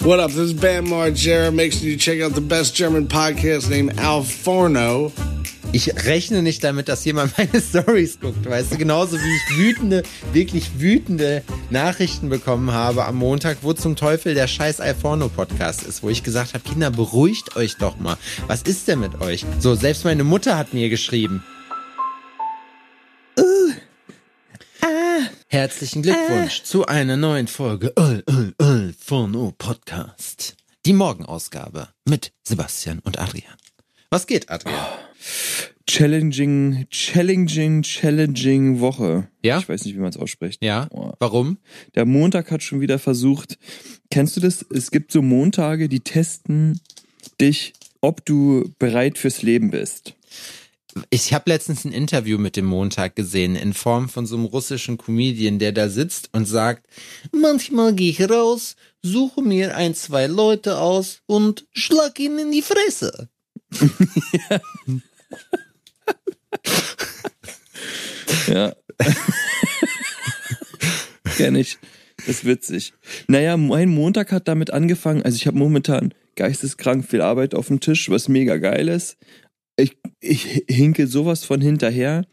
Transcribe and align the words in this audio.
What 0.00 0.20
up? 0.20 0.28
This 0.30 0.38
is 0.38 0.54
Bam 0.54 0.86
Margera. 0.86 1.52
Make 1.52 1.72
sure 1.72 1.88
you 1.88 1.96
check 1.96 2.20
out 2.22 2.32
the 2.34 2.40
best 2.40 2.74
German 2.76 3.08
podcast 3.08 3.68
named 3.68 3.98
Al 3.98 4.22
Forno. 4.22 5.12
Ich 5.72 5.92
rechne 6.06 6.42
nicht 6.42 6.62
damit, 6.62 6.88
dass 6.88 7.04
jemand 7.04 7.36
meine 7.38 7.60
Stories 7.60 8.18
guckt, 8.20 8.48
weißt 8.48 8.72
du, 8.72 8.78
genauso 8.78 9.18
wie 9.18 9.36
ich 9.36 9.58
wütende, 9.58 10.02
wirklich 10.32 10.80
wütende 10.80 11.42
Nachrichten 11.70 12.28
bekommen 12.30 12.72
habe 12.72 13.04
am 13.04 13.16
Montag, 13.16 13.58
wo 13.62 13.72
zum 13.74 13.96
Teufel 13.96 14.34
der 14.34 14.46
scheiß 14.46 14.80
Alforno 14.80 15.28
Podcast 15.28 15.82
ist, 15.82 16.02
wo 16.02 16.08
ich 16.08 16.22
gesagt 16.22 16.54
habe, 16.54 16.64
Kinder, 16.66 16.90
beruhigt 16.90 17.56
euch 17.56 17.76
doch 17.76 17.98
mal. 17.98 18.16
Was 18.46 18.62
ist 18.62 18.88
denn 18.88 19.00
mit 19.00 19.20
euch? 19.20 19.44
So, 19.58 19.74
selbst 19.74 20.04
meine 20.04 20.24
Mutter 20.24 20.56
hat 20.56 20.72
mir 20.72 20.88
geschrieben. 20.88 21.42
Herzlichen 25.50 26.02
Glückwunsch 26.02 26.60
uh, 26.60 26.64
zu 26.64 26.86
einer 26.86 27.16
neuen 27.16 27.48
Folge 27.48 27.96
Al, 27.96 28.22
Al, 28.26 28.54
Alforno 28.58 29.54
Podcast. 29.56 30.56
Die 30.84 30.92
Morgenausgabe 30.92 31.88
mit 32.06 32.32
Sebastian 32.42 32.98
und 32.98 33.18
Adrian. 33.18 33.54
Was 34.10 34.26
geht, 34.26 34.50
Adrian? 34.50 34.86
Challenging, 35.86 36.86
challenging, 36.90 37.82
challenging 37.82 38.80
Woche. 38.80 39.28
Ja? 39.42 39.58
Ich 39.58 39.68
weiß 39.70 39.86
nicht, 39.86 39.94
wie 39.94 40.00
man 40.00 40.10
es 40.10 40.18
ausspricht. 40.18 40.62
Ja. 40.62 40.86
Oh. 40.90 41.12
Warum? 41.18 41.56
Der 41.94 42.04
Montag 42.04 42.50
hat 42.50 42.62
schon 42.62 42.82
wieder 42.82 42.98
versucht. 42.98 43.58
Kennst 44.10 44.36
du 44.36 44.40
das? 44.40 44.66
Es 44.70 44.90
gibt 44.90 45.12
so 45.12 45.22
Montage, 45.22 45.88
die 45.88 46.00
testen 46.00 46.78
dich, 47.40 47.72
ob 48.02 48.24
du 48.26 48.70
bereit 48.78 49.16
fürs 49.16 49.40
Leben 49.40 49.70
bist. 49.70 50.14
Ich 51.10 51.32
habe 51.32 51.50
letztens 51.50 51.84
ein 51.84 51.92
Interview 51.92 52.38
mit 52.38 52.56
dem 52.56 52.66
Montag 52.66 53.16
gesehen 53.16 53.56
in 53.56 53.74
Form 53.74 54.08
von 54.08 54.26
so 54.26 54.36
einem 54.36 54.44
russischen 54.44 54.98
Comedian, 54.98 55.58
der 55.58 55.72
da 55.72 55.88
sitzt 55.88 56.30
und 56.32 56.46
sagt, 56.46 56.86
manchmal 57.32 57.94
gehe 57.94 58.10
ich 58.10 58.20
raus, 58.30 58.76
suche 59.02 59.42
mir 59.42 59.76
ein, 59.76 59.94
zwei 59.94 60.26
Leute 60.26 60.78
aus 60.78 61.20
und 61.26 61.66
schlag 61.72 62.18
ihnen 62.18 62.38
in 62.38 62.52
die 62.52 62.62
Fresse 62.62 63.28
ja. 63.70 64.60
ja. 68.48 68.74
Kenn 71.36 71.56
ich. 71.56 71.78
Ist 72.26 72.44
witzig. 72.44 72.92
Naja, 73.28 73.56
mein 73.56 73.88
Montag 73.88 74.32
hat 74.32 74.48
damit 74.48 74.72
angefangen. 74.72 75.22
Also 75.22 75.36
ich 75.36 75.46
habe 75.46 75.56
momentan 75.56 76.12
geisteskrank 76.34 77.04
viel 77.08 77.20
Arbeit 77.20 77.54
auf 77.54 77.68
dem 77.68 77.80
Tisch, 77.80 78.10
was 78.10 78.28
mega 78.28 78.56
geil 78.56 78.88
ist. 78.88 79.16
Ich, 79.78 79.96
ich 80.20 80.64
hinke 80.68 81.06
sowas 81.06 81.44
von 81.44 81.60
hinterher. 81.60 82.26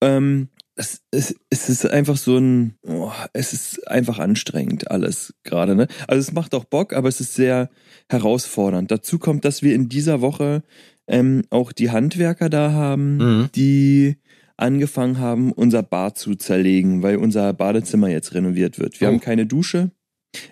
Ähm, 0.00 0.48
es, 0.76 1.02
es, 1.10 1.34
es 1.50 1.68
ist 1.68 1.86
einfach 1.86 2.16
so 2.16 2.36
ein, 2.36 2.74
oh, 2.82 3.12
es 3.32 3.52
ist 3.52 3.86
einfach 3.88 4.18
anstrengend 4.18 4.90
alles 4.90 5.34
gerade. 5.44 5.76
Ne? 5.76 5.86
Also 6.08 6.20
es 6.20 6.32
macht 6.32 6.54
auch 6.54 6.64
Bock, 6.64 6.92
aber 6.92 7.08
es 7.08 7.20
ist 7.20 7.34
sehr 7.34 7.70
herausfordernd. 8.08 8.90
Dazu 8.90 9.18
kommt, 9.18 9.44
dass 9.44 9.62
wir 9.62 9.74
in 9.74 9.88
dieser 9.88 10.20
Woche 10.20 10.62
ähm, 11.06 11.42
auch 11.50 11.72
die 11.72 11.90
Handwerker 11.90 12.50
da 12.50 12.72
haben, 12.72 13.16
mhm. 13.18 13.50
die 13.54 14.16
angefangen 14.56 15.18
haben, 15.18 15.52
unser 15.52 15.82
Bad 15.82 16.18
zu 16.18 16.34
zerlegen, 16.34 17.02
weil 17.02 17.16
unser 17.16 17.52
Badezimmer 17.52 18.08
jetzt 18.08 18.34
renoviert 18.34 18.78
wird. 18.78 19.00
Wir 19.00 19.08
oh. 19.08 19.12
haben 19.12 19.20
keine 19.20 19.46
Dusche. 19.46 19.90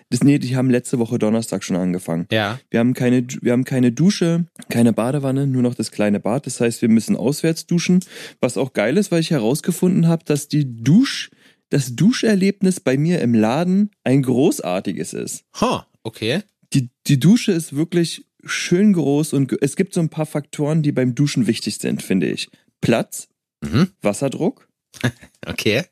Das, 0.09 0.23
nee, 0.23 0.39
die 0.39 0.55
haben 0.55 0.69
letzte 0.69 0.99
Woche 0.99 1.19
Donnerstag 1.19 1.63
schon 1.63 1.75
angefangen. 1.75 2.27
Ja. 2.31 2.59
Wir 2.69 2.79
haben 2.79 2.93
keine, 2.93 3.25
wir 3.41 3.51
haben 3.51 3.63
keine 3.63 3.91
Dusche, 3.91 4.45
keine 4.69 4.93
Badewanne, 4.93 5.47
nur 5.47 5.61
noch 5.61 5.75
das 5.75 5.91
kleine 5.91 6.19
Bad. 6.19 6.45
Das 6.45 6.59
heißt, 6.59 6.81
wir 6.81 6.89
müssen 6.89 7.15
auswärts 7.15 7.65
duschen, 7.65 8.03
was 8.39 8.57
auch 8.57 8.73
geil 8.73 8.97
ist, 8.97 9.11
weil 9.11 9.21
ich 9.21 9.31
herausgefunden 9.31 10.07
habe, 10.07 10.23
dass 10.25 10.47
die 10.47 10.83
Dusch, 10.83 11.31
das 11.69 11.95
Duscherlebnis 11.95 12.79
bei 12.79 12.97
mir 12.97 13.21
im 13.21 13.33
Laden 13.33 13.91
ein 14.03 14.21
großartiges 14.21 15.13
ist. 15.13 15.43
Ha, 15.59 15.81
huh, 15.81 15.83
okay. 16.03 16.41
Die, 16.73 16.89
die 17.07 17.19
Dusche 17.19 17.51
ist 17.51 17.75
wirklich 17.75 18.25
schön 18.45 18.93
groß 18.93 19.33
und 19.33 19.55
es 19.61 19.75
gibt 19.75 19.93
so 19.93 20.01
ein 20.01 20.09
paar 20.09 20.25
Faktoren, 20.25 20.81
die 20.81 20.91
beim 20.91 21.15
Duschen 21.15 21.47
wichtig 21.47 21.77
sind, 21.77 22.01
finde 22.01 22.29
ich. 22.29 22.49
Platz, 22.81 23.27
mhm. 23.61 23.89
Wasserdruck. 24.01 24.67
okay. 25.45 25.83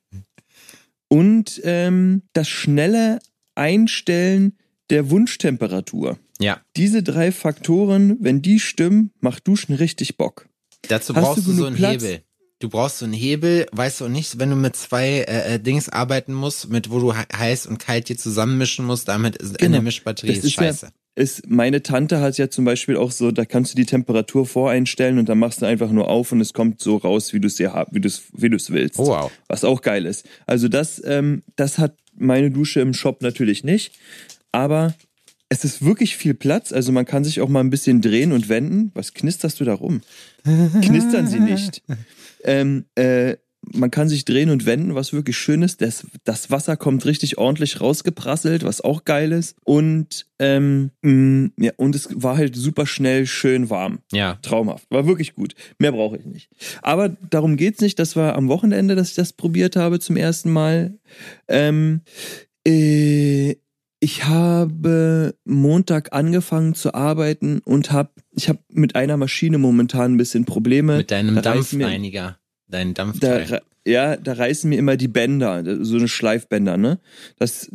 Und 1.08 1.60
ähm, 1.64 2.24
das 2.34 2.48
schnelle 2.48 3.20
Einstellen 3.56 4.58
der 4.90 5.10
Wunschtemperatur. 5.10 6.20
Ja. 6.40 6.62
Diese 6.76 7.04
drei 7.04 7.32
Faktoren, 7.32 8.18
wenn 8.20 8.42
die 8.42 8.60
stimmen, 8.60 9.12
macht 9.20 9.48
Duschen 9.48 9.76
richtig 9.76 10.18
Bock. 10.18 10.48
Dazu 10.88 11.16
Hast 11.16 11.24
brauchst 11.24 11.48
du, 11.48 11.52
so 11.52 11.66
einen 11.66 11.76
Platz? 11.76 12.04
Hebel. 12.04 12.22
Du 12.60 12.70
brauchst 12.70 13.00
so 13.00 13.06
einen 13.06 13.14
Hebel, 13.14 13.66
weißt 13.72 14.02
du 14.02 14.08
nicht, 14.08 14.38
wenn 14.38 14.52
du 14.52 14.56
mit 14.56 14.76
zwei 14.76 15.22
äh, 15.22 15.56
äh 15.56 15.60
Dings 15.60 15.90
arbeiten 15.90 16.34
musst, 16.34 16.70
mit 16.70 16.92
wo 16.92 17.00
du 17.00 17.14
heiß 17.14 17.66
und 17.66 17.80
kalt 17.80 18.08
dir 18.10 18.18
zusammenmischen 18.18 18.86
musst, 18.86 19.08
damit 19.08 19.36
ist 19.36 19.58
genau. 19.58 19.78
eine 19.78 19.84
Mischbatterie 19.84 20.32
ist, 20.32 20.44
ist 20.44 20.54
scheiße. 20.54 20.86
Ja, 20.88 20.92
ist, 21.16 21.50
meine 21.50 21.84
Tante 21.84 22.22
hat 22.22 22.38
ja 22.38 22.50
zum 22.50 22.64
Beispiel 22.64 22.98
auch 22.98 23.12
so, 23.12 23.32
da 23.32 23.46
kannst 23.46 23.74
du 23.74 23.76
die 23.76 23.86
Temperatur 23.86 24.46
voreinstellen 24.46 25.18
und 25.18 25.28
dann 25.28 25.40
machst 25.40 25.62
du 25.62 25.66
einfach 25.66 25.92
nur 25.92 26.08
auf 26.08 26.32
und 26.32 26.40
es 26.40 26.54
kommt 26.54 26.82
so 26.82 26.98
raus, 26.98 27.34
wie 27.34 27.40
du 27.40 27.48
es 27.48 27.58
ja 27.58 27.86
wie 27.92 28.00
du 28.00 28.08
es 28.08 28.24
wie 28.34 28.50
du 28.50 28.58
es 28.58 28.70
willst. 28.70 29.00
Oh, 29.00 29.08
wow. 29.08 29.32
Was 29.48 29.64
auch 29.64 29.82
geil 29.82 30.06
ist. 30.06 30.26
Also 30.46 30.68
das, 30.68 31.02
ähm, 31.04 31.44
das 31.56 31.80
hat 31.80 31.96
meine 32.16 32.52
Dusche 32.52 32.82
im 32.82 32.94
Shop 32.94 33.22
natürlich 33.22 33.64
nicht, 33.64 33.98
aber 34.52 34.94
es 35.50 35.66
ist 35.66 35.84
wirklich 35.84 36.16
viel 36.16 36.34
Platz, 36.34 36.72
also 36.72 36.94
man 36.94 37.06
kann 37.06 37.26
sich 37.26 37.42
auch 37.42 37.50
mal 37.50 37.60
ein 37.60 37.70
bisschen 37.70 38.02
drehen 38.02 38.32
und 38.32 38.48
wenden. 38.48 38.92
Was 38.94 39.14
knisterst 39.14 39.60
du 39.60 39.66
da 39.66 39.74
rum? 39.74 40.02
Knistern 40.82 41.28
sie 41.28 41.42
nicht. 41.42 41.84
Ähm, 42.46 42.86
äh, 42.96 43.36
man 43.62 43.92
kann 43.92 44.10
sich 44.10 44.26
drehen 44.26 44.50
und 44.50 44.66
wenden, 44.66 44.96
was 44.96 45.14
wirklich 45.14 45.38
schön 45.38 45.62
ist. 45.62 45.82
Das, 45.82 46.08
das 46.24 46.50
Wasser 46.50 46.78
kommt 46.78 47.06
richtig 47.06 47.38
ordentlich 47.38 47.80
rausgeprasselt, 47.80 48.64
was 48.64 48.82
auch 48.82 49.06
geil 49.06 49.32
ist. 49.32 49.56
Und, 49.64 50.26
ähm, 50.40 50.92
mh, 51.02 51.12
mm, 51.12 51.54
ja, 51.58 51.72
und 51.78 51.96
es 51.96 52.10
war 52.12 52.38
halt 52.38 52.56
super 52.56 52.86
schnell, 52.88 53.26
schön 53.28 53.70
warm. 53.70 54.00
Ja. 54.12 54.40
Traumhaft. 54.42 54.90
War 54.90 55.06
wirklich 55.06 55.36
gut. 55.36 55.54
Mehr 55.78 55.92
brauche 55.92 56.18
ich 56.18 56.26
nicht. 56.26 56.50
Aber 56.82 57.10
darum 57.10 57.56
geht's 57.56 57.82
nicht. 57.82 58.00
Das 58.00 58.16
war 58.16 58.36
am 58.36 58.48
Wochenende, 58.48 58.96
dass 58.96 59.10
ich 59.10 59.16
das 59.16 59.34
probiert 59.34 59.76
habe 59.76 60.00
zum 60.00 60.18
ersten 60.18 60.52
Mal. 60.52 60.98
Ähm, 61.48 62.02
äh, 62.68 63.56
ich 64.04 64.26
habe 64.26 65.36
Montag 65.46 66.14
angefangen 66.14 66.74
zu 66.74 66.96
arbeiten 66.96 67.60
und 67.60 67.92
habe, 67.92 68.10
ich 68.32 68.50
habe 68.50 68.60
mit 68.70 68.96
einer 68.96 69.16
Maschine 69.16 69.60
momentan 69.60 70.14
ein 70.14 70.18
bisschen 70.18 70.46
Probleme. 70.46 70.98
Mit 70.98 71.12
deinem 71.12 71.40
Dampfreiniger. 71.40 72.41
Dein 72.72 72.94
Dampfteil. 72.94 73.46
Da, 73.46 73.60
ja, 73.86 74.16
da 74.16 74.34
reißen 74.34 74.70
mir 74.70 74.78
immer 74.78 74.98
die 74.98 75.08
Bänder, 75.08 75.84
so 75.84 75.98
eine 75.98 76.08
Schleifbänder, 76.08 76.78
ne? 76.78 77.00
Das, 77.38 77.70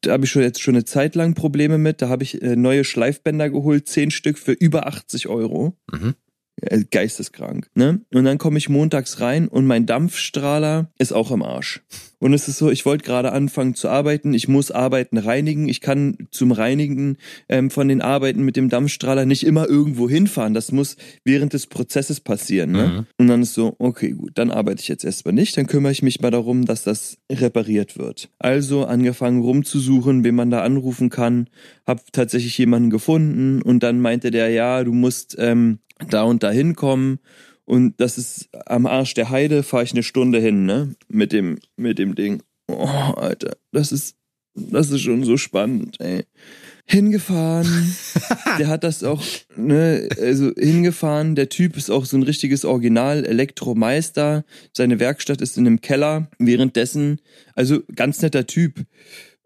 da 0.00 0.12
habe 0.12 0.24
ich 0.24 0.30
schon 0.30 0.42
jetzt 0.42 0.60
schon 0.60 0.74
eine 0.74 0.84
Zeit 0.84 1.14
lang 1.14 1.34
Probleme 1.34 1.78
mit. 1.78 2.00
Da 2.00 2.08
habe 2.08 2.22
ich 2.22 2.40
äh, 2.42 2.56
neue 2.56 2.84
Schleifbänder 2.84 3.50
geholt, 3.50 3.88
zehn 3.88 4.10
Stück 4.10 4.38
für 4.38 4.52
über 4.52 4.86
80 4.86 5.28
Euro. 5.28 5.76
Mhm. 5.92 6.14
Geisteskrank. 6.90 7.70
Ne? 7.74 8.00
Und 8.12 8.24
dann 8.24 8.38
komme 8.38 8.58
ich 8.58 8.68
montags 8.68 9.20
rein 9.20 9.46
und 9.46 9.66
mein 9.66 9.86
Dampfstrahler 9.86 10.90
ist 10.98 11.12
auch 11.12 11.30
im 11.30 11.42
Arsch. 11.42 11.82
Und 12.20 12.32
es 12.32 12.48
ist 12.48 12.58
so, 12.58 12.70
ich 12.70 12.84
wollte 12.84 13.04
gerade 13.04 13.32
anfangen 13.32 13.74
zu 13.74 13.88
arbeiten, 13.88 14.34
ich 14.34 14.48
muss 14.48 14.70
Arbeiten 14.70 15.18
reinigen, 15.18 15.68
ich 15.68 15.80
kann 15.80 16.28
zum 16.30 16.52
Reinigen 16.52 17.16
ähm, 17.48 17.70
von 17.70 17.88
den 17.88 18.00
Arbeiten 18.00 18.44
mit 18.44 18.56
dem 18.56 18.68
Dampfstrahler 18.68 19.24
nicht 19.24 19.44
immer 19.44 19.68
irgendwo 19.68 20.08
hinfahren. 20.08 20.54
Das 20.54 20.72
muss 20.72 20.96
während 21.24 21.52
des 21.52 21.66
Prozesses 21.66 22.20
passieren. 22.20 22.72
Ne? 22.72 22.86
Mhm. 22.86 23.06
Und 23.18 23.28
dann 23.28 23.42
ist 23.42 23.54
so, 23.54 23.76
okay, 23.78 24.12
gut, 24.12 24.32
dann 24.34 24.50
arbeite 24.50 24.82
ich 24.82 24.88
jetzt 24.88 25.04
erstmal 25.04 25.34
nicht, 25.34 25.56
dann 25.56 25.66
kümmere 25.66 25.92
ich 25.92 26.02
mich 26.02 26.20
mal 26.20 26.30
darum, 26.30 26.64
dass 26.64 26.82
das 26.82 27.18
repariert 27.30 27.98
wird. 27.98 28.30
Also 28.38 28.84
angefangen 28.84 29.40
rumzusuchen, 29.40 30.24
wen 30.24 30.34
man 30.34 30.50
da 30.50 30.62
anrufen 30.62 31.10
kann, 31.10 31.48
habe 31.86 32.02
tatsächlich 32.12 32.58
jemanden 32.58 32.90
gefunden 32.90 33.62
und 33.62 33.82
dann 33.82 34.00
meinte 34.00 34.30
der, 34.30 34.48
ja, 34.50 34.82
du 34.82 34.92
musst 34.92 35.36
ähm, 35.38 35.78
da 36.10 36.22
und 36.22 36.42
da 36.42 36.50
hinkommen. 36.50 37.18
Und 37.68 38.00
das 38.00 38.16
ist 38.16 38.48
am 38.64 38.86
Arsch 38.86 39.12
der 39.12 39.28
Heide, 39.28 39.62
fahre 39.62 39.84
ich 39.84 39.92
eine 39.92 40.02
Stunde 40.02 40.40
hin, 40.40 40.64
ne? 40.64 40.94
Mit 41.06 41.34
dem, 41.34 41.58
mit 41.76 41.98
dem 41.98 42.14
Ding. 42.14 42.42
Oh, 42.66 42.86
Alter, 42.86 43.58
das 43.72 43.92
ist, 43.92 44.16
das 44.54 44.90
ist 44.90 45.02
schon 45.02 45.22
so 45.22 45.36
spannend, 45.36 46.00
ey. 46.00 46.24
Hingefahren. 46.86 47.94
der 48.58 48.68
hat 48.68 48.84
das 48.84 49.04
auch, 49.04 49.22
ne, 49.54 50.08
also 50.18 50.50
hingefahren. 50.56 51.34
Der 51.34 51.50
Typ 51.50 51.76
ist 51.76 51.90
auch 51.90 52.06
so 52.06 52.16
ein 52.16 52.22
richtiges 52.22 52.64
Original 52.64 53.26
Elektromeister. 53.26 54.46
Seine 54.74 54.98
Werkstatt 54.98 55.42
ist 55.42 55.58
in 55.58 55.66
einem 55.66 55.82
Keller. 55.82 56.30
Währenddessen, 56.38 57.20
also 57.54 57.82
ganz 57.94 58.22
netter 58.22 58.46
Typ 58.46 58.86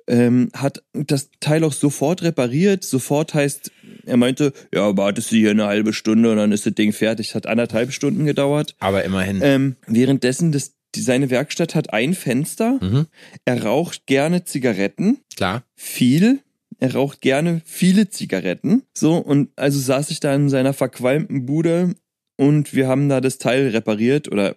ähm, 0.07 0.51
hat 0.55 0.83
das 0.93 1.31
Teil 1.41 1.65
auch 1.65 1.73
sofort 1.73 2.23
repariert. 2.23 2.85
Sofort 2.85 3.35
heißt, 3.35 3.71
er 4.05 4.17
meinte, 4.17 4.53
ja, 4.73 4.97
wartest 4.97 5.33
du 5.33 5.37
hier 5.37 5.51
eine 5.51 5.67
halbe 5.67 5.93
Stunde 5.93 6.31
und 6.31 6.39
dann 6.39 6.53
ist 6.53 6.67
das 6.67 6.75
Ding 6.75 6.93
fertig. 6.93 7.35
Hat 7.35 7.47
anderthalb 7.47 7.93
Stunden 7.93 8.27
gedauert. 8.27 8.75
Aber 8.79 9.05
immerhin. 9.05 9.41
Ähm, 9.43 9.77
währenddessen, 9.87 10.53
das, 10.53 10.75
seine 10.95 11.31
Werkstatt 11.31 11.75
hat 11.75 11.93
ein 11.93 12.15
Fenster. 12.15 12.79
Mhm. 12.81 13.07
Er 13.45 13.65
raucht 13.65 14.07
gerne 14.07 14.45
Zigaretten. 14.45 15.19
Klar. 15.37 15.65
Viel. 15.75 16.41
Er 16.79 16.95
raucht 16.95 17.21
gerne 17.21 17.63
viele 17.65 18.09
Zigaretten. 18.09 18.83
So, 18.93 19.17
und 19.17 19.51
also 19.57 19.79
saß 19.79 20.11
ich 20.11 20.21
da 20.21 20.35
in 20.35 20.49
seiner 20.49 20.73
verqualmten 20.73 21.47
Bude 21.47 21.95
und 22.37 22.75
wir 22.75 22.89
haben 22.89 23.09
da 23.09 23.21
das 23.21 23.39
Teil 23.39 23.69
repariert 23.69 24.27
oder 24.31 24.57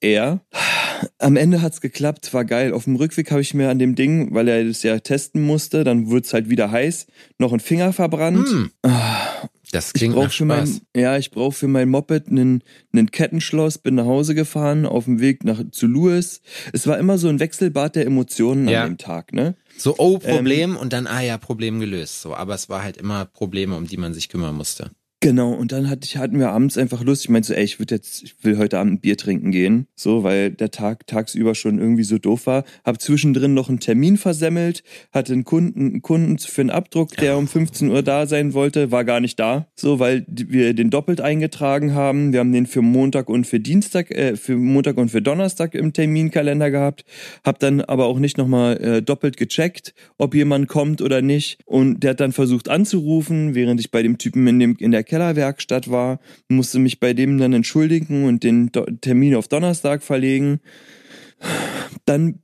er. 0.00 0.40
Am 1.18 1.36
Ende 1.36 1.62
hat's 1.62 1.80
geklappt, 1.80 2.32
war 2.34 2.44
geil. 2.44 2.72
Auf 2.72 2.84
dem 2.84 2.96
Rückweg 2.96 3.30
habe 3.30 3.40
ich 3.40 3.54
mir 3.54 3.70
an 3.70 3.78
dem 3.78 3.94
Ding, 3.94 4.34
weil 4.34 4.48
er 4.48 4.64
das 4.64 4.82
ja 4.82 4.98
testen 4.98 5.42
musste, 5.42 5.84
dann 5.84 6.10
wird's 6.10 6.32
halt 6.32 6.48
wieder 6.50 6.70
heiß, 6.70 7.06
noch 7.38 7.52
einen 7.52 7.60
Finger 7.60 7.92
verbrannt. 7.92 8.46
Ah, 8.82 9.48
Das 9.72 9.88
ich 9.88 9.92
klingt 9.94 10.14
brauche 10.14 10.24
nach 10.26 10.32
für 10.32 10.44
Spaß. 10.44 10.70
mein, 10.94 11.02
ja, 11.02 11.16
ich 11.18 11.30
brauche 11.30 11.52
für 11.52 11.68
mein 11.68 11.88
Moped 11.88 12.28
einen, 12.28 12.62
einen 12.92 13.10
Kettenschloss, 13.10 13.78
bin 13.78 13.96
nach 13.96 14.04
Hause 14.06 14.34
gefahren, 14.34 14.86
auf 14.86 15.04
dem 15.04 15.20
Weg 15.20 15.44
nach 15.44 15.60
zu 15.70 15.86
Louis. 15.86 16.40
Es 16.72 16.86
war 16.86 16.98
immer 16.98 17.18
so 17.18 17.28
ein 17.28 17.40
Wechselbad 17.40 17.96
der 17.96 18.06
Emotionen 18.06 18.68
Ja. 18.68 18.82
an 18.84 18.90
dem 18.92 18.98
Tag, 18.98 19.32
ne? 19.32 19.54
So, 19.76 19.94
oh, 19.98 20.18
Ähm, 20.22 20.36
Problem 20.36 20.76
und 20.76 20.92
dann, 20.92 21.06
ah 21.06 21.20
ja, 21.20 21.36
Problem 21.36 21.80
gelöst. 21.80 22.22
So, 22.22 22.34
aber 22.34 22.54
es 22.54 22.68
war 22.68 22.82
halt 22.82 22.96
immer 22.96 23.26
Probleme, 23.26 23.76
um 23.76 23.86
die 23.86 23.98
man 23.98 24.14
sich 24.14 24.28
kümmern 24.28 24.54
musste. 24.54 24.90
Genau, 25.20 25.52
und 25.52 25.72
dann 25.72 25.88
hatte 25.88 26.04
ich, 26.04 26.18
hatten 26.18 26.38
wir 26.38 26.50
abends 26.50 26.76
einfach 26.76 27.02
Lust. 27.02 27.24
Ich 27.24 27.30
meinte 27.30 27.48
so, 27.48 27.54
ey, 27.54 27.64
ich 27.64 27.78
würde 27.78 27.94
jetzt, 27.94 28.22
ich 28.22 28.34
will 28.44 28.58
heute 28.58 28.78
Abend 28.78 28.92
ein 28.92 29.00
Bier 29.00 29.16
trinken 29.16 29.50
gehen. 29.50 29.86
So, 29.94 30.24
weil 30.24 30.50
der 30.50 30.70
Tag 30.70 31.06
tagsüber 31.06 31.54
schon 31.54 31.78
irgendwie 31.78 32.02
so 32.02 32.18
doof 32.18 32.46
war. 32.46 32.64
Hab 32.84 33.00
zwischendrin 33.00 33.54
noch 33.54 33.70
einen 33.70 33.80
Termin 33.80 34.18
versemmelt, 34.18 34.84
hatte 35.12 35.32
einen 35.32 35.44
Kunden, 35.44 35.80
einen 35.80 36.02
Kunden 36.02 36.36
für 36.38 36.60
einen 36.60 36.70
Abdruck, 36.70 37.16
der 37.16 37.38
um 37.38 37.48
15 37.48 37.90
Uhr 37.90 38.02
da 38.02 38.26
sein 38.26 38.52
wollte, 38.52 38.90
war 38.90 39.04
gar 39.04 39.20
nicht 39.20 39.40
da. 39.40 39.68
So, 39.74 39.98
weil 39.98 40.26
wir 40.28 40.74
den 40.74 40.90
doppelt 40.90 41.22
eingetragen 41.22 41.94
haben. 41.94 42.34
Wir 42.34 42.40
haben 42.40 42.52
den 42.52 42.66
für 42.66 42.82
Montag 42.82 43.30
und 43.30 43.46
für 43.46 43.58
Dienstag, 43.58 44.10
äh, 44.10 44.36
für 44.36 44.56
Montag 44.56 44.98
und 44.98 45.10
für 45.10 45.22
Donnerstag 45.22 45.74
im 45.74 45.94
Terminkalender 45.94 46.70
gehabt. 46.70 47.06
Hab 47.42 47.58
dann 47.58 47.80
aber 47.80 48.04
auch 48.04 48.18
nicht 48.18 48.36
nochmal 48.36 48.76
äh, 48.82 49.02
doppelt 49.02 49.38
gecheckt, 49.38 49.94
ob 50.18 50.34
jemand 50.34 50.68
kommt 50.68 51.00
oder 51.00 51.22
nicht. 51.22 51.58
Und 51.64 52.00
der 52.02 52.10
hat 52.10 52.20
dann 52.20 52.32
versucht 52.32 52.68
anzurufen, 52.68 53.54
während 53.54 53.80
ich 53.80 53.90
bei 53.90 54.02
dem 54.02 54.18
Typen 54.18 54.46
in, 54.46 54.58
dem, 54.58 54.76
in 54.78 54.90
der 54.90 55.05
Kellerwerkstatt 55.06 55.90
war, 55.90 56.20
musste 56.48 56.78
mich 56.78 57.00
bei 57.00 57.14
dem 57.14 57.38
dann 57.38 57.52
entschuldigen 57.52 58.24
und 58.24 58.42
den 58.42 58.70
Termin 59.00 59.34
auf 59.34 59.48
Donnerstag 59.48 60.02
verlegen. 60.02 60.60
Dann 62.04 62.40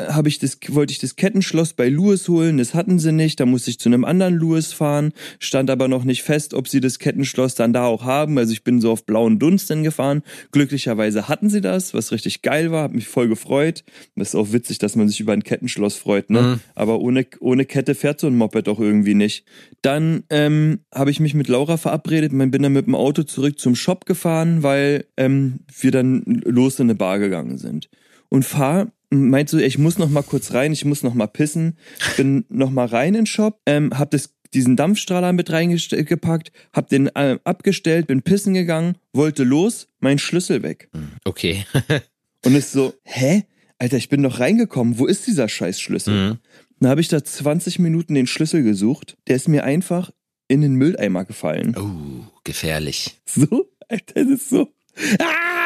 habe 0.00 0.28
ich 0.28 0.38
das, 0.38 0.58
wollte 0.68 0.92
ich 0.92 0.98
das 0.98 1.16
Kettenschloss 1.16 1.74
bei 1.74 1.88
Louis 1.88 2.28
holen, 2.28 2.58
das 2.58 2.74
hatten 2.74 2.98
sie 2.98 3.12
nicht, 3.12 3.38
da 3.40 3.46
musste 3.46 3.70
ich 3.70 3.78
zu 3.78 3.88
einem 3.88 4.04
anderen 4.04 4.34
Louis 4.34 4.72
fahren, 4.72 5.12
stand 5.38 5.70
aber 5.70 5.88
noch 5.88 6.04
nicht 6.04 6.22
fest, 6.22 6.54
ob 6.54 6.68
sie 6.68 6.80
das 6.80 6.98
Kettenschloss 6.98 7.54
dann 7.54 7.72
da 7.72 7.84
auch 7.84 8.04
haben, 8.04 8.38
also 8.38 8.52
ich 8.52 8.64
bin 8.64 8.80
so 8.80 8.90
auf 8.90 9.04
blauen 9.04 9.38
Dunst 9.38 9.68
dann 9.70 9.82
gefahren. 9.82 10.22
Glücklicherweise 10.52 11.28
hatten 11.28 11.50
sie 11.50 11.60
das, 11.60 11.92
was 11.92 12.12
richtig 12.12 12.42
geil 12.42 12.70
war, 12.70 12.84
hat 12.84 12.94
mich 12.94 13.08
voll 13.08 13.28
gefreut. 13.28 13.84
Das 14.16 14.28
ist 14.28 14.34
auch 14.34 14.52
witzig, 14.52 14.78
dass 14.78 14.96
man 14.96 15.08
sich 15.08 15.20
über 15.20 15.32
ein 15.32 15.44
Kettenschloss 15.44 15.96
freut, 15.96 16.30
ne? 16.30 16.42
Mhm. 16.42 16.60
Aber 16.74 17.00
ohne, 17.00 17.26
ohne 17.40 17.64
Kette 17.64 17.94
fährt 17.94 18.20
so 18.20 18.26
ein 18.26 18.36
Moped 18.36 18.66
doch 18.66 18.80
irgendwie 18.80 19.14
nicht. 19.14 19.44
Dann 19.82 20.24
ähm, 20.30 20.80
habe 20.94 21.10
ich 21.10 21.20
mich 21.20 21.34
mit 21.34 21.48
Laura 21.48 21.76
verabredet, 21.76 22.32
und 22.32 22.50
bin 22.50 22.62
dann 22.62 22.72
mit 22.72 22.86
dem 22.86 22.94
Auto 22.94 23.22
zurück 23.22 23.58
zum 23.58 23.74
Shop 23.74 24.06
gefahren, 24.06 24.62
weil 24.62 25.06
ähm, 25.16 25.60
wir 25.78 25.90
dann 25.90 26.22
los 26.44 26.78
in 26.78 26.86
eine 26.86 26.94
Bar 26.94 27.18
gegangen 27.18 27.58
sind. 27.58 27.88
Und 28.30 28.44
fahr, 28.44 28.88
meint 29.10 29.48
so, 29.48 29.58
ich 29.58 29.78
muss 29.78 29.98
noch 29.98 30.08
mal 30.08 30.22
kurz 30.22 30.52
rein, 30.52 30.72
ich 30.72 30.84
muss 30.84 31.02
noch 31.02 31.14
mal 31.14 31.26
pissen, 31.26 31.78
bin 32.16 32.44
noch 32.48 32.70
mal 32.70 32.86
rein 32.86 33.08
in 33.08 33.14
den 33.14 33.26
Shop, 33.26 33.60
ähm, 33.66 33.96
hab 33.96 34.10
das 34.10 34.34
diesen 34.54 34.76
Dampfstrahler 34.76 35.32
mit 35.32 35.50
reingepackt, 35.50 36.52
hab 36.72 36.88
den 36.88 37.08
äh, 37.08 37.38
abgestellt, 37.44 38.06
bin 38.06 38.22
pissen 38.22 38.54
gegangen, 38.54 38.96
wollte 39.12 39.44
los, 39.44 39.88
mein 40.00 40.18
Schlüssel 40.18 40.62
weg. 40.62 40.90
Okay. 41.24 41.66
Und 42.44 42.54
ist 42.54 42.72
so, 42.72 42.94
hä? 43.04 43.44
Alter, 43.78 43.96
ich 43.96 44.08
bin 44.08 44.22
doch 44.22 44.40
reingekommen, 44.40 44.98
wo 44.98 45.06
ist 45.06 45.26
dieser 45.26 45.48
scheiß 45.48 45.80
Schlüssel? 45.80 46.14
Mhm. 46.14 46.38
Dann 46.80 46.90
habe 46.90 47.00
ich 47.00 47.08
da 47.08 47.22
20 47.22 47.78
Minuten 47.78 48.14
den 48.14 48.26
Schlüssel 48.26 48.62
gesucht, 48.62 49.16
der 49.26 49.36
ist 49.36 49.48
mir 49.48 49.64
einfach 49.64 50.10
in 50.48 50.62
den 50.62 50.74
Mülleimer 50.74 51.24
gefallen. 51.24 51.76
Oh, 51.76 52.26
gefährlich. 52.44 53.20
So, 53.26 53.70
Alter, 53.88 54.24
das 54.24 54.26
ist 54.28 54.48
so. 54.48 54.72
Ah! 55.18 55.57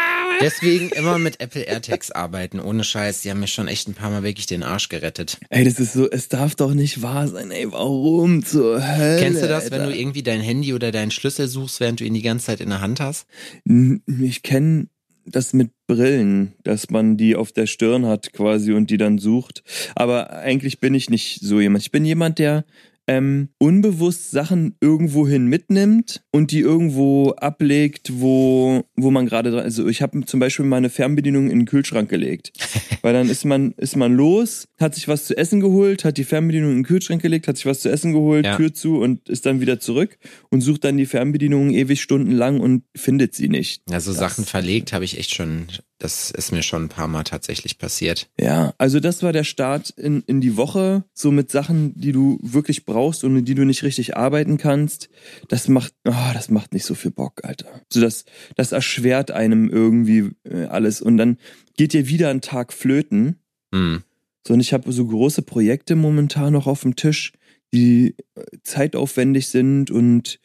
Deswegen 0.43 0.91
immer 0.91 1.19
mit 1.19 1.41
Apple 1.41 1.63
AirTags 1.63 2.11
arbeiten, 2.11 2.61
ohne 2.61 2.85
Scheiß. 2.85 3.23
Die 3.23 3.31
haben 3.31 3.41
mir 3.41 3.47
schon 3.47 3.69
echt 3.69 3.89
ein 3.89 3.95
paar 3.95 4.11
Mal 4.11 4.23
wirklich 4.23 4.47
den 4.47 4.63
Arsch 4.63 4.89
gerettet. 4.89 5.39
Ey, 5.51 5.65
das 5.65 5.79
ist 5.79 5.93
so, 5.93 6.11
es 6.11 6.29
darf 6.29 6.55
doch 6.55 6.75
nicht 6.75 7.03
wahr 7.03 7.29
sein, 7.29 7.51
ey, 7.51 7.71
warum 7.71 8.45
zur 8.45 8.87
Hölle? 8.87 9.21
Kennst 9.21 9.43
du 9.43 9.49
das, 9.49 9.71
wenn 9.71 9.81
Alter? 9.81 9.93
du 9.93 9.99
irgendwie 9.99 10.23
dein 10.23 10.41
Handy 10.41 10.75
oder 10.75 10.93
deinen 10.93 11.11
Schlüssel 11.11 11.49
suchst, 11.49 11.81
während 11.81 12.01
du 12.01 12.05
ihn 12.05 12.15
die 12.15 12.23
ganze 12.23 12.47
Zeit 12.47 12.61
in 12.61 12.69
der 12.71 12.81
Hand 12.81 13.01
hast? 13.01 13.27
Ich 13.65 14.43
kenne 14.43 14.89
das 15.25 15.53
mit 15.53 15.71
Brillen, 15.87 16.55
dass 16.65 16.91
man 16.91 17.17
die 17.17 17.37
auf 17.37 17.53
der 17.53 17.67
Stirn 17.67 18.07
hat 18.07 18.33
quasi 18.33 18.73
und 18.73 18.91
die 18.91 18.97
dann 18.97 19.19
sucht. 19.19 19.63
Aber 19.95 20.33
eigentlich 20.33 20.81
bin 20.81 20.95
ich 20.95 21.11
nicht 21.11 21.41
so 21.41 21.61
jemand. 21.61 21.85
Ich 21.85 21.93
bin 21.93 22.05
jemand, 22.05 22.39
der 22.39 22.65
ähm, 23.17 23.49
unbewusst 23.59 24.31
Sachen 24.31 24.77
irgendwohin 24.81 25.47
mitnimmt 25.47 26.23
und 26.31 26.51
die 26.51 26.61
irgendwo 26.61 27.31
ablegt, 27.33 28.11
wo, 28.15 28.83
wo 28.97 29.11
man 29.11 29.27
gerade 29.27 29.51
dran. 29.51 29.65
Also 29.65 29.87
ich 29.89 30.03
habe 30.03 30.25
zum 30.25 30.41
Beispiel 30.41 30.65
meine 30.67 30.91
Fernbedienung 30.91 31.51
in 31.51 31.61
den 31.61 31.67
Kühlschrank 31.67 32.09
gelegt. 32.09 32.53
Weil 33.03 33.13
dann 33.15 33.29
ist 33.29 33.45
man, 33.45 33.73
ist 33.77 33.97
man 33.97 34.15
los, 34.15 34.69
hat 34.79 34.95
sich 34.95 35.09
was 35.09 35.25
zu 35.27 35.37
essen 35.37 35.61
geholt, 35.61 36.05
hat 36.05 36.17
die 36.19 36.25
Fernbedienung 36.25 36.71
in 36.71 36.77
den 36.79 36.85
Kühlschrank 36.85 37.21
gelegt, 37.21 37.49
hat 37.49 37.57
sich 37.57 37.67
was 37.67 37.81
zu 37.81 37.91
essen 37.91 38.13
geholt, 38.13 38.45
Ja. 38.47 38.57
Tür 38.57 38.73
zu 38.73 38.99
und 39.01 39.29
ist 39.29 39.45
dann 39.47 39.61
wieder 39.61 39.81
zurück 39.81 40.19
und 40.51 40.61
sucht 40.61 40.85
dann 40.85 40.97
die 40.97 41.07
Fernbedienung 41.07 41.71
ewig 41.71 42.01
stundenlang 42.01 42.61
und 42.61 42.85
findet 42.97 43.35
sie 43.35 43.49
nicht. 43.49 43.83
Also 43.91 44.13
Das- 44.13 44.21
Sachen 44.21 44.45
verlegt 44.45 44.93
habe 44.93 45.05
ich 45.05 45.19
echt 45.19 45.35
schon, 45.35 45.67
das 46.03 46.33
ist 46.33 46.51
mir 46.51 46.63
schon 46.63 46.85
ein 46.85 46.89
paar 46.89 47.07
Mal 47.07 47.23
tatsächlich 47.23 47.79
passiert. 47.79 48.29
Ja, 48.37 48.75
also 48.77 48.99
das 48.99 49.23
war 49.23 49.33
der 49.33 49.45
Start 49.45 49.91
in, 49.91 50.23
in 50.27 50.41
die 50.41 50.57
Woche, 50.57 51.05
so 51.15 51.31
mit 51.31 51.53
Sachen, 51.53 51.95
die 51.95 52.11
du 52.11 52.41
wirklich 52.43 52.85
brauchst 52.85 53.23
und 53.23 53.37
in 53.37 53.45
die 53.45 53.55
du 53.55 53.65
nicht 53.65 53.85
richtig 53.85 54.17
arbeiten 54.17 54.59
kannst. 54.59 55.11
Das 55.47 55.69
macht, 55.69 55.95
ah, 56.03 56.33
das 56.35 56.51
macht 56.51 56.75
nicht 56.75 56.87
so 56.87 56.97
viel 56.97 57.13
Bock, 57.13 57.45
Alter. 57.45 57.83
So 57.89 58.01
das, 58.01 58.25
das 58.57 58.73
erschwert 58.73 59.31
einem 59.31 59.69
irgendwie 59.69 60.31
äh, 60.43 60.65
alles 60.65 61.01
und 61.01 61.19
dann 61.19 61.39
geht 61.77 61.93
dir 61.93 62.09
wieder 62.09 62.31
ein 62.31 62.41
Tag 62.41 62.73
flöten. 62.73 63.37
Hm. 63.73 64.03
So 64.45 64.55
und 64.55 64.61
ich 64.61 64.73
habe 64.73 64.91
so 64.91 65.07
große 65.07 65.43
Projekte 65.43 65.95
momentan 65.95 66.53
noch 66.53 66.67
auf 66.67 66.83
dem 66.83 66.97
Tisch, 66.97 67.33
die 67.73 68.17
äh, 68.35 68.43
zeitaufwendig 68.65 69.49
sind 69.51 69.93
und 69.93 70.41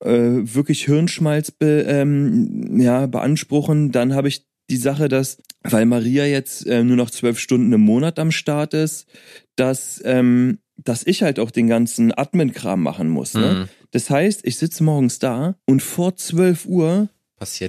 äh, 0.00 0.10
wirklich 0.10 0.84
Hirnschmalz 0.86 1.52
be, 1.52 1.84
ähm, 1.86 2.80
ja, 2.80 3.06
beanspruchen. 3.06 3.92
Dann 3.92 4.14
habe 4.14 4.26
ich 4.26 4.44
die 4.72 4.78
Sache, 4.78 5.08
dass, 5.08 5.38
weil 5.62 5.84
Maria 5.86 6.24
jetzt 6.24 6.66
äh, 6.66 6.82
nur 6.82 6.96
noch 6.96 7.10
zwölf 7.10 7.38
Stunden 7.38 7.72
im 7.72 7.82
Monat 7.82 8.18
am 8.18 8.32
Start 8.32 8.74
ist, 8.74 9.06
dass, 9.54 10.00
ähm, 10.04 10.58
dass 10.76 11.06
ich 11.06 11.22
halt 11.22 11.38
auch 11.38 11.50
den 11.50 11.68
ganzen 11.68 12.12
Admin-Kram 12.12 12.82
machen 12.82 13.08
muss. 13.08 13.34
Ne? 13.34 13.50
Hm. 13.50 13.68
Das 13.90 14.08
heißt, 14.08 14.40
ich 14.44 14.56
sitze 14.56 14.82
morgens 14.82 15.18
da 15.18 15.56
und 15.66 15.82
vor 15.82 16.16
12 16.16 16.64
Uhr 16.66 17.08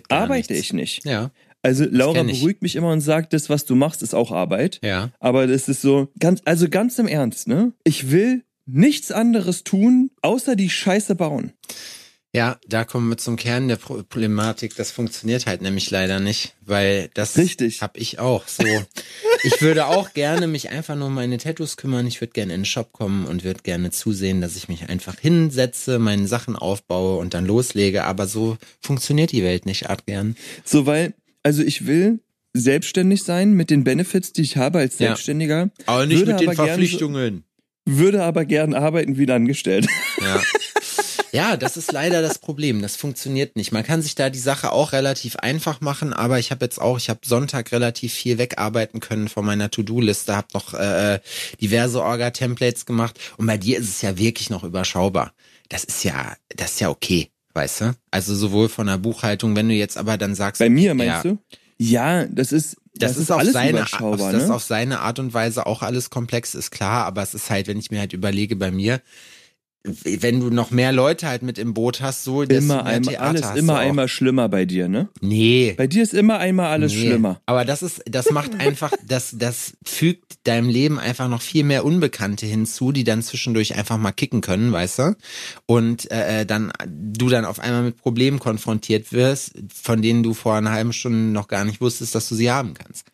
arbeite 0.09 0.53
nichts. 0.53 0.67
ich 0.67 0.73
nicht. 0.73 1.05
Ja, 1.05 1.31
Also 1.61 1.85
Laura 1.89 2.23
beruhigt 2.23 2.61
mich 2.61 2.75
immer 2.75 2.91
und 2.91 3.01
sagt, 3.01 3.33
das, 3.33 3.49
was 3.49 3.65
du 3.65 3.75
machst, 3.75 4.01
ist 4.01 4.15
auch 4.15 4.31
Arbeit. 4.31 4.79
ja. 4.81 5.11
Aber 5.19 5.47
das 5.47 5.67
ist 5.67 5.81
so, 5.81 6.09
ganz, 6.19 6.41
also 6.45 6.69
ganz 6.69 6.97
im 6.99 7.07
Ernst, 7.07 7.47
ne? 7.47 7.73
Ich 7.83 8.11
will 8.11 8.43
nichts 8.65 9.11
anderes 9.11 9.63
tun, 9.65 10.11
außer 10.21 10.55
die 10.55 10.69
Scheiße 10.69 11.15
bauen. 11.15 11.51
Ja, 12.35 12.57
da 12.67 12.83
kommen 12.83 13.09
wir 13.09 13.17
zum 13.17 13.35
Kern 13.35 13.67
der 13.67 13.75
Problematik. 13.75 14.75
Das 14.75 14.89
funktioniert 14.89 15.45
halt 15.45 15.61
nämlich 15.61 15.91
leider 15.91 16.19
nicht, 16.19 16.55
weil 16.65 17.11
das 17.13 17.37
Richtig. 17.37 17.83
hab 17.83 17.95
ich 17.95 18.17
auch. 18.17 18.47
So, 18.47 18.65
ich 19.43 19.61
würde 19.61 19.85
auch 19.85 20.13
gerne 20.13 20.47
mich 20.47 20.69
einfach 20.71 20.95
nur 20.95 21.07
um 21.07 21.13
meine 21.13 21.37
Tattoos 21.37 21.77
kümmern. 21.77 22.07
Ich 22.07 22.21
würde 22.21 22.33
gerne 22.33 22.53
in 22.55 22.61
den 22.61 22.65
Shop 22.65 22.91
kommen 22.91 23.25
und 23.27 23.43
würde 23.43 23.61
gerne 23.61 23.91
zusehen, 23.91 24.41
dass 24.41 24.55
ich 24.55 24.67
mich 24.67 24.89
einfach 24.89 25.19
hinsetze, 25.19 25.99
meine 25.99 26.27
Sachen 26.27 26.55
aufbaue 26.55 27.17
und 27.19 27.35
dann 27.35 27.45
loslege. 27.45 28.03
Aber 28.03 28.25
so 28.25 28.57
funktioniert 28.81 29.31
die 29.31 29.43
Welt 29.43 29.67
nicht, 29.67 29.91
Adrian. 29.91 30.35
So, 30.65 30.87
weil, 30.87 31.13
also 31.43 31.61
ich 31.61 31.85
will 31.85 32.19
selbstständig 32.53 33.23
sein 33.23 33.53
mit 33.53 33.69
den 33.69 33.83
Benefits, 33.83 34.33
die 34.33 34.41
ich 34.41 34.57
habe 34.57 34.79
als 34.79 34.97
Ja. 34.97 35.09
Selbstständiger, 35.09 35.69
Aber 35.85 36.07
nicht 36.07 36.17
Würde 36.19 36.31
mit 36.31 36.41
den 36.41 36.47
aber 36.49 36.55
gern 36.55 36.67
Verpflichtungen. 36.67 37.43
würde 37.85 38.23
aber 38.23 38.45
gern 38.45 38.73
arbeiten 38.73 39.17
wie 39.19 39.23
ein 39.25 39.31
Angestellter. 39.31 39.89
Ja. 40.19 40.41
Ja, 41.33 41.57
das 41.57 41.77
ist 41.77 41.91
leider 41.91 42.21
das 42.21 42.37
Problem. 42.37 42.83
Das 42.83 42.95
funktioniert 42.95 43.55
nicht. 43.55 43.71
Man 43.71 43.83
kann 43.83 44.03
sich 44.03 44.13
da 44.13 44.29
die 44.29 44.37
Sache 44.37 44.71
auch 44.71 44.91
relativ 44.91 45.35
einfach 45.37 45.81
machen, 45.81 46.13
aber 46.13 46.37
ich 46.37 46.51
habe 46.51 46.63
jetzt 46.63 46.79
auch, 46.79 46.97
ich 46.97 47.09
habe 47.09 47.21
Sonntag 47.25 47.71
relativ 47.71 48.13
viel 48.13 48.37
wegarbeiten 48.37 48.99
können 48.99 49.27
von 49.27 49.43
meiner 49.43 49.71
To-Do-Liste, 49.71 50.35
habe 50.35 50.49
noch 50.53 50.75
äh, 50.75 51.19
diverse 51.59 52.03
Orga-Templates 52.03 52.85
gemacht 52.85 53.19
und 53.37 53.47
bei 53.47 53.57
dir 53.57 53.79
ist 53.79 53.89
es 53.89 54.01
ja 54.03 54.19
wirklich 54.19 54.51
noch 54.51 54.63
überschaubar. 54.63 55.33
Das 55.69 55.83
ist 55.83 56.03
ja, 56.03 56.35
das 56.55 56.73
ist 56.73 56.81
ja 56.81 56.89
okay, 56.89 57.29
weißt 57.55 57.81
du? 57.81 57.95
Also 58.11 58.35
sowohl 58.35 58.69
von 58.69 58.85
der 58.85 58.99
Buchhaltung, 58.99 59.55
wenn 59.55 59.67
du 59.67 59.73
jetzt 59.73 59.97
aber 59.97 60.19
dann 60.19 60.35
sagst, 60.35 60.59
Bei 60.59 60.69
mir, 60.69 60.93
meinst 60.93 61.25
ja, 61.25 61.31
du? 61.31 61.39
Ja, 61.79 62.25
das 62.27 62.51
ist, 62.51 62.77
Das, 62.93 63.13
das, 63.13 63.17
ist 63.23 63.31
auf 63.31 63.39
alles 63.39 63.53
seine, 63.53 63.81
auf, 63.81 64.17
das 64.17 64.33
ist 64.33 64.47
ne? 64.49 64.53
auf 64.53 64.63
seine 64.63 64.99
Art 64.99 65.17
und 65.17 65.33
Weise 65.33 65.65
auch 65.65 65.81
alles 65.81 66.11
komplex, 66.11 66.53
ist 66.53 66.69
klar, 66.69 67.05
aber 67.05 67.23
es 67.23 67.33
ist 67.33 67.49
halt, 67.49 67.65
wenn 67.65 67.79
ich 67.79 67.89
mir 67.89 67.99
halt 67.99 68.13
überlege, 68.13 68.55
bei 68.55 68.69
mir, 68.69 69.01
wenn 69.83 70.39
du 70.39 70.49
noch 70.49 70.71
mehr 70.71 70.93
Leute 70.93 71.27
halt 71.27 71.41
mit 71.41 71.57
im 71.57 71.73
Boot 71.73 71.99
hast, 71.99 72.23
so 72.23 72.43
Immer 72.43 72.85
einmal, 72.85 73.15
alles 73.17 73.51
immer 73.55 73.79
einmal 73.79 74.07
schlimmer 74.07 74.47
bei 74.47 74.65
dir, 74.65 74.87
ne? 74.87 75.09
Nee. 75.19 75.73
Bei 75.77 75.87
dir 75.87 76.03
ist 76.03 76.13
immer 76.13 76.39
einmal 76.39 76.67
alles 76.67 76.93
nee. 76.93 77.01
schlimmer. 77.01 77.41
Aber 77.45 77.65
das 77.65 77.83
ist, 77.83 78.01
das 78.05 78.31
macht 78.31 78.55
einfach, 78.59 78.93
das, 79.05 79.35
das 79.37 79.73
fügt 79.83 80.47
deinem 80.47 80.69
Leben 80.69 80.99
einfach 80.99 81.27
noch 81.27 81.41
viel 81.41 81.65
mehr 81.65 81.83
Unbekannte 81.83 82.45
hinzu, 82.45 82.93
die 82.93 83.03
dann 83.03 83.21
zwischendurch 83.21 83.75
einfach 83.75 83.97
mal 83.97 84.13
kicken 84.13 84.39
können, 84.39 84.71
weißt 84.71 84.99
du? 84.99 85.15
Und 85.65 86.09
äh, 86.11 86.45
dann 86.45 86.71
du 86.87 87.27
dann 87.27 87.43
auf 87.43 87.59
einmal 87.59 87.83
mit 87.83 87.97
Problemen 87.97 88.39
konfrontiert 88.39 89.11
wirst, 89.11 89.53
von 89.73 90.01
denen 90.01 90.23
du 90.23 90.33
vor 90.33 90.55
einer 90.55 90.71
halben 90.71 90.93
Stunde 90.93 91.17
noch 91.17 91.49
gar 91.49 91.65
nicht 91.65 91.81
wusstest, 91.81 92.15
dass 92.15 92.29
du 92.29 92.35
sie 92.35 92.49
haben 92.49 92.73
kannst. 92.73 93.07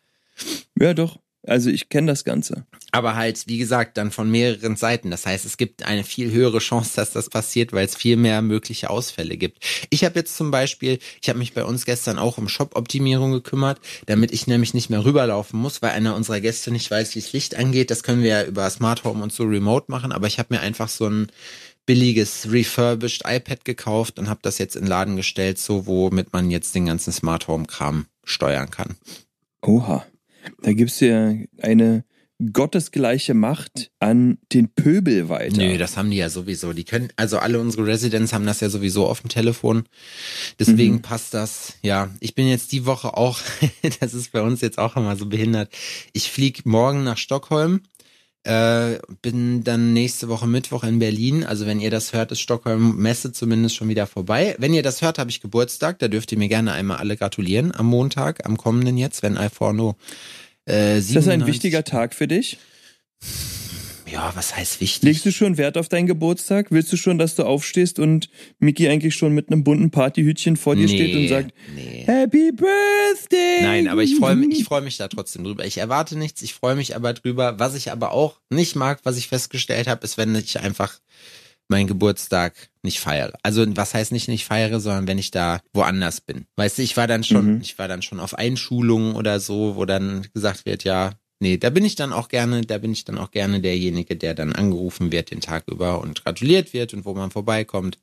Ja, 0.78 0.94
doch. 0.94 1.18
Also 1.46 1.70
ich 1.70 1.88
kenne 1.88 2.08
das 2.08 2.24
Ganze. 2.24 2.66
Aber 2.92 3.16
halt, 3.16 3.46
wie 3.46 3.58
gesagt, 3.58 3.96
dann 3.96 4.10
von 4.10 4.30
mehreren 4.30 4.76
Seiten. 4.76 5.10
Das 5.10 5.24
heißt, 5.24 5.46
es 5.46 5.56
gibt 5.56 5.84
eine 5.84 6.04
viel 6.04 6.30
höhere 6.30 6.58
Chance, 6.58 6.92
dass 6.96 7.12
das 7.12 7.30
passiert, 7.30 7.72
weil 7.72 7.86
es 7.86 7.96
viel 7.96 8.16
mehr 8.16 8.42
mögliche 8.42 8.90
Ausfälle 8.90 9.36
gibt. 9.36 9.64
Ich 9.88 10.04
habe 10.04 10.18
jetzt 10.18 10.36
zum 10.36 10.50
Beispiel, 10.50 10.98
ich 11.22 11.28
habe 11.28 11.38
mich 11.38 11.54
bei 11.54 11.64
uns 11.64 11.86
gestern 11.86 12.18
auch 12.18 12.36
um 12.36 12.48
Shop-Optimierung 12.48 13.32
gekümmert, 13.32 13.80
damit 14.06 14.32
ich 14.32 14.46
nämlich 14.46 14.74
nicht 14.74 14.90
mehr 14.90 15.04
rüberlaufen 15.04 15.58
muss, 15.58 15.80
weil 15.80 15.92
einer 15.92 16.14
unserer 16.14 16.40
Gäste 16.40 16.70
nicht 16.70 16.90
weiß, 16.90 17.14
wie 17.14 17.20
es 17.20 17.32
Licht 17.32 17.56
angeht. 17.56 17.90
Das 17.90 18.02
können 18.02 18.22
wir 18.22 18.30
ja 18.30 18.44
über 18.44 18.68
Smart 18.68 19.04
Home 19.04 19.22
und 19.22 19.32
so 19.32 19.44
remote 19.44 19.86
machen, 19.88 20.12
aber 20.12 20.26
ich 20.26 20.38
habe 20.38 20.54
mir 20.54 20.60
einfach 20.60 20.88
so 20.88 21.08
ein 21.08 21.28
billiges 21.86 22.52
refurbished 22.52 23.22
iPad 23.26 23.64
gekauft 23.64 24.18
und 24.18 24.28
habe 24.28 24.40
das 24.42 24.58
jetzt 24.58 24.76
in 24.76 24.82
den 24.82 24.88
Laden 24.88 25.16
gestellt, 25.16 25.58
so 25.58 25.86
womit 25.86 26.32
man 26.32 26.50
jetzt 26.50 26.74
den 26.74 26.86
ganzen 26.86 27.12
Smart 27.12 27.48
Home 27.48 27.66
Kram 27.66 28.06
steuern 28.24 28.70
kann. 28.70 28.96
Oha. 29.62 30.04
Da 30.62 30.72
gibt's 30.72 31.00
ja 31.00 31.34
eine 31.60 32.04
gottesgleiche 32.52 33.34
Macht 33.34 33.90
an 33.98 34.38
den 34.52 34.68
Pöbel 34.68 35.28
weiter. 35.28 35.58
Nö, 35.58 35.76
das 35.76 35.96
haben 35.96 36.10
die 36.10 36.16
ja 36.16 36.30
sowieso. 36.30 36.72
Die 36.72 36.84
können, 36.84 37.08
also 37.16 37.38
alle 37.38 37.60
unsere 37.60 37.86
Residents 37.86 38.32
haben 38.32 38.46
das 38.46 38.60
ja 38.60 38.70
sowieso 38.70 39.06
auf 39.06 39.20
dem 39.20 39.28
Telefon. 39.28 39.84
Deswegen 40.58 40.96
mhm. 40.96 41.02
passt 41.02 41.34
das. 41.34 41.74
Ja, 41.82 42.10
ich 42.20 42.34
bin 42.34 42.48
jetzt 42.48 42.72
die 42.72 42.86
Woche 42.86 43.16
auch, 43.16 43.40
das 44.00 44.14
ist 44.14 44.32
bei 44.32 44.40
uns 44.40 44.62
jetzt 44.62 44.78
auch 44.78 44.96
immer 44.96 45.16
so 45.16 45.26
behindert. 45.26 45.70
Ich 46.12 46.30
flieg 46.30 46.64
morgen 46.64 47.04
nach 47.04 47.18
Stockholm. 47.18 47.82
Äh, 48.42 48.98
bin 49.20 49.64
dann 49.64 49.92
nächste 49.92 50.28
Woche 50.28 50.46
Mittwoch 50.46 50.82
in 50.84 50.98
Berlin. 50.98 51.44
Also 51.44 51.66
wenn 51.66 51.78
ihr 51.78 51.90
das 51.90 52.12
hört, 52.12 52.32
ist 52.32 52.40
Stockholm 52.40 52.96
Messe 52.96 53.32
zumindest 53.32 53.76
schon 53.76 53.88
wieder 53.88 54.06
vorbei. 54.06 54.56
Wenn 54.58 54.72
ihr 54.72 54.82
das 54.82 55.02
hört, 55.02 55.18
habe 55.18 55.30
ich 55.30 55.42
Geburtstag. 55.42 55.98
Da 55.98 56.08
dürft 56.08 56.32
ihr 56.32 56.38
mir 56.38 56.48
gerne 56.48 56.72
einmal 56.72 56.96
alle 56.98 57.16
gratulieren 57.16 57.74
am 57.74 57.86
Montag, 57.86 58.46
am 58.46 58.56
kommenden 58.56 58.96
jetzt, 58.96 59.22
wenn 59.22 59.36
Alforno 59.36 59.96
äh, 60.68 60.98
ist 60.98 61.16
das 61.16 61.28
ein 61.28 61.46
wichtiger 61.46 61.84
Tag 61.84 62.14
für 62.14 62.28
dich? 62.28 62.58
Ja, 64.12 64.32
was 64.34 64.56
heißt 64.56 64.80
wichtig? 64.80 65.02
Legst 65.02 65.26
du 65.26 65.32
schon 65.32 65.56
Wert 65.56 65.78
auf 65.78 65.88
deinen 65.88 66.06
Geburtstag? 66.06 66.66
Willst 66.70 66.92
du 66.92 66.96
schon, 66.96 67.18
dass 67.18 67.36
du 67.36 67.44
aufstehst 67.44 67.98
und 67.98 68.28
Miki 68.58 68.88
eigentlich 68.88 69.14
schon 69.14 69.32
mit 69.32 69.50
einem 69.50 69.62
bunten 69.62 69.90
Partyhütchen 69.90 70.56
vor 70.56 70.74
dir 70.74 70.86
nee, 70.86 70.94
steht 70.94 71.16
und 71.16 71.28
sagt 71.28 71.54
nee. 71.74 72.04
Happy 72.06 72.50
Birthday? 72.50 73.62
Nein, 73.62 73.88
aber 73.88 74.02
ich 74.02 74.16
freue 74.16 74.34
mich, 74.34 74.58
ich 74.58 74.64
freue 74.64 74.80
mich 74.80 74.96
da 74.96 75.06
trotzdem 75.08 75.44
drüber. 75.44 75.64
Ich 75.64 75.78
erwarte 75.78 76.18
nichts, 76.18 76.42
ich 76.42 76.54
freue 76.54 76.74
mich 76.74 76.96
aber 76.96 77.12
drüber. 77.12 77.58
Was 77.58 77.74
ich 77.74 77.92
aber 77.92 78.12
auch 78.12 78.40
nicht 78.50 78.74
mag, 78.74 79.00
was 79.04 79.16
ich 79.16 79.28
festgestellt 79.28 79.86
habe, 79.86 80.04
ist, 80.04 80.18
wenn 80.18 80.34
ich 80.34 80.58
einfach 80.58 80.98
meinen 81.68 81.86
Geburtstag 81.86 82.54
nicht 82.82 82.98
feiere. 82.98 83.32
Also 83.44 83.64
was 83.76 83.94
heißt 83.94 84.10
nicht 84.10 84.26
nicht 84.26 84.44
feiere, 84.44 84.80
sondern 84.80 85.06
wenn 85.06 85.18
ich 85.18 85.30
da 85.30 85.60
woanders 85.72 86.20
bin. 86.20 86.46
Weißt 86.56 86.78
du, 86.78 86.82
ich 86.82 86.96
war 86.96 87.06
dann 87.06 87.22
schon, 87.22 87.54
mhm. 87.54 87.60
ich 87.60 87.78
war 87.78 87.86
dann 87.86 88.02
schon 88.02 88.18
auf 88.18 88.34
Einschulungen 88.34 89.14
oder 89.14 89.38
so, 89.38 89.76
wo 89.76 89.84
dann 89.84 90.26
gesagt 90.34 90.66
wird, 90.66 90.82
ja, 90.82 91.12
nee, 91.40 91.56
da 91.56 91.70
bin 91.70 91.84
ich 91.84 91.96
dann 91.96 92.12
auch 92.12 92.28
gerne, 92.28 92.60
da 92.60 92.78
bin 92.78 92.92
ich 92.92 93.04
dann 93.04 93.18
auch 93.18 93.30
gerne 93.30 93.60
derjenige, 93.60 94.16
der 94.16 94.34
dann 94.34 94.52
angerufen 94.52 95.10
wird 95.10 95.30
den 95.30 95.40
Tag 95.40 95.64
über 95.66 96.00
und 96.00 96.24
gratuliert 96.24 96.72
wird 96.72 96.94
und 96.94 97.04
wo 97.04 97.14
man 97.14 97.30
vorbeikommt. 97.30 97.98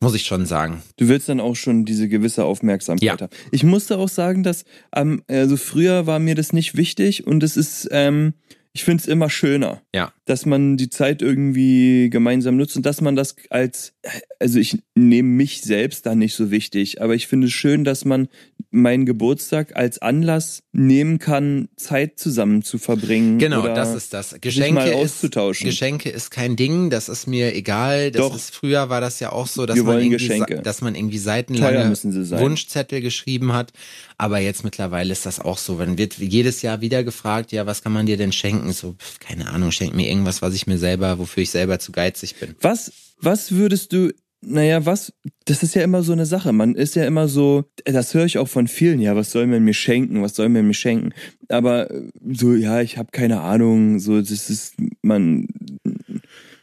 Muss 0.00 0.14
ich 0.14 0.24
schon 0.24 0.44
sagen. 0.44 0.82
Du 0.96 1.08
willst 1.08 1.28
dann 1.28 1.40
auch 1.40 1.54
schon 1.54 1.84
diese 1.84 2.08
gewisse 2.08 2.44
Aufmerksamkeit 2.44 3.02
ja. 3.02 3.18
haben. 3.18 3.32
Ich 3.52 3.62
musste 3.62 3.96
auch 3.98 4.08
sagen, 4.08 4.42
dass 4.42 4.64
ähm, 4.94 5.22
also 5.28 5.56
früher 5.56 6.06
war 6.06 6.18
mir 6.18 6.34
das 6.34 6.52
nicht 6.52 6.76
wichtig 6.76 7.26
und 7.26 7.42
es 7.42 7.56
ist 7.56 7.88
ähm, 7.90 8.34
ich 8.76 8.82
finde 8.82 9.02
es 9.02 9.06
immer 9.06 9.30
schöner, 9.30 9.82
ja. 9.94 10.12
dass 10.24 10.46
man 10.46 10.76
die 10.76 10.90
Zeit 10.90 11.22
irgendwie 11.22 12.10
gemeinsam 12.10 12.56
nutzt 12.56 12.76
und 12.76 12.84
dass 12.84 13.00
man 13.00 13.14
das 13.14 13.36
als, 13.48 13.94
also 14.40 14.58
ich 14.58 14.82
nehme 14.96 15.28
mich 15.28 15.62
selbst 15.62 16.06
da 16.06 16.16
nicht 16.16 16.34
so 16.34 16.50
wichtig, 16.50 17.00
aber 17.00 17.14
ich 17.14 17.28
finde 17.28 17.46
es 17.46 17.52
schön, 17.52 17.84
dass 17.84 18.04
man 18.04 18.26
meinen 18.72 19.06
Geburtstag 19.06 19.76
als 19.76 20.02
Anlass 20.02 20.64
nehmen 20.72 21.20
kann, 21.20 21.68
Zeit 21.76 22.18
zusammen 22.18 22.62
zu 22.62 22.78
verbringen. 22.78 23.38
Genau, 23.38 23.62
das 23.62 23.94
ist 23.94 24.12
das. 24.12 24.34
Geschenke 24.40 24.74
mal 24.74 24.92
auszutauschen. 24.94 25.68
Ist, 25.68 25.74
Geschenke 25.74 26.10
ist 26.10 26.32
kein 26.32 26.56
Ding, 26.56 26.90
das 26.90 27.08
ist 27.08 27.28
mir 27.28 27.54
egal. 27.54 28.10
Das 28.10 28.22
Doch. 28.22 28.34
ist 28.34 28.52
früher 28.52 28.88
war 28.88 29.00
das 29.00 29.20
ja 29.20 29.30
auch 29.30 29.46
so, 29.46 29.66
dass 29.66 29.78
man 29.80 30.00
irgendwie, 30.00 30.60
dass 30.62 30.80
man 30.80 30.96
irgendwie 30.96 31.18
seitenlange 31.18 31.90
Wunschzettel 31.90 33.00
geschrieben 33.00 33.52
hat. 33.52 33.72
Aber 34.16 34.38
jetzt 34.38 34.64
mittlerweile 34.64 35.12
ist 35.12 35.26
das 35.26 35.40
auch 35.40 35.58
so. 35.58 35.78
Wenn 35.78 35.98
wird 35.98 36.18
jedes 36.18 36.62
Jahr 36.62 36.80
wieder 36.80 37.04
gefragt, 37.04 37.52
ja, 37.52 37.66
was 37.66 37.82
kann 37.82 37.92
man 37.92 38.06
dir 38.06 38.16
denn 38.16 38.32
schenken? 38.32 38.72
So, 38.72 38.96
keine 39.20 39.48
Ahnung, 39.48 39.70
schenk 39.70 39.94
mir 39.94 40.08
irgendwas, 40.08 40.42
was 40.42 40.54
ich 40.54 40.66
mir 40.66 40.78
selber, 40.78 41.18
wofür 41.18 41.42
ich 41.42 41.50
selber 41.50 41.78
zu 41.78 41.92
geizig 41.92 42.36
bin. 42.36 42.54
Was, 42.60 42.92
was 43.20 43.52
würdest 43.52 43.92
du 43.92 44.10
naja, 44.46 44.84
was, 44.84 45.12
das 45.46 45.62
ist 45.62 45.74
ja 45.74 45.82
immer 45.82 46.02
so 46.02 46.12
eine 46.12 46.26
Sache. 46.26 46.52
Man 46.52 46.74
ist 46.74 46.96
ja 46.96 47.06
immer 47.06 47.28
so, 47.28 47.64
das 47.84 48.14
höre 48.14 48.26
ich 48.26 48.38
auch 48.38 48.48
von 48.48 48.68
vielen, 48.68 49.00
ja, 49.00 49.16
was 49.16 49.30
soll 49.30 49.46
man 49.46 49.64
mir 49.64 49.74
schenken, 49.74 50.22
was 50.22 50.34
soll 50.34 50.48
man 50.48 50.66
mir 50.66 50.74
schenken? 50.74 51.12
Aber 51.48 51.90
äh, 51.90 52.10
so, 52.32 52.54
ja, 52.54 52.80
ich 52.80 52.98
habe 52.98 53.10
keine 53.12 53.40
Ahnung, 53.40 53.98
so, 53.98 54.20
das 54.20 54.50
ist, 54.50 54.74
man, 55.02 55.46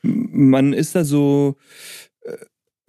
man 0.03 0.74
ist 0.74 0.96
da 0.96 1.03
so, 1.03 1.58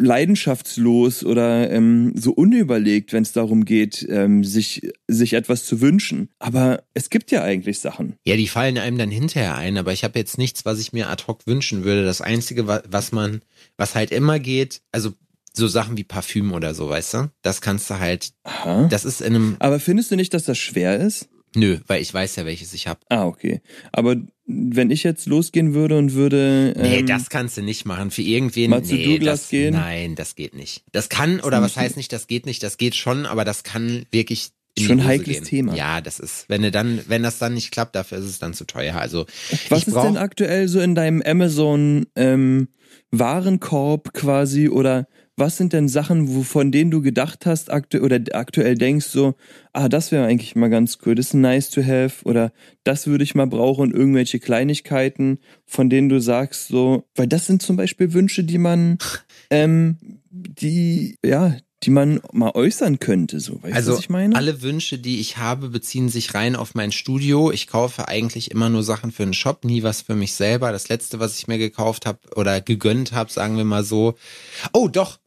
leidenschaftslos 0.02 1.24
oder 1.24 1.70
ähm, 1.70 2.12
so 2.16 2.32
unüberlegt, 2.32 3.12
wenn 3.12 3.22
es 3.22 3.32
darum 3.32 3.64
geht, 3.64 4.06
ähm, 4.10 4.44
sich, 4.44 4.90
sich 5.06 5.34
etwas 5.34 5.64
zu 5.64 5.80
wünschen. 5.80 6.28
Aber 6.38 6.82
es 6.94 7.08
gibt 7.08 7.30
ja 7.30 7.42
eigentlich 7.42 7.78
Sachen. 7.78 8.16
Ja, 8.24 8.36
die 8.36 8.48
fallen 8.48 8.78
einem 8.78 8.98
dann 8.98 9.10
hinterher 9.10 9.56
ein, 9.56 9.78
aber 9.78 9.92
ich 9.92 10.04
habe 10.04 10.18
jetzt 10.18 10.38
nichts, 10.38 10.64
was 10.64 10.80
ich 10.80 10.92
mir 10.92 11.08
ad 11.08 11.24
hoc 11.26 11.46
wünschen 11.46 11.84
würde. 11.84 12.04
Das 12.04 12.20
Einzige, 12.20 12.66
was 12.66 13.12
man, 13.12 13.42
was 13.76 13.94
halt 13.94 14.10
immer 14.10 14.38
geht, 14.38 14.82
also 14.92 15.12
so 15.54 15.68
Sachen 15.68 15.96
wie 15.96 16.04
Parfüm 16.04 16.52
oder 16.52 16.74
so, 16.74 16.88
weißt 16.88 17.14
du? 17.14 17.30
Das 17.42 17.60
kannst 17.60 17.90
du 17.90 17.98
halt. 17.98 18.32
Aha. 18.44 18.88
Das 18.88 19.04
ist 19.04 19.20
in 19.20 19.34
einem. 19.34 19.56
Aber 19.58 19.80
findest 19.80 20.10
du 20.10 20.16
nicht, 20.16 20.34
dass 20.34 20.44
das 20.44 20.58
schwer 20.58 20.98
ist? 20.98 21.28
Nö, 21.54 21.78
weil 21.86 22.00
ich 22.00 22.12
weiß 22.12 22.36
ja, 22.36 22.44
welches 22.46 22.72
ich 22.72 22.86
habe. 22.86 23.00
Ah, 23.08 23.26
okay. 23.26 23.60
Aber 23.92 24.16
wenn 24.46 24.90
ich 24.90 25.02
jetzt 25.02 25.26
losgehen 25.26 25.74
würde 25.74 25.98
und 25.98 26.14
würde. 26.14 26.74
Ähm, 26.76 26.82
nee, 26.82 27.02
das 27.02 27.30
kannst 27.30 27.56
du 27.56 27.62
nicht 27.62 27.84
machen. 27.84 28.10
Für 28.10 28.22
irgendwen. 28.22 28.70
Mal 28.70 28.82
zu 28.82 28.94
nee, 28.94 29.04
Douglas 29.04 29.42
das, 29.42 29.50
gehen? 29.50 29.74
Nein, 29.74 30.14
das 30.14 30.34
geht 30.34 30.54
nicht. 30.54 30.84
Das 30.92 31.08
kann, 31.08 31.40
oder 31.40 31.62
was 31.62 31.76
heißt 31.76 31.96
nicht, 31.96 32.12
das 32.12 32.26
geht 32.26 32.46
nicht, 32.46 32.62
das 32.62 32.78
geht 32.78 32.94
schon, 32.94 33.26
aber 33.26 33.44
das 33.44 33.62
kann 33.62 34.06
wirklich. 34.10 34.50
Schon 34.78 35.00
ein 35.00 35.04
heikles 35.04 35.36
gehen. 35.36 35.44
Thema. 35.44 35.74
Ja, 35.74 36.00
das 36.00 36.18
ist, 36.18 36.46
wenn 36.48 36.62
du 36.62 36.70
dann, 36.70 37.02
wenn 37.06 37.22
das 37.22 37.36
dann 37.36 37.52
nicht 37.52 37.72
klappt, 37.72 37.94
dafür 37.94 38.16
ist 38.16 38.24
es 38.24 38.38
dann 38.38 38.54
zu 38.54 38.64
teuer. 38.64 38.96
Also 38.96 39.26
was 39.68 39.86
ist 39.86 39.94
denn 39.94 40.16
aktuell 40.16 40.66
so 40.66 40.80
in 40.80 40.94
deinem 40.94 41.20
Amazon 41.20 42.06
ähm, 42.16 42.68
Warenkorb 43.10 44.14
quasi 44.14 44.70
oder 44.70 45.06
was 45.36 45.56
sind 45.56 45.72
denn 45.72 45.88
Sachen, 45.88 46.44
von 46.44 46.72
denen 46.72 46.90
du 46.90 47.00
gedacht 47.00 47.46
hast 47.46 47.70
aktu 47.70 47.98
oder 47.98 48.20
aktuell 48.32 48.76
denkst 48.76 49.06
so, 49.06 49.34
ah, 49.72 49.88
das 49.88 50.12
wäre 50.12 50.26
eigentlich 50.26 50.54
mal 50.56 50.68
ganz 50.68 50.98
cool, 51.04 51.14
das 51.14 51.28
ist 51.28 51.34
nice 51.34 51.70
to 51.70 51.82
have 51.82 52.24
oder 52.24 52.52
das 52.84 53.06
würde 53.06 53.24
ich 53.24 53.34
mal 53.34 53.46
brauchen, 53.46 53.92
irgendwelche 53.92 54.40
Kleinigkeiten, 54.40 55.38
von 55.64 55.88
denen 55.88 56.08
du 56.08 56.20
sagst 56.20 56.68
so, 56.68 57.04
weil 57.14 57.26
das 57.26 57.46
sind 57.46 57.62
zum 57.62 57.76
Beispiel 57.76 58.12
Wünsche, 58.12 58.44
die 58.44 58.58
man, 58.58 58.98
ähm, 59.50 59.96
die, 60.30 61.16
ja, 61.24 61.56
die 61.82 61.90
man 61.90 62.20
mal 62.32 62.52
äußern 62.54 63.00
könnte, 63.00 63.40
so 63.40 63.60
weißt 63.62 63.74
also 63.74 63.92
was 63.92 64.00
ich 64.00 64.08
meine? 64.08 64.36
Alle 64.36 64.62
Wünsche, 64.62 64.98
die 64.98 65.18
ich 65.18 65.38
habe, 65.38 65.68
beziehen 65.68 66.08
sich 66.08 66.34
rein 66.34 66.54
auf 66.54 66.74
mein 66.74 66.92
Studio. 66.92 67.50
Ich 67.50 67.66
kaufe 67.66 68.06
eigentlich 68.06 68.52
immer 68.52 68.68
nur 68.68 68.84
Sachen 68.84 69.10
für 69.10 69.24
einen 69.24 69.34
Shop, 69.34 69.64
nie 69.64 69.82
was 69.82 70.02
für 70.02 70.14
mich 70.14 70.34
selber. 70.34 70.70
Das 70.70 70.88
letzte, 70.88 71.18
was 71.18 71.38
ich 71.38 71.48
mir 71.48 71.58
gekauft 71.58 72.06
habe 72.06 72.20
oder 72.36 72.60
gegönnt 72.60 73.12
habe, 73.12 73.32
sagen 73.32 73.56
wir 73.56 73.64
mal 73.64 73.82
so. 73.82 74.14
Oh, 74.72 74.86
doch, 74.86 75.18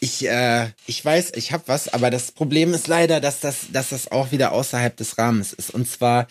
ich, 0.00 0.28
äh, 0.28 0.68
ich 0.86 1.04
weiß, 1.04 1.32
ich 1.34 1.52
habe 1.52 1.64
was, 1.66 1.92
aber 1.92 2.10
das 2.10 2.30
Problem 2.30 2.72
ist 2.72 2.86
leider, 2.86 3.20
dass 3.20 3.40
das, 3.40 3.72
dass 3.72 3.88
das 3.90 4.10
auch 4.12 4.30
wieder 4.30 4.52
außerhalb 4.52 4.96
des 4.96 5.18
Rahmens 5.18 5.52
ist. 5.52 5.70
Und 5.74 5.88
zwar, 5.88 6.28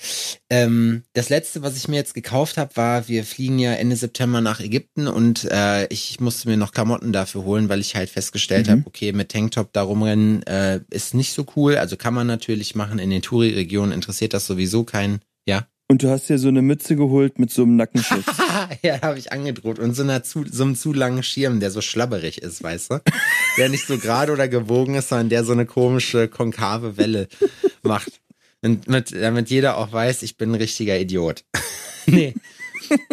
ähm, 0.49 1.03
das 1.13 1.29
letzte, 1.29 1.61
was 1.61 1.75
ich 1.75 1.87
mir 1.89 1.97
jetzt 1.97 2.13
gekauft 2.13 2.57
habe, 2.57 2.75
war, 2.75 3.07
wir 3.09 3.25
fliegen 3.25 3.59
ja 3.59 3.73
Ende 3.73 3.97
September 3.97 4.39
nach 4.39 4.61
Ägypten 4.61 5.07
und 5.07 5.45
äh, 5.51 5.85
ich 5.87 6.19
musste 6.21 6.47
mir 6.47 6.55
noch 6.55 6.71
Klamotten 6.71 7.11
dafür 7.11 7.43
holen, 7.43 7.67
weil 7.67 7.81
ich 7.81 7.95
halt 7.95 8.09
festgestellt 8.09 8.67
mhm. 8.67 8.71
habe, 8.71 8.83
okay, 8.85 9.11
mit 9.11 9.29
Tanktop 9.29 9.73
da 9.73 9.81
rumrennen 9.81 10.43
äh, 10.43 10.79
ist 10.89 11.13
nicht 11.13 11.33
so 11.33 11.45
cool. 11.55 11.77
Also 11.77 11.97
kann 11.97 12.13
man 12.13 12.27
natürlich 12.27 12.75
machen. 12.75 12.99
In 12.99 13.09
den 13.09 13.21
Touri-Regionen 13.21 13.91
interessiert 13.91 14.33
das 14.33 14.47
sowieso 14.47 14.85
keinen. 14.85 15.19
Ja. 15.45 15.67
Und 15.89 16.03
du 16.03 16.09
hast 16.09 16.27
dir 16.27 16.37
so 16.37 16.49
eine 16.49 16.61
Mütze 16.61 16.97
geholt 16.97 17.39
mit 17.39 17.49
so 17.49 17.63
einem 17.63 17.77
Nackenschutz. 17.77 18.25
ja, 18.81 19.01
habe 19.01 19.17
ich 19.17 19.31
angedroht. 19.31 19.79
Und 19.79 19.93
so, 19.93 20.03
einer 20.03 20.21
zu, 20.21 20.43
so 20.49 20.63
einem 20.63 20.75
zu 20.75 20.91
langen 20.91 21.23
Schirm, 21.23 21.61
der 21.61 21.71
so 21.71 21.79
schlabberig 21.79 22.41
ist, 22.41 22.61
weißt 22.61 22.91
du? 22.91 23.01
Der 23.57 23.69
nicht 23.69 23.87
so 23.87 23.97
gerade 23.97 24.33
oder 24.33 24.49
gewogen 24.49 24.95
ist, 24.95 25.09
sondern 25.09 25.29
der 25.29 25.45
so 25.45 25.53
eine 25.53 25.65
komische, 25.65 26.27
konkave 26.27 26.97
Welle 26.97 27.29
macht. 27.83 28.19
Und 28.61 28.89
mit, 28.89 29.13
damit 29.15 29.49
jeder 29.49 29.77
auch 29.77 29.93
weiß, 29.93 30.23
ich 30.23 30.35
bin 30.35 30.51
ein 30.51 30.55
richtiger 30.55 30.99
Idiot. 30.99 31.45
nee. 32.05 32.33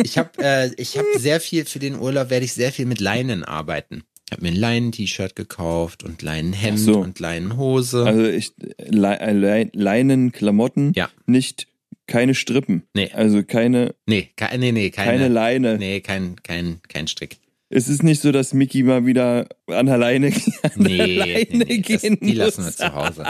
Ich 0.02 0.18
habe 0.18 0.30
äh, 0.38 0.70
ich 0.76 0.98
hab 0.98 1.04
sehr 1.16 1.40
viel, 1.40 1.64
für 1.66 1.78
den 1.78 1.98
Urlaub 1.98 2.30
werde 2.30 2.44
ich 2.44 2.54
sehr 2.54 2.72
viel 2.72 2.86
mit 2.86 3.00
Leinen 3.00 3.44
arbeiten. 3.44 4.02
Ich 4.26 4.32
habe 4.32 4.42
mir 4.42 4.48
ein 4.48 4.56
Leinen-T-Shirt 4.56 5.36
gekauft 5.36 6.02
und 6.02 6.22
Leinenhemd 6.22 6.80
so. 6.80 6.98
und 6.98 7.20
Leinenhose. 7.20 8.04
Also 8.04 8.24
ich 8.24 8.52
Le 8.78 9.18
Le 9.32 9.70
Leinen-Klamotten, 9.72 10.92
ja. 10.94 11.10
nicht 11.26 11.68
keine 12.06 12.34
Strippen. 12.34 12.82
Nee. 12.94 13.10
Also 13.12 13.42
keine. 13.42 13.94
Nee, 14.06 14.30
ke 14.36 14.46
nee, 14.58 14.72
nee, 14.72 14.90
keine, 14.90 15.12
keine 15.12 15.28
Leine. 15.28 15.78
Nee, 15.78 16.00
kein, 16.00 16.36
kein, 16.42 16.80
kein 16.88 17.06
Strick. 17.06 17.38
Es 17.70 17.88
ist 17.88 18.02
nicht 18.02 18.22
so, 18.22 18.30
dass 18.30 18.54
Mickey 18.54 18.82
mal 18.82 19.04
wieder 19.06 19.48
an 19.66 19.86
der 19.86 19.98
Leine, 19.98 20.28
an 20.62 20.70
nee, 20.76 20.96
der 20.96 21.06
Leine 21.06 21.46
nee, 21.50 21.64
nee, 21.64 21.78
gehen 21.78 22.18
das, 22.20 22.28
Die 22.28 22.32
lassen 22.34 22.64
wir 22.64 22.72
zu 22.72 22.94
Hause. 22.94 23.24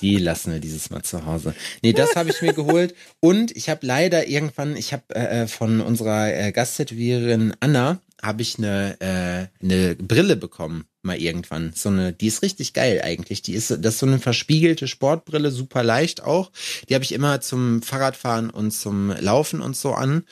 Die 0.00 0.16
lassen 0.18 0.52
wir 0.52 0.60
dieses 0.60 0.90
Mal 0.90 1.02
zu 1.02 1.24
Hause. 1.24 1.54
Nee, 1.82 1.92
das 1.92 2.14
habe 2.14 2.30
ich 2.30 2.40
mir 2.40 2.52
geholt. 2.52 2.94
Und 3.20 3.56
ich 3.56 3.68
habe 3.68 3.84
leider 3.84 4.28
irgendwann, 4.28 4.76
ich 4.76 4.92
habe 4.92 5.14
äh, 5.14 5.46
von 5.48 5.80
unserer 5.80 6.32
äh, 6.32 6.52
Gasttätowiererin 6.52 7.54
Anna, 7.58 8.00
habe 8.22 8.42
ich 8.42 8.58
eine, 8.58 9.00
äh, 9.00 9.64
eine 9.64 9.94
Brille 9.96 10.36
bekommen, 10.36 10.84
mal 11.02 11.18
irgendwann. 11.18 11.72
So 11.74 11.88
eine, 11.88 12.12
die 12.12 12.26
ist 12.26 12.42
richtig 12.42 12.72
geil 12.72 13.00
eigentlich. 13.02 13.42
Die 13.42 13.54
ist, 13.54 13.70
das 13.70 13.94
ist 13.94 13.98
so 13.98 14.06
eine 14.06 14.18
verspiegelte 14.18 14.88
Sportbrille, 14.88 15.50
super 15.50 15.82
leicht 15.82 16.22
auch. 16.22 16.50
Die 16.88 16.94
habe 16.94 17.04
ich 17.04 17.12
immer 17.12 17.40
zum 17.40 17.82
Fahrradfahren 17.82 18.50
und 18.50 18.72
zum 18.72 19.10
Laufen 19.10 19.60
und 19.60 19.76
so 19.76 19.92
an. 19.94 20.24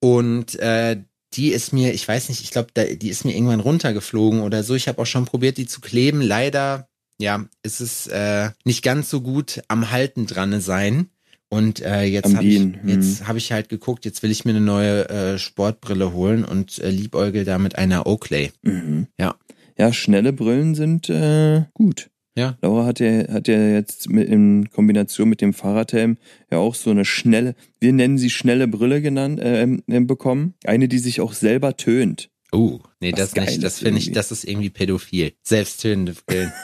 Und 0.00 0.54
äh, 0.56 1.02
die 1.34 1.48
ist 1.48 1.72
mir, 1.72 1.92
ich 1.92 2.06
weiß 2.06 2.28
nicht, 2.28 2.42
ich 2.42 2.50
glaube, 2.50 2.72
die 2.96 3.08
ist 3.08 3.24
mir 3.24 3.34
irgendwann 3.34 3.60
runtergeflogen 3.60 4.40
oder 4.40 4.62
so. 4.62 4.74
Ich 4.74 4.88
habe 4.88 5.02
auch 5.02 5.06
schon 5.06 5.24
probiert, 5.24 5.56
die 5.56 5.66
zu 5.66 5.80
kleben. 5.80 6.20
Leider, 6.20 6.88
ja, 7.18 7.46
ist 7.62 7.80
es 7.80 8.06
äh, 8.06 8.50
nicht 8.64 8.82
ganz 8.82 9.10
so 9.10 9.20
gut 9.20 9.62
am 9.68 9.90
Halten 9.90 10.26
dran 10.26 10.60
sein. 10.60 11.10
Und 11.54 11.80
äh, 11.82 12.02
jetzt 12.02 12.34
habe 12.34 12.44
ich, 12.44 12.58
Hm. 12.58 12.74
jetzt 12.84 13.28
hab 13.28 13.36
ich 13.36 13.52
halt 13.52 13.68
geguckt, 13.68 14.04
jetzt 14.04 14.24
will 14.24 14.32
ich 14.32 14.44
mir 14.44 14.50
eine 14.50 14.60
neue 14.60 15.08
äh, 15.08 15.38
Sportbrille 15.38 16.12
holen 16.12 16.44
und 16.44 16.80
äh, 16.80 16.90
liebäugel 16.90 17.44
da 17.44 17.58
mit 17.58 17.78
einer 17.78 18.06
Oakley. 18.08 18.50
Mhm. 18.62 19.06
Ja. 19.20 19.36
Ja, 19.78 19.92
schnelle 19.92 20.32
Brillen 20.32 20.74
sind 20.74 21.08
äh, 21.10 21.62
gut. 21.72 22.10
Ja. 22.36 22.58
Laura 22.60 22.86
hat 22.86 22.98
ja, 22.98 23.32
hat 23.32 23.46
ja 23.46 23.68
jetzt 23.68 24.08
mit, 24.08 24.28
in 24.28 24.68
Kombination 24.70 25.28
mit 25.28 25.40
dem 25.40 25.54
Fahrradhelm 25.54 26.16
ja 26.50 26.58
auch 26.58 26.74
so 26.74 26.90
eine 26.90 27.04
schnelle, 27.04 27.54
wir 27.78 27.92
nennen 27.92 28.18
sie 28.18 28.30
schnelle 28.30 28.66
Brille 28.66 29.00
genannt, 29.00 29.38
äh, 29.40 29.66
bekommen. 29.86 30.54
Eine, 30.64 30.88
die 30.88 30.98
sich 30.98 31.20
auch 31.20 31.34
selber 31.34 31.76
tönt. 31.76 32.30
Oh, 32.50 32.80
nee, 33.00 33.12
Was 33.12 33.30
das 33.32 33.46
nicht. 33.46 33.62
Das 33.62 33.78
finde 33.78 34.00
ich, 34.00 34.10
das 34.10 34.32
ist 34.32 34.44
irgendwie 34.44 34.70
pädophil. 34.70 35.34
Selbsttönende 35.44 36.16
Brillen. 36.26 36.52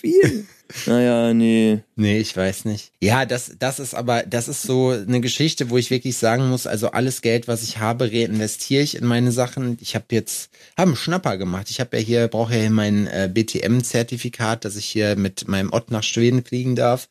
Viel. 0.00 0.46
naja, 0.86 1.32
nee. 1.32 1.80
Nee, 1.94 2.18
ich 2.18 2.36
weiß 2.36 2.64
nicht. 2.64 2.92
Ja, 3.00 3.24
das, 3.24 3.52
das 3.58 3.78
ist 3.78 3.94
aber, 3.94 4.22
das 4.24 4.48
ist 4.48 4.62
so 4.62 4.90
eine 4.90 5.20
Geschichte, 5.20 5.70
wo 5.70 5.78
ich 5.78 5.90
wirklich 5.90 6.16
sagen 6.16 6.48
muss, 6.48 6.66
also 6.66 6.90
alles 6.90 7.22
Geld, 7.22 7.48
was 7.48 7.62
ich 7.62 7.78
habe, 7.78 8.10
reinvestiere 8.10 8.82
ich 8.82 8.96
in 8.96 9.06
meine 9.06 9.32
Sachen. 9.32 9.78
Ich 9.80 9.94
habe 9.94 10.06
jetzt, 10.10 10.50
habe 10.76 10.88
einen 10.88 10.96
Schnapper 10.96 11.36
gemacht. 11.36 11.68
Ich 11.70 11.80
habe 11.80 11.96
ja 11.96 12.02
hier, 12.02 12.28
brauche 12.28 12.54
ja 12.54 12.60
hier 12.62 12.70
mein 12.70 13.06
äh, 13.06 13.30
BTM-Zertifikat, 13.32 14.64
dass 14.64 14.76
ich 14.76 14.86
hier 14.86 15.16
mit 15.16 15.46
meinem 15.48 15.72
Ott 15.72 15.90
nach 15.90 16.02
Schweden 16.02 16.44
fliegen 16.44 16.74
darf. 16.76 17.08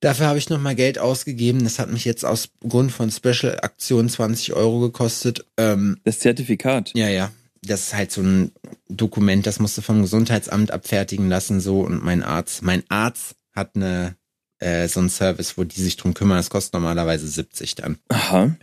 Dafür 0.00 0.26
habe 0.26 0.38
ich 0.38 0.50
nochmal 0.50 0.74
Geld 0.74 0.98
ausgegeben. 0.98 1.64
Das 1.64 1.78
hat 1.78 1.90
mich 1.90 2.04
jetzt 2.04 2.24
aus 2.24 2.50
Grund 2.68 2.92
von 2.92 3.10
Special-Aktion 3.10 4.08
20 4.08 4.52
Euro 4.52 4.80
gekostet. 4.80 5.44
Ähm, 5.56 5.98
Das 6.04 6.20
Zertifikat. 6.20 6.92
ja, 6.94 7.08
ja. 7.08 7.32
Das 7.66 7.80
ist 7.88 7.94
halt 7.94 8.12
so 8.12 8.22
ein 8.22 8.52
Dokument, 8.88 9.46
das 9.46 9.58
musste 9.58 9.82
vom 9.82 10.02
Gesundheitsamt 10.02 10.70
abfertigen 10.70 11.28
lassen, 11.28 11.60
so. 11.60 11.80
Und 11.80 12.02
mein 12.04 12.22
Arzt, 12.22 12.62
mein 12.62 12.84
Arzt 12.88 13.36
hat 13.54 13.76
eine, 13.76 14.16
äh, 14.58 14.88
so 14.88 15.00
einen 15.00 15.10
Service, 15.10 15.58
wo 15.58 15.64
die 15.64 15.80
sich 15.80 15.96
drum 15.96 16.14
kümmern. 16.14 16.36
Das 16.38 16.50
kostet 16.50 16.74
normalerweise 16.74 17.26
70 17.26 17.74
dann. 17.74 17.98
Aha. 18.08 18.56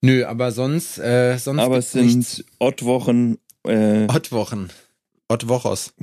Nö, 0.00 0.24
aber 0.26 0.52
sonst, 0.52 0.98
äh, 0.98 1.36
sonst 1.38 1.60
Aber 1.60 1.76
gibt's 1.76 1.86
es 1.86 1.92
sind 1.92 2.16
nichts. 2.18 2.44
Ottwochen, 2.58 3.38
äh, 3.66 4.06
Ottwochen. 4.06 4.68
Ottwochos. 5.28 5.94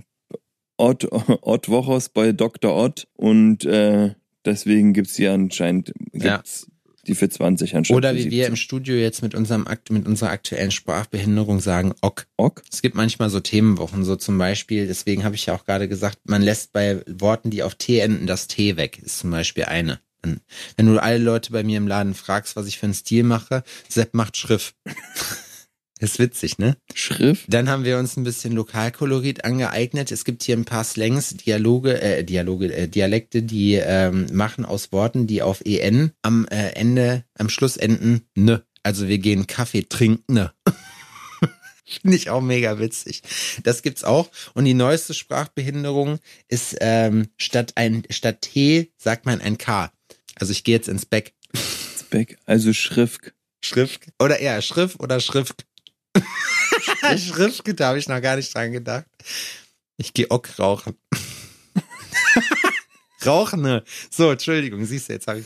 Ott, 0.78 1.08
Ottwochos 1.42 2.10
bei 2.10 2.32
Dr. 2.32 2.76
Ott 2.76 3.08
und 3.16 3.64
äh, 3.66 4.16
deswegen 4.44 4.94
gibt's 4.94 5.14
die 5.14 5.28
anscheinend, 5.28 5.94
Ja. 6.14 6.42
Die 7.08 7.16
für 7.16 7.30
20 7.30 7.76
anstatt 7.76 7.96
Oder 7.96 8.14
wie 8.14 8.26
wir 8.26 8.46
17. 8.46 8.48
im 8.48 8.56
Studio 8.56 8.96
jetzt 8.96 9.22
mit 9.22 9.36
unserem 9.36 9.68
Akt, 9.68 9.92
mit 9.92 10.08
unserer 10.08 10.30
aktuellen 10.30 10.72
Sprachbehinderung 10.72 11.60
sagen, 11.60 11.94
Ok. 12.02 12.28
Ok? 12.38 12.62
Es 12.72 12.82
gibt 12.82 12.96
manchmal 12.96 13.30
so 13.30 13.40
Themenwochen, 13.40 14.04
so 14.04 14.16
zum 14.16 14.38
Beispiel, 14.38 14.88
deswegen 14.88 15.24
habe 15.24 15.36
ich 15.36 15.46
ja 15.46 15.56
auch 15.56 15.66
gerade 15.66 15.88
gesagt, 15.88 16.20
man 16.26 16.42
lässt 16.42 16.74
bei 16.74 17.04
Worten, 17.08 17.50
die 17.50 17.64
auf 17.64 17.76
T 17.76 18.00
enden, 18.00 18.28
das 18.28 18.48
T 18.48 18.78
weg, 18.78 19.00
ist 19.00 19.20
zum 19.20 19.32
Beispiel 19.32 19.66
eine. 19.66 20.00
Wenn 20.78 20.86
du 20.86 21.02
alle 21.02 21.18
Leute 21.18 21.52
bei 21.52 21.64
mir 21.64 21.78
im 21.78 21.88
Laden 21.88 22.14
fragst, 22.14 22.56
was 22.56 22.68
ich 22.68 22.78
für 22.78 22.86
einen 22.86 22.94
Stil 22.94 23.24
mache, 23.24 23.64
Sepp 23.90 24.14
macht 24.14 24.38
Schrift. 24.38 24.76
ist 26.02 26.18
witzig, 26.18 26.58
ne? 26.58 26.78
Schrift? 26.96 27.46
Dann 27.48 27.70
haben 27.70 27.84
wir 27.84 28.00
uns 28.00 28.18
ein 28.18 28.24
bisschen 28.24 28.54
Lokalkolorit 28.54 29.46
angeeignet. 29.46 30.12
Es 30.12 30.26
gibt 30.26 30.42
hier 30.44 30.58
ein 30.58 30.66
paar 30.66 30.84
Slangs, 30.84 31.36
Dialoge, 31.38 32.02
äh, 32.02 32.24
Dialoge, 32.24 32.74
äh, 32.74 32.88
Dialekte, 32.88 33.44
die 33.44 33.76
ähm, 33.76 34.28
machen 34.34 34.66
aus 34.66 34.92
Worten, 34.92 35.28
die 35.28 35.44
auf 35.44 35.62
en 35.64 36.12
am 36.24 36.48
äh, 36.48 36.72
Ende, 36.72 37.24
am 37.38 37.50
Schluss 37.50 37.78
enden 37.78 38.24
ne. 38.36 38.64
Also 38.84 39.08
wir 39.08 39.20
gehen 39.20 39.46
Kaffee 39.46 39.84
trinken 39.84 40.34
ne. 40.34 40.52
Finde 41.86 42.18
ich 42.18 42.30
auch 42.30 42.42
mega 42.42 42.80
witzig. 42.80 43.22
Das 43.64 43.84
gibt's 43.84 44.04
auch. 44.04 44.30
Und 44.54 44.66
die 44.66 44.74
neueste 44.74 45.14
Sprachbehinderung 45.14 46.20
ist 46.48 46.78
ähm, 46.80 47.28
statt 47.38 47.74
ein 47.76 48.04
statt 48.10 48.42
T 48.42 48.92
sagt 48.98 49.28
man 49.28 49.40
ein 49.40 49.58
K. 49.58 49.92
Also 50.36 50.52
ich 50.52 50.64
gehe 50.64 50.76
jetzt 50.76 50.88
ins 50.88 51.06
Beck. 51.06 51.34
Speck, 52.00 52.40
also 52.46 52.74
Schrift. 52.74 53.34
Schrift 53.64 54.08
oder 54.20 54.40
eher 54.40 54.62
Schrift 54.62 55.00
oder 55.00 55.20
Schrift. 55.20 55.66
Schrift, 57.18 57.64
da 57.80 57.90
habe 57.90 58.00
ich 58.00 58.08
noch 58.08 58.22
gar 58.22 58.36
nicht 58.36 58.54
dran 58.54 58.72
gedacht. 58.72 59.06
Ich 59.98 60.14
gehe 60.14 60.30
Ock 60.32 60.60
rauchen. 60.60 60.96
rauchen, 63.26 63.62
ne? 63.62 63.84
So, 64.10 64.32
Entschuldigung, 64.32 64.86
siehst 64.86 65.10
du, 65.10 65.14
jetzt 65.14 65.28
habe 65.28 65.40
ich 65.40 65.46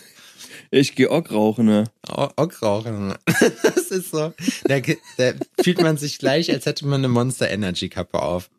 Ich 0.72 0.96
geh 0.96 1.08
auch 1.08 1.30
rauchen, 1.30 1.66
ne? 1.66 1.86
Ock 2.08 2.62
rauchen. 2.62 3.16
Das 3.64 3.92
ist 3.92 4.12
so, 4.12 4.34
da, 4.64 4.80
da 5.18 5.34
fühlt 5.62 5.82
man 5.82 5.98
sich 5.98 6.18
gleich, 6.18 6.52
als 6.52 6.66
hätte 6.66 6.88
man 6.88 7.02
eine 7.02 7.08
Monster 7.08 7.50
Energy 7.50 7.90
Kappe 7.90 8.20
auf. 8.20 8.50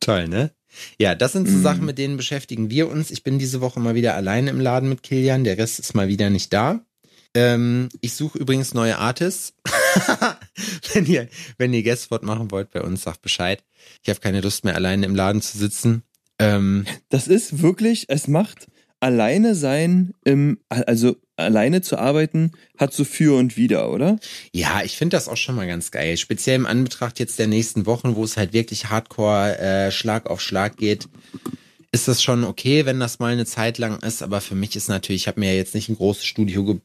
Toll, 0.00 0.28
ne? 0.28 0.50
Ja, 0.98 1.14
das 1.14 1.32
sind 1.32 1.48
so 1.48 1.56
Mhm. 1.56 1.62
Sachen, 1.62 1.84
mit 1.84 1.98
denen 1.98 2.16
beschäftigen 2.16 2.70
wir 2.70 2.88
uns. 2.88 3.10
Ich 3.10 3.22
bin 3.22 3.38
diese 3.38 3.60
Woche 3.60 3.80
mal 3.80 3.94
wieder 3.94 4.14
alleine 4.14 4.50
im 4.50 4.60
Laden 4.60 4.88
mit 4.88 5.02
Kilian. 5.02 5.44
Der 5.44 5.58
Rest 5.58 5.78
ist 5.78 5.94
mal 5.94 6.08
wieder 6.08 6.30
nicht 6.30 6.52
da. 6.52 6.80
Ähm, 7.36 7.90
ich 8.00 8.14
suche 8.14 8.38
übrigens 8.38 8.72
neue 8.72 8.96
Artists. 8.96 9.52
wenn 10.94 11.04
ihr, 11.04 11.28
wenn 11.58 11.74
ihr 11.74 11.82
Guestwort 11.82 12.22
machen 12.22 12.50
wollt 12.50 12.70
bei 12.70 12.80
uns, 12.80 13.02
sagt 13.02 13.20
Bescheid. 13.20 13.62
Ich 14.02 14.08
habe 14.08 14.20
keine 14.20 14.40
Lust 14.40 14.64
mehr, 14.64 14.74
alleine 14.74 15.04
im 15.04 15.14
Laden 15.14 15.42
zu 15.42 15.58
sitzen. 15.58 16.02
Ähm, 16.38 16.86
Das 17.10 17.28
ist 17.28 17.60
wirklich, 17.60 18.06
es 18.08 18.26
macht 18.26 18.68
alleine 19.00 19.54
sein, 19.54 20.14
im, 20.24 20.58
also 20.70 21.16
alleine 21.36 21.82
zu 21.82 21.98
arbeiten, 21.98 22.52
hat 22.78 22.94
so 22.94 23.04
für 23.04 23.36
und 23.36 23.58
wider, 23.58 23.90
oder? 23.90 24.18
Ja, 24.52 24.80
ich 24.82 24.96
finde 24.96 25.18
das 25.18 25.28
auch 25.28 25.36
schon 25.36 25.56
mal 25.56 25.66
ganz 25.66 25.90
geil. 25.90 26.16
Speziell 26.16 26.56
im 26.56 26.64
Anbetracht 26.64 27.18
jetzt 27.18 27.38
der 27.38 27.48
nächsten 27.48 27.84
Wochen, 27.84 28.16
wo 28.16 28.24
es 28.24 28.38
halt 28.38 28.54
wirklich 28.54 28.88
hardcore 28.88 29.58
äh, 29.58 29.90
Schlag 29.90 30.30
auf 30.30 30.40
Schlag 30.40 30.78
geht, 30.78 31.06
ist 31.92 32.08
das 32.08 32.22
schon 32.22 32.44
okay, 32.44 32.86
wenn 32.86 32.98
das 32.98 33.18
mal 33.18 33.32
eine 33.32 33.44
Zeit 33.44 33.76
lang 33.76 33.98
ist. 34.02 34.22
Aber 34.22 34.40
für 34.40 34.54
mich 34.54 34.74
ist 34.74 34.88
natürlich, 34.88 35.22
ich 35.22 35.28
habe 35.28 35.40
mir 35.40 35.50
ja 35.50 35.56
jetzt 35.56 35.74
nicht 35.74 35.90
ein 35.90 35.96
großes 35.96 36.24
Studio 36.24 36.64
ge 36.64 36.80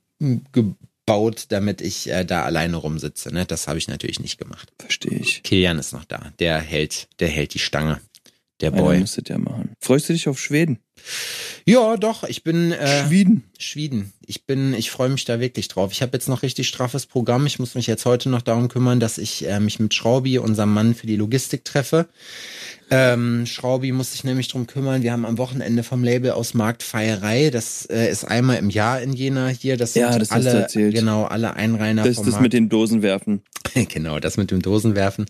gebaut, 0.51 1.45
damit 1.49 1.81
ich 1.81 2.09
äh, 2.09 2.23
da 2.23 2.43
alleine 2.43 2.77
rumsitze. 2.77 3.33
Ne? 3.33 3.45
Das 3.45 3.67
habe 3.67 3.77
ich 3.77 3.87
natürlich 3.87 4.19
nicht 4.19 4.37
gemacht. 4.37 4.71
Verstehe 4.79 5.19
ich. 5.19 5.43
Kilian 5.43 5.79
ist 5.79 5.93
noch 5.93 6.05
da. 6.05 6.31
Der 6.39 6.59
hält, 6.59 7.07
der 7.19 7.29
hält 7.29 7.53
die 7.53 7.59
Stange. 7.59 7.99
Der 8.61 8.71
Boy. 8.71 8.99
muss 8.99 9.15
das 9.15 9.23
ja 9.27 9.39
machen. 9.39 9.73
Freust 9.79 10.07
du 10.07 10.13
dich 10.13 10.27
auf 10.27 10.39
Schweden? 10.39 10.79
Ja, 11.65 11.95
doch, 11.97 12.23
ich 12.23 12.43
bin 12.43 12.71
äh, 12.71 13.05
Schweden. 13.07 13.43
Schweden. 13.59 14.13
Ich 14.25 14.45
bin, 14.45 14.73
ich 14.73 14.89
freue 14.91 15.09
mich 15.09 15.25
da 15.25 15.39
wirklich 15.39 15.67
drauf. 15.67 15.91
Ich 15.91 16.01
habe 16.01 16.13
jetzt 16.13 16.27
noch 16.29 16.41
richtig 16.41 16.67
straffes 16.67 17.05
Programm. 17.05 17.45
Ich 17.45 17.59
muss 17.59 17.75
mich 17.75 17.85
jetzt 17.87 18.05
heute 18.05 18.29
noch 18.29 18.41
darum 18.41 18.67
kümmern, 18.69 18.99
dass 18.99 19.17
ich 19.17 19.47
äh, 19.47 19.59
mich 19.59 19.79
mit 19.79 19.93
Schraubi, 19.93 20.39
unserem 20.39 20.73
Mann 20.73 20.95
für 20.95 21.05
die 21.07 21.15
Logistik, 21.17 21.65
treffe. 21.65 22.07
Ähm, 22.93 23.45
Schraubi 23.45 23.91
muss 23.93 24.11
sich 24.11 24.23
nämlich 24.25 24.47
drum 24.49 24.67
kümmern. 24.67 25.01
Wir 25.01 25.11
haben 25.13 25.25
am 25.25 25.37
Wochenende 25.37 25.83
vom 25.83 26.03
Label 26.03 26.31
aus 26.31 26.53
Marktfeierei. 26.53 27.49
Das 27.49 27.85
äh, 27.85 28.09
ist 28.11 28.25
einmal 28.25 28.57
im 28.57 28.69
Jahr 28.69 29.01
in 29.01 29.13
Jena 29.13 29.47
hier. 29.47 29.77
Das 29.77 29.93
sind 29.93 30.01
Ja, 30.01 30.17
das 30.19 30.31
hast 30.31 30.45
du 30.45 30.49
alle, 30.49 30.61
erzählt. 30.63 30.93
genau, 30.95 31.23
alle 31.23 31.53
Einreiner 31.55 32.03
Das 32.03 32.11
ist 32.11 32.19
das 32.19 32.31
Markt. 32.31 32.41
mit 32.43 32.53
den 32.53 32.67
Dosen 32.69 33.01
werfen. 33.01 33.43
genau, 33.89 34.19
das 34.19 34.35
mit 34.37 34.51
dem 34.51 34.61
Dosenwerfen. 34.61 35.25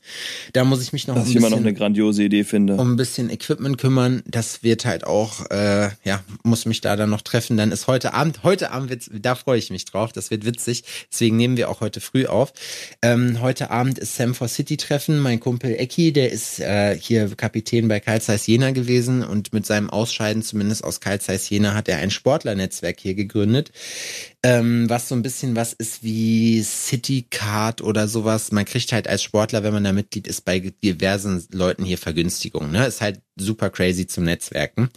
Da 0.53 0.63
muss 0.63 0.81
ich 0.81 0.91
mich 0.93 1.07
noch 1.07 1.15
Was 1.15 1.25
ein 1.25 1.29
ich 1.29 1.36
immer 1.36 1.49
noch 1.49 1.57
bisschen 1.57 1.67
eine 1.67 1.77
grandiose 1.77 2.23
Idee 2.23 2.43
finde. 2.43 2.75
um 2.77 2.93
ein 2.93 2.95
bisschen 2.97 3.29
Equipment 3.29 3.77
kümmern. 3.77 4.23
Das 4.25 4.63
wird 4.63 4.86
halt 4.86 5.03
auch, 5.05 5.49
äh, 5.51 5.61
ja, 6.04 6.24
muss 6.43 6.65
mich 6.65 6.82
da 6.82 6.95
dann 6.95 7.10
noch 7.10 7.21
treffen. 7.21 7.58
Dann 7.58 7.71
ist 7.71 7.88
heute 7.88 8.13
Abend, 8.13 8.43
heute 8.43 8.71
Abend 8.71 8.89
wird's, 8.89 9.10
da 9.13 9.36
freue 9.36 9.60
ich 9.60 9.69
mich 9.69 9.86
drauf. 9.86 10.12
Das 10.12 10.32
wird 10.32 10.45
witzig. 10.45 10.84
Deswegen 11.12 11.38
nehmen 11.38 11.58
wir 11.58 11.69
auch 11.69 11.82
heute 11.82 12.02
früh 12.02 12.26
auf. 12.26 12.54
Ähm, 13.02 13.41
heute 13.41 13.71
Abend 13.71 14.00
ist 14.00 14.15
Sam 14.15 14.36
for 14.36 14.47
City 14.47 14.78
Treffen. 14.78 15.19
Mein 15.19 15.39
Kumpel 15.39 15.76
Ecki, 15.76 16.13
der 16.13 16.32
ist 16.32 16.60
äh, 16.60 16.97
hier 16.97 17.30
Kapitän 17.36 17.88
bei 17.88 18.00
Carl 18.00 18.21
Zeiss 18.21 18.47
Jena 18.47 18.71
gewesen 18.71 19.24
und 19.24 19.54
mit 19.54 19.65
seinem 19.65 19.89
Ausscheiden 19.89 20.43
zumindest 20.43 20.84
aus 20.84 21.00
Carl 21.00 21.19
Zeiss 21.19 21.50
Jena 21.50 21.74
hat 21.74 21.88
er 21.88 21.97
ein 21.97 22.12
Sportlernetzwerk 22.12 23.00
hier 23.00 23.13
gegründet. 23.13 23.71
Ähm, 24.43 24.89
was 24.89 25.08
so 25.08 25.13
ein 25.13 25.21
bisschen 25.21 25.56
was 25.56 25.73
ist 25.73 26.01
wie 26.04 26.63
City 26.63 27.27
Card 27.30 27.82
oder 27.82 28.08
sowas. 28.08 28.51
Man 28.51 28.65
kriegt 28.65 28.91
halt 28.91 29.08
als 29.08 29.21
Sportler, 29.21 29.63
wenn 29.63 29.73
man 29.73 29.84
da 29.84 29.93
Mitglied 29.93 30.27
ist, 30.27 30.45
bei 30.45 30.60
diversen 30.60 31.45
Leuten 31.51 31.84
hier 31.84 31.99
Vergünstigungen. 31.99 32.71
Ne? 32.71 32.88
Ist 32.88 33.01
halt 33.01 33.21
super 33.39 33.69
crazy 33.69 34.08
zum 34.08 34.23
Netzwerken. 34.23 34.89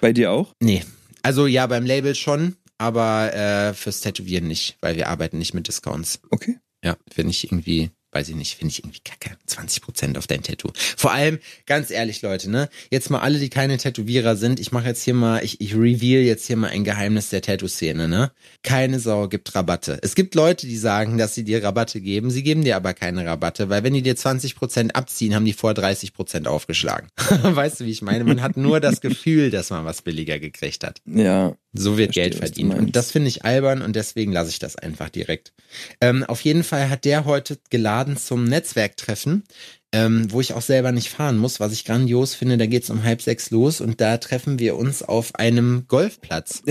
Bei 0.00 0.12
dir 0.14 0.32
auch? 0.32 0.54
Nee. 0.62 0.82
Also 1.22 1.46
ja, 1.46 1.66
beim 1.66 1.84
Label 1.84 2.14
schon, 2.14 2.56
aber 2.78 3.34
äh, 3.34 3.74
fürs 3.74 4.00
Tätowieren 4.00 4.46
nicht, 4.46 4.76
weil 4.80 4.96
wir 4.96 5.08
arbeiten 5.08 5.38
nicht 5.38 5.54
mit 5.54 5.68
Discounts. 5.68 6.20
Okay. 6.30 6.58
Ja, 6.84 6.96
finde 7.12 7.32
ich 7.32 7.44
irgendwie, 7.44 7.90
weiß 8.16 8.30
ich 8.30 8.34
nicht, 8.34 8.56
finde 8.56 8.72
ich 8.72 8.78
irgendwie 8.78 9.00
kacke. 9.04 9.36
20% 9.46 10.16
auf 10.16 10.26
dein 10.26 10.42
Tattoo. 10.42 10.70
Vor 10.96 11.12
allem, 11.12 11.38
ganz 11.66 11.90
ehrlich, 11.90 12.22
Leute, 12.22 12.50
ne? 12.50 12.70
Jetzt 12.90 13.10
mal 13.10 13.20
alle, 13.20 13.38
die 13.38 13.50
keine 13.50 13.76
Tätowierer 13.76 14.36
sind, 14.36 14.58
ich 14.58 14.72
mache 14.72 14.86
jetzt 14.86 15.02
hier 15.02 15.12
mal, 15.12 15.44
ich, 15.44 15.60
ich 15.60 15.74
reveal 15.74 16.22
jetzt 16.22 16.46
hier 16.46 16.56
mal 16.56 16.70
ein 16.70 16.82
Geheimnis 16.82 17.28
der 17.28 17.42
Tattoo-Szene, 17.42 18.08
ne? 18.08 18.32
Keine 18.62 19.00
Sau 19.00 19.28
gibt 19.28 19.54
Rabatte. 19.54 19.98
Es 20.00 20.14
gibt 20.14 20.34
Leute, 20.34 20.66
die 20.66 20.78
sagen, 20.78 21.18
dass 21.18 21.34
sie 21.34 21.44
dir 21.44 21.62
Rabatte 21.62 22.00
geben, 22.00 22.30
sie 22.30 22.42
geben 22.42 22.64
dir 22.64 22.76
aber 22.76 22.94
keine 22.94 23.26
Rabatte, 23.26 23.68
weil 23.68 23.82
wenn 23.82 23.92
die 23.92 24.02
dir 24.02 24.16
20% 24.16 24.92
abziehen, 24.92 25.34
haben 25.34 25.44
die 25.44 25.52
vor 25.52 25.72
30% 25.72 26.46
aufgeschlagen. 26.46 27.08
weißt 27.42 27.80
du, 27.80 27.84
wie 27.84 27.90
ich 27.90 28.00
meine? 28.00 28.24
Man 28.24 28.40
hat 28.40 28.56
nur 28.56 28.80
das 28.80 29.00
Gefühl, 29.02 29.50
dass 29.50 29.68
man 29.68 29.84
was 29.84 30.00
billiger 30.00 30.38
gekriegt 30.38 30.84
hat. 30.84 31.02
Ja. 31.04 31.54
So 31.76 31.96
wird 31.96 32.14
Verstehe, 32.14 32.30
Geld 32.30 32.34
verdient. 32.36 32.74
Und 32.74 32.96
das 32.96 33.10
finde 33.10 33.28
ich 33.28 33.44
albern 33.44 33.82
und 33.82 33.96
deswegen 33.96 34.32
lasse 34.32 34.50
ich 34.50 34.58
das 34.58 34.76
einfach 34.76 35.08
direkt. 35.08 35.52
Ähm, 36.00 36.24
auf 36.24 36.40
jeden 36.42 36.64
Fall 36.64 36.90
hat 36.90 37.04
der 37.04 37.24
heute 37.24 37.58
geladen 37.70 38.16
zum 38.16 38.44
Netzwerktreffen, 38.44 39.44
ähm, 39.92 40.26
wo 40.30 40.40
ich 40.40 40.52
auch 40.52 40.62
selber 40.62 40.92
nicht 40.92 41.08
fahren 41.08 41.38
muss, 41.38 41.60
was 41.60 41.72
ich 41.72 41.84
grandios 41.84 42.34
finde. 42.34 42.58
Da 42.58 42.66
geht's 42.66 42.90
um 42.90 43.04
halb 43.04 43.22
sechs 43.22 43.50
los 43.50 43.80
und 43.80 44.00
da 44.00 44.18
treffen 44.18 44.58
wir 44.58 44.76
uns 44.76 45.02
auf 45.02 45.34
einem 45.34 45.84
Golfplatz. 45.88 46.62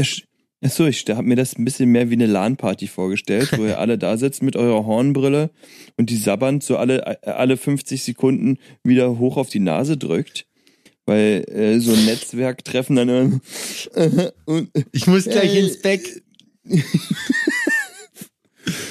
Achso, 0.62 0.88
ich 0.88 1.06
habe 1.10 1.28
mir 1.28 1.36
das 1.36 1.56
ein 1.56 1.66
bisschen 1.66 1.92
mehr 1.92 2.10
wie 2.10 2.16
eine 2.16 2.26
LAN-Party 2.26 2.88
vorgestellt, 2.88 3.56
wo 3.58 3.66
ihr 3.66 3.80
alle 3.80 3.98
da 3.98 4.18
sitzt 4.18 4.42
mit 4.42 4.56
eurer 4.56 4.86
Hornbrille 4.86 5.52
und 5.98 6.10
die 6.10 6.18
sabbernd 6.18 6.64
so 6.64 6.78
alle, 6.78 7.24
alle 7.24 7.58
50 7.58 8.04
Sekunden 8.04 8.58
wieder 8.84 9.20
hoch 9.20 9.38
auf 9.38 9.50
die 9.50 9.60
Nase 9.60 9.98
drückt. 9.98 10.48
Weil 11.06 11.46
äh, 11.50 11.80
so 11.80 11.94
ein 11.94 12.06
Netzwerktreffen 12.06 12.96
dann 12.96 13.10
immer, 13.10 13.40
und 14.46 14.70
Ich 14.92 15.06
muss 15.08 15.26
gleich 15.26 15.54
Äh, 15.54 15.60
ins 15.60 15.80
Bett. 15.82 16.24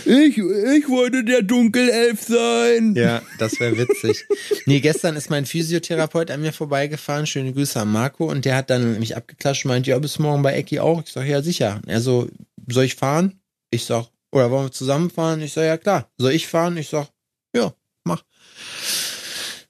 ich, 0.04 0.38
ich 0.38 0.88
wollte 0.88 1.24
der 1.24 1.42
Dunkelelf 1.42 2.22
sein. 2.22 2.94
Ja, 2.94 3.20
das 3.38 3.58
wäre 3.58 3.76
witzig. 3.76 4.24
Nee, 4.66 4.80
gestern 4.80 5.16
ist 5.16 5.30
mein 5.30 5.44
Physiotherapeut 5.46 6.30
an 6.30 6.40
mir 6.42 6.52
vorbeigefahren. 6.52 7.26
Schöne 7.26 7.52
Grüße 7.52 7.80
an 7.80 7.90
Marco. 7.90 8.30
Und 8.30 8.44
der 8.44 8.56
hat 8.56 8.70
dann 8.70 9.00
mich 9.00 9.16
abgeklatscht 9.16 9.64
und 9.64 9.70
meint, 9.70 9.86
ja, 9.88 9.98
bis 9.98 10.18
morgen 10.20 10.42
bei 10.42 10.54
Ecki 10.54 10.78
auch. 10.78 11.02
Ich 11.04 11.12
sag, 11.12 11.26
ja, 11.26 11.42
sicher. 11.42 11.80
Er 11.86 12.00
so, 12.00 12.28
soll 12.68 12.84
ich 12.84 12.94
fahren? 12.94 13.40
Ich 13.70 13.84
sag, 13.84 14.06
oder 14.30 14.50
wollen 14.52 14.66
wir 14.66 14.72
zusammen 14.72 15.10
fahren? 15.10 15.40
Ich 15.42 15.52
sag, 15.52 15.64
ja, 15.64 15.76
klar. 15.76 16.08
Soll 16.18 16.32
ich 16.32 16.46
fahren? 16.46 16.76
Ich 16.76 16.88
sag, 16.88 17.08
ja. 17.56 17.74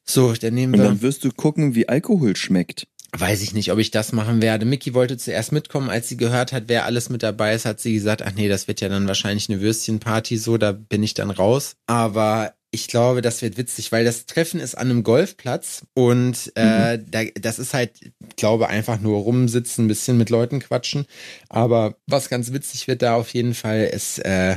So, 0.05 0.33
dann 0.35 0.55
nehmen 0.55 0.75
Und 0.75 0.81
wir. 0.81 0.89
dann 0.89 1.03
wirst 1.03 1.25
du 1.25 1.31
gucken, 1.31 1.75
wie 1.75 1.89
Alkohol 1.89 2.37
schmeckt. 2.37 2.87
Weiß 3.17 3.43
ich 3.43 3.55
nicht, 3.55 3.71
ob 3.71 3.79
ich 3.79 3.93
das 3.93 4.13
machen 4.13 4.43
werde. 4.43 4.65
Mickey 4.67 4.93
wollte 4.93 5.17
zuerst 5.17 5.53
mitkommen, 5.53 5.89
als 5.89 6.09
sie 6.09 6.17
gehört 6.17 6.53
hat, 6.53 6.65
wer 6.67 6.85
alles 6.85 7.11
mit 7.11 7.23
dabei 7.23 7.55
ist, 7.55 7.65
hat 7.65 7.81
sie 7.81 7.95
gesagt, 7.95 8.23
ach 8.23 8.33
nee, 8.35 8.49
das 8.49 8.67
wird 8.67 8.81
ja 8.81 8.89
dann 8.89 9.07
wahrscheinlich 9.07 9.49
eine 9.49 9.61
Würstchenparty, 9.61 10.37
so, 10.37 10.59
da 10.59 10.73
bin 10.73 11.03
ich 11.03 11.15
dann 11.15 11.31
raus. 11.31 11.77
Aber 11.87 12.55
ich 12.73 12.89
glaube, 12.89 13.23
das 13.23 13.41
wird 13.41 13.57
witzig, 13.57 13.93
weil 13.93 14.05
das 14.05 14.27
Treffen 14.27 14.59
ist 14.59 14.75
an 14.77 14.91
einem 14.91 15.05
Golfplatz 15.05 15.83
und 15.95 16.51
äh, 16.57 16.99
da, 17.09 17.23
das 17.41 17.61
ist 17.61 17.73
halt, 17.73 17.93
ich 18.03 18.35
glaube, 18.35 18.67
einfach 18.69 19.01
nur 19.01 19.21
rumsitzen, 19.21 19.85
ein 19.85 19.89
bisschen 19.89 20.19
mit 20.19 20.29
Leuten 20.29 20.59
quatschen. 20.59 21.07
Aber 21.49 21.97
was 22.09 22.29
ganz 22.29 22.53
witzig 22.53 22.89
wird 22.89 23.03
da 23.03 23.15
auf 23.15 23.33
jeden 23.33 23.55
Fall 23.55 23.85
ist, 23.85 24.19
äh, 24.19 24.57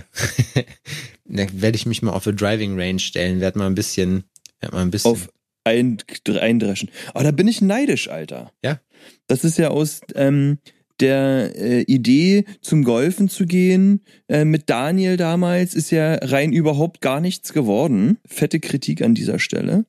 da 1.26 1.46
werde 1.54 1.76
ich 1.76 1.86
mich 1.86 2.02
mal 2.02 2.12
auf 2.12 2.26
eine 2.26 2.36
Driving 2.36 2.80
Range 2.80 2.98
stellen, 3.00 3.40
werde 3.40 3.60
mal 3.60 3.68
ein 3.68 3.76
bisschen, 3.76 4.24
werd 4.62 4.74
mal 4.74 4.82
ein 4.82 4.90
bisschen. 4.90 5.12
Auf 5.12 5.30
ein, 5.68 5.98
eindreschen. 6.40 6.90
Aber 7.14 7.24
da 7.24 7.32
bin 7.32 7.48
ich 7.48 7.62
neidisch, 7.62 8.10
Alter. 8.10 8.52
Ja. 8.64 8.80
Das 9.28 9.44
ist 9.44 9.58
ja 9.58 9.70
aus 9.70 10.02
ähm, 10.16 10.58
der 11.00 11.52
äh, 11.56 11.82
Idee, 11.82 12.46
zum 12.62 12.84
Golfen 12.84 13.30
zu 13.30 13.46
gehen, 13.46 14.02
äh, 14.28 14.46
mit 14.46 14.70
Daniel 14.70 15.18
damals, 15.18 15.76
ist 15.76 15.92
ja 15.92 16.16
rein 16.16 16.54
überhaupt 16.54 17.02
gar 17.02 17.20
nichts 17.20 17.54
geworden. 17.54 18.18
Fette 18.26 18.60
Kritik 18.60 19.02
an 19.02 19.14
dieser 19.14 19.40
Stelle. 19.40 19.86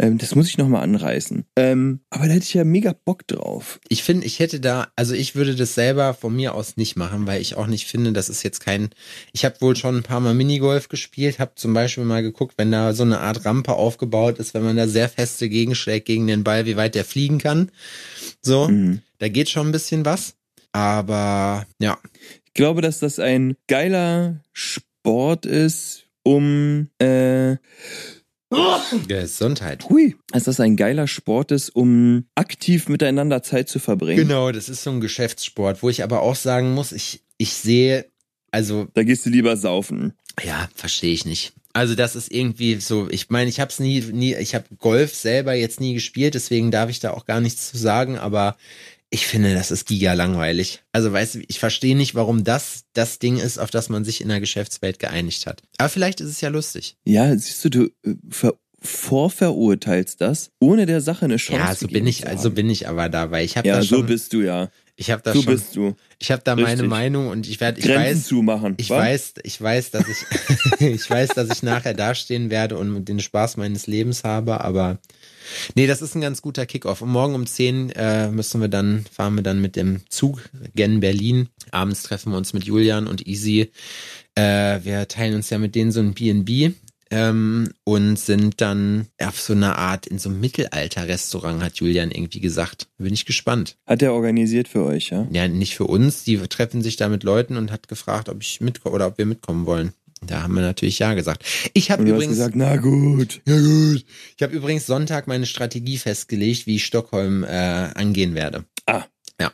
Ähm, 0.00 0.16
das 0.18 0.34
muss 0.36 0.48
ich 0.48 0.58
nochmal 0.58 0.82
anreißen. 0.84 1.44
Ähm, 1.56 2.00
aber 2.10 2.26
da 2.28 2.34
hätte 2.34 2.44
ich 2.44 2.54
ja 2.54 2.62
mega 2.64 2.92
Bock 3.04 3.26
drauf. 3.26 3.80
ich 3.88 4.02
finde, 4.04 4.26
ich 4.26 4.38
hätte 4.38 4.60
da, 4.60 4.88
also 4.94 5.14
ich 5.14 5.34
würde 5.34 5.56
das 5.56 5.74
selber 5.74 6.14
von 6.14 6.36
mir 6.36 6.54
aus 6.54 6.76
nicht 6.76 6.94
machen, 6.96 7.26
weil 7.26 7.40
ich 7.40 7.56
auch 7.56 7.66
nicht 7.66 7.86
finde, 7.88 8.12
das 8.12 8.28
ist 8.28 8.42
jetzt 8.44 8.60
kein, 8.60 8.90
ich 9.32 9.44
habe 9.44 9.60
wohl 9.60 9.74
schon 9.74 9.96
ein 9.96 10.02
paar 10.04 10.20
Mal 10.20 10.34
Minigolf 10.34 10.88
gespielt, 10.88 11.38
habe 11.40 11.52
zum 11.56 11.74
Beispiel 11.74 12.04
mal 12.04 12.22
geguckt, 12.22 12.54
wenn 12.58 12.70
da 12.70 12.92
so 12.92 13.02
eine 13.02 13.18
Art 13.20 13.44
Rampe 13.44 13.72
aufgebaut 13.72 14.38
ist, 14.38 14.54
wenn 14.54 14.62
man 14.62 14.76
da 14.76 14.86
sehr 14.86 15.08
feste 15.08 15.48
gegenschlägt 15.48 16.06
gegen 16.06 16.26
den 16.28 16.44
Ball, 16.44 16.64
wie 16.66 16.76
weit 16.76 16.94
der 16.94 17.04
fliegen 17.04 17.38
kann. 17.38 17.70
So, 18.40 18.68
Mhm. 18.68 19.00
da 19.18 19.28
geht 19.28 19.48
schon 19.50 19.66
ein 19.68 19.72
bisschen 19.72 20.04
was. 20.04 20.34
Aber 20.72 21.66
ja, 21.80 21.98
Ich 22.46 22.54
glaube, 22.54 22.82
dass 22.82 22.98
das 23.00 23.18
ein 23.18 23.56
geiler 23.68 24.40
Sport 24.52 25.46
ist, 25.46 26.06
um 26.24 26.88
äh, 26.98 27.56
Gesundheit. 29.06 29.88
Hui. 29.88 30.16
Dass 30.32 30.44
das 30.44 30.60
ein 30.60 30.76
geiler 30.76 31.06
Sport 31.06 31.52
ist, 31.52 31.70
um 31.70 32.26
aktiv 32.34 32.88
miteinander 32.88 33.42
Zeit 33.42 33.68
zu 33.68 33.78
verbringen. 33.78 34.28
Genau, 34.28 34.50
das 34.52 34.68
ist 34.68 34.82
so 34.82 34.90
ein 34.90 35.00
Geschäftssport, 35.00 35.82
wo 35.82 35.88
ich 35.88 36.02
aber 36.02 36.22
auch 36.22 36.36
sagen 36.36 36.72
muss, 36.72 36.92
ich, 36.92 37.22
ich 37.36 37.52
sehe, 37.52 38.06
also 38.50 38.86
Da 38.94 39.02
gehst 39.02 39.26
du 39.26 39.30
lieber 39.30 39.56
saufen. 39.56 40.14
Ja, 40.42 40.68
verstehe 40.74 41.12
ich 41.12 41.24
nicht. 41.24 41.52
Also 41.74 41.94
das 41.94 42.16
ist 42.16 42.32
irgendwie 42.32 42.76
so, 42.76 43.08
ich 43.10 43.30
meine, 43.30 43.50
ich 43.50 43.60
habe 43.60 43.70
es 43.70 43.78
nie, 43.78 44.00
nie, 44.00 44.34
ich 44.34 44.54
habe 44.54 44.64
Golf 44.78 45.14
selber 45.14 45.54
jetzt 45.54 45.80
nie 45.80 45.94
gespielt, 45.94 46.34
deswegen 46.34 46.70
darf 46.70 46.90
ich 46.90 46.98
da 46.98 47.12
auch 47.12 47.26
gar 47.26 47.40
nichts 47.40 47.70
zu 47.70 47.76
sagen, 47.78 48.18
aber 48.18 48.56
ich 49.10 49.26
finde, 49.26 49.54
das 49.54 49.70
ist 49.70 49.86
giga 49.86 50.12
langweilig. 50.12 50.82
Also 50.92 51.12
weißt 51.12 51.36
du, 51.36 51.40
ich 51.48 51.58
verstehe 51.58 51.96
nicht, 51.96 52.14
warum 52.14 52.44
das 52.44 52.84
das 52.92 53.18
Ding 53.18 53.38
ist, 53.38 53.58
auf 53.58 53.70
das 53.70 53.88
man 53.88 54.04
sich 54.04 54.20
in 54.20 54.28
der 54.28 54.40
Geschäftswelt 54.40 54.98
geeinigt 54.98 55.46
hat. 55.46 55.62
Aber 55.78 55.88
vielleicht 55.88 56.20
ist 56.20 56.28
es 56.28 56.40
ja 56.40 56.48
lustig. 56.50 56.96
Ja, 57.04 57.34
siehst 57.36 57.64
du, 57.64 57.70
du 57.70 57.84
äh, 58.04 58.14
ver 58.30 58.54
vorverurteilst 58.80 60.20
das, 60.20 60.50
ohne 60.60 60.86
der 60.86 61.00
Sache 61.00 61.24
eine 61.24 61.36
Chance 61.36 61.62
ja, 61.66 61.74
so 61.74 61.88
bin 61.88 62.06
ich, 62.06 62.20
zu 62.22 62.28
also 62.28 62.44
haben. 62.44 62.54
bin 62.54 62.70
ich 62.70 62.86
aber 62.88 63.08
da, 63.08 63.30
weil 63.30 63.44
ich 63.44 63.56
habe 63.56 63.66
Ja, 63.66 63.76
da 63.76 63.82
so 63.82 63.96
schon, 63.96 64.06
bist 64.06 64.32
du 64.32 64.42
ja. 64.42 64.70
ich 64.94 65.10
habe 65.10 65.20
da 65.22 65.32
So 65.34 65.42
schon, 65.42 65.54
bist 65.54 65.74
du. 65.74 65.96
ich 66.20 66.30
habe 66.30 66.42
da 66.44 66.54
meine 66.54 66.68
Richtig. 66.72 66.88
Meinung 66.88 67.26
und 67.28 67.48
ich 67.48 67.60
werde, 67.60 67.80
ich 67.80 67.86
Grenzen 67.86 68.20
weiß, 68.20 68.26
zumachen. 68.26 68.74
Ich 68.78 68.88
weiß, 68.88 69.34
ich 69.42 69.60
weiß, 69.60 69.90
dass 69.90 70.04
ich, 70.08 70.80
ich 70.80 71.10
weiß, 71.10 71.30
dass 71.30 71.50
ich 71.50 71.62
nachher 71.64 71.94
dastehen 71.94 72.50
werde 72.50 72.76
und 72.78 73.04
den 73.06 73.18
Spaß 73.20 73.56
meines 73.56 73.86
Lebens 73.88 74.22
habe, 74.24 74.60
aber 74.60 74.98
nee, 75.74 75.86
das 75.86 76.02
ist 76.02 76.14
ein 76.14 76.20
ganz 76.20 76.42
guter 76.42 76.66
Kickoff. 76.66 77.02
Und 77.02 77.10
morgen 77.10 77.34
um 77.34 77.46
10 77.46 77.90
äh, 77.90 78.30
müssen 78.30 78.60
wir 78.60 78.68
dann, 78.68 79.04
fahren 79.12 79.34
wir 79.34 79.42
dann 79.42 79.60
mit 79.60 79.76
dem 79.76 80.02
Zug 80.08 80.48
gen 80.74 81.00
Berlin. 81.00 81.48
Abends 81.70 82.02
treffen 82.02 82.32
wir 82.32 82.38
uns 82.38 82.52
mit 82.52 82.64
Julian 82.64 83.06
und 83.06 83.26
Easy. 83.26 83.70
Äh, 84.34 84.80
wir 84.84 85.08
teilen 85.08 85.34
uns 85.34 85.50
ja 85.50 85.58
mit 85.58 85.74
denen 85.74 85.92
so 85.92 86.00
ein 86.00 86.14
B&B. 86.14 86.72
Ähm, 87.10 87.70
und 87.84 88.18
sind 88.18 88.60
dann 88.60 89.06
auf 89.18 89.40
so 89.40 89.54
einer 89.54 89.78
Art, 89.78 90.06
in 90.06 90.18
so 90.18 90.28
einem 90.28 90.40
Mittelalter-Restaurant, 90.40 91.62
hat 91.62 91.76
Julian 91.76 92.10
irgendwie 92.10 92.40
gesagt. 92.40 92.88
Bin 92.98 93.14
ich 93.14 93.24
gespannt. 93.24 93.78
Hat 93.86 94.02
er 94.02 94.12
organisiert 94.12 94.68
für 94.68 94.84
euch, 94.84 95.08
ja? 95.08 95.26
Ja, 95.30 95.48
nicht 95.48 95.74
für 95.74 95.84
uns. 95.84 96.24
Die 96.24 96.36
treffen 96.36 96.82
sich 96.82 96.96
da 96.96 97.08
mit 97.08 97.22
Leuten 97.22 97.56
und 97.56 97.72
hat 97.72 97.88
gefragt, 97.88 98.28
ob 98.28 98.42
ich 98.42 98.60
mit 98.60 98.84
oder 98.84 99.06
ob 99.06 99.16
wir 99.16 99.24
mitkommen 99.24 99.64
wollen. 99.64 99.94
Da 100.26 100.42
haben 100.42 100.54
wir 100.54 100.62
natürlich 100.62 100.98
ja 100.98 101.14
gesagt. 101.14 101.44
Ich 101.74 101.90
habe 101.90 102.02
übrigens 102.02 102.34
gesagt, 102.34 102.56
na 102.56 102.76
gut. 102.76 103.40
ja 103.46 103.58
gut. 103.58 104.04
Ich 104.36 104.42
habe 104.42 104.54
übrigens 104.54 104.86
Sonntag 104.86 105.26
meine 105.26 105.46
Strategie 105.46 105.98
festgelegt, 105.98 106.66
wie 106.66 106.76
ich 106.76 106.84
Stockholm 106.84 107.44
äh, 107.44 107.48
angehen 107.48 108.34
werde. 108.34 108.64
Ah. 108.86 109.04
Ja. 109.40 109.52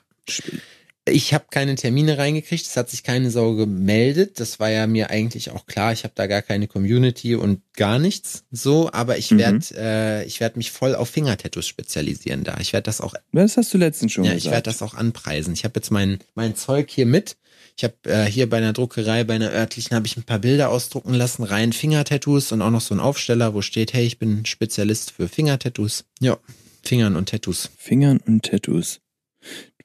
Ich 1.07 1.35
habe 1.35 1.45
keine 1.51 1.75
Termine 1.75 2.17
reingekriegt, 2.17 2.65
es 2.67 2.79
hat 2.79 2.89
sich 2.89 3.03
keine 3.03 3.31
Sau 3.31 3.55
gemeldet. 3.57 4.41
Das 4.41 4.59
war 4.59 4.71
ja 4.71 4.87
mir 4.87 5.11
eigentlich 5.11 5.51
auch 5.51 5.67
klar. 5.67 5.93
Ich 5.93 6.03
habe 6.05 6.15
da 6.17 6.27
gar 6.27 6.41
keine 6.41 6.67
Community 6.67 7.35
und 7.35 7.61
gar 7.75 7.99
nichts. 7.99 8.45
So, 8.51 8.91
aber 8.91 9.19
ich 9.19 9.31
Mhm. 9.31 9.39
werd, 9.39 9.73
äh, 9.73 10.25
ich 10.25 10.41
werde 10.41 10.57
mich 10.57 10.71
voll 10.71 10.95
auf 10.95 11.11
Fingertattoos 11.11 11.69
spezialisieren 11.69 12.43
da. 12.43 12.57
Ich 12.59 12.73
werde 12.73 12.85
das 12.87 13.03
auch 13.03 13.13
Das 13.33 13.59
hast 13.59 13.75
du 13.75 13.79
letztens 13.79 14.13
schon 14.13 14.25
ja, 14.25 14.31
gesagt. 14.33 14.47
ich 14.47 14.51
werde 14.51 14.63
das 14.71 14.81
auch 14.81 14.95
anpreisen. 14.95 15.53
Ich 15.53 15.65
habe 15.65 15.75
jetzt 15.77 15.91
mein, 15.91 16.21
mein 16.35 16.57
Zeug 16.57 16.89
hier 16.91 17.05
mit. 17.07 17.37
Ich 17.77 17.83
habe 17.83 17.95
äh, 18.05 18.25
hier 18.27 18.49
bei 18.49 18.59
einer 18.59 18.73
Druckerei, 18.73 19.25
bei 19.25 19.35
einer 19.35 19.51
örtlichen, 19.51 19.97
habe 19.97 20.07
ich 20.07 20.17
ein 20.17 20.23
paar 20.23 20.39
Bilder 20.39 20.71
ausdrucken 20.71 21.13
lassen, 21.13 21.43
rein 21.43 21.73
Fingertattoos 21.73 22.53
und 22.53 22.63
auch 22.63 22.71
noch 22.71 22.81
so 22.81 22.95
ein 22.95 23.01
Aufsteller, 23.01 23.55
wo 23.55 23.63
steht, 23.63 23.93
hey, 23.93 24.07
ich 24.07 24.19
bin 24.19 24.47
Spezialist 24.47 25.11
für 25.11 25.29
Fingertattoos. 25.29 26.05
Ja, 26.21 26.39
Fingern 26.83 27.17
und 27.17 27.29
Tattoos. 27.29 27.71
Fingern 27.77 28.19
und 28.19 28.45
Tattoos. 28.45 29.01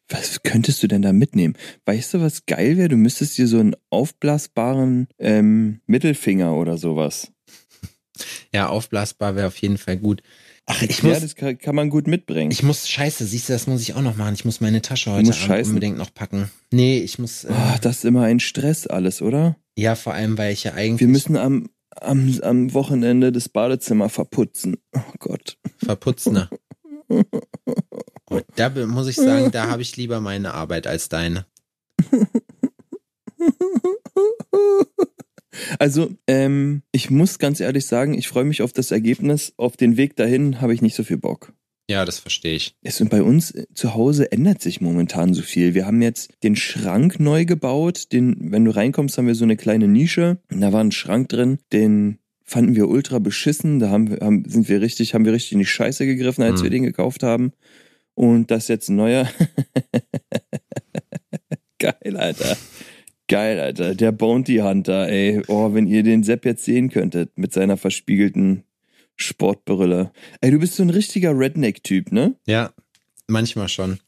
Was 0.08 0.42
könntest 0.44 0.82
du 0.82 0.88
denn 0.88 1.02
da 1.02 1.14
mitnehmen? 1.14 1.56
Weißt 1.86 2.14
du, 2.14 2.22
was 2.22 2.46
geil 2.46 2.78
wäre? 2.78 2.90
Du 2.90 2.98
müsstest 2.98 3.38
dir 3.38 3.48
so 3.48 3.60
einen 3.60 3.76
aufblasbaren 3.90 5.08
ähm, 5.20 5.82
Mittelfinger 5.86 6.56
oder 6.56 6.78
sowas. 6.78 7.32
Ja, 8.54 8.68
aufblasbar 8.68 9.36
wäre 9.36 9.48
auf 9.48 9.58
jeden 9.58 9.78
Fall 9.78 9.98
gut. 9.98 10.22
Ach, 10.72 10.82
ich 10.84 11.02
ja, 11.02 11.10
muss, 11.10 11.22
das 11.22 11.36
kann, 11.36 11.58
kann 11.58 11.74
man 11.76 11.90
gut 11.90 12.06
mitbringen. 12.08 12.52
ich 12.52 12.62
muss, 12.62 12.88
scheiße, 12.88 13.26
siehst 13.26 13.50
du, 13.50 13.54
das 13.54 13.66
muss 13.66 13.82
ich 13.82 13.96
auch 13.96 14.02
noch 14.04 14.16
machen. 14.18 14.36
Ich 14.36 14.46
muss 14.46 14.62
meine 14.62 14.82
Tasche 14.84 15.10
heute 15.12 15.30
Abend 15.30 15.36
scheißen? 15.36 15.72
unbedingt 15.74 15.98
noch 15.98 16.14
packen. 16.14 16.52
Nee, 16.72 17.00
ich 17.00 17.18
muss, 17.18 17.44
äh, 17.44 17.52
Ah, 17.52 17.78
das 17.82 17.98
ist 17.98 18.06
immer 18.06 18.22
ein 18.24 18.40
Stress 18.40 18.86
alles, 18.86 19.22
oder? 19.24 19.56
ja, 19.76 19.96
vor 19.96 20.14
allem, 20.14 20.38
weil 20.38 20.54
ich 20.54 20.64
ja 20.66 20.74
eigentlich 20.76 21.00
Wir 21.00 21.08
müssen 21.08 21.38
am, 21.38 21.70
am, 22.00 22.38
am 22.44 22.74
Wochenende 22.76 23.32
das 23.32 23.50
Badezimmer 23.50 24.10
verputzen. 24.10 24.78
Oh 24.96 25.00
Gott. 25.20 25.58
verputzen. 25.84 26.34
ne? 26.34 26.50
Und 28.26 28.46
da 28.56 28.70
muss 28.86 29.08
ich 29.08 29.16
sagen, 29.16 29.50
da 29.52 29.70
habe 29.70 29.82
ich 29.82 29.98
lieber 29.98 30.22
meine 30.22 30.54
Arbeit 30.54 30.86
als 30.86 31.10
deine. 31.10 31.46
Also, 35.80 36.12
ähm, 36.28 36.84
ich 36.92 37.10
muss 37.10 37.40
ganz 37.40 37.60
ehrlich 37.60 37.86
sagen, 37.88 38.14
ich 38.14 38.28
freue 38.28 38.46
mich 38.46 38.62
auf 38.62 38.74
das 38.74 38.92
Ergebnis. 38.92 39.54
Auf 39.58 39.78
den 39.78 39.98
Weg 39.98 40.16
dahin 40.16 40.62
habe 40.62 40.74
ich 40.74 40.82
nicht 40.82 40.96
so 40.96 41.04
viel 41.04 41.18
Bock. 41.18 41.54
Ja, 41.90 42.06
das 42.06 42.20
verstehe 42.20 42.56
ich. 42.56 42.76
Es, 42.84 43.02
und 43.02 43.10
bei 43.10 43.24
uns 43.24 43.50
äh, 43.50 43.66
zu 43.74 43.96
Hause 43.96 44.32
ändert 44.32 44.62
sich 44.62 44.80
momentan 44.80 45.34
so 45.34 45.42
viel. 45.42 45.74
Wir 45.74 45.88
haben 45.88 46.04
jetzt 46.04 46.32
den 46.44 46.56
Schrank 46.56 47.20
neu 47.20 47.46
gebaut. 47.46 48.14
Den, 48.14 48.52
wenn 48.52 48.64
du 48.66 48.76
reinkommst, 48.76 49.18
haben 49.18 49.26
wir 49.26 49.34
so 49.34 49.44
eine 49.44 49.58
kleine 49.58 49.88
Nische. 49.88 50.38
Und 50.52 50.62
da 50.62 50.72
war 50.72 50.82
ein 50.84 50.92
Schrank 50.92 51.30
drin, 51.30 51.58
den 51.74 52.20
fanden 52.46 52.76
wir 52.76 52.88
ultra 52.90 53.18
beschissen. 53.18 53.80
Da 53.80 53.90
haben, 53.90 54.12
wir- 54.12 54.20
haben, 54.20 54.44
sind 54.48 54.70
wir 54.70 54.82
richtig, 54.82 55.16
haben 55.16 55.26
wir 55.26 55.34
richtig 55.34 55.54
in 55.54 55.60
die 55.60 55.66
Scheiße 55.66 56.06
gegriffen, 56.06 56.44
als 56.44 56.60
Hm. 56.60 56.66
wir 56.66 56.70
den 56.70 56.84
gekauft 56.84 57.24
haben. 57.24 57.54
Und 58.14 58.52
das 58.52 58.66
ist 58.66 58.70
jetzt 58.70 58.90
ein 58.90 58.96
neuer. 58.96 59.28
Geil, 61.80 62.18
Alter. 62.18 62.56
Geil, 63.30 63.60
Alter. 63.60 63.94
Der 63.94 64.12
Bounty 64.12 64.58
Hunter, 64.58 65.08
ey. 65.08 65.44
Oh, 65.48 65.74
wenn 65.76 65.86
ihr 65.86 66.02
den 66.02 66.24
Sepp 66.24 66.46
jetzt 66.46 66.66
sehen 66.66 66.90
könntet 66.90 67.38
mit 67.38 67.54
seiner 67.54 67.78
verspiegelten 67.78 68.64
Sportbrille. 69.16 70.12
Ey, 70.42 70.50
du 70.50 70.58
bist 70.58 70.76
so 70.76 70.84
ein 70.84 70.90
richtiger 70.90 71.38
Redneck-Typ, 71.38 72.12
ne? 72.12 72.34
Ja, 72.48 72.72
manchmal 73.28 73.70
schon. 73.70 74.00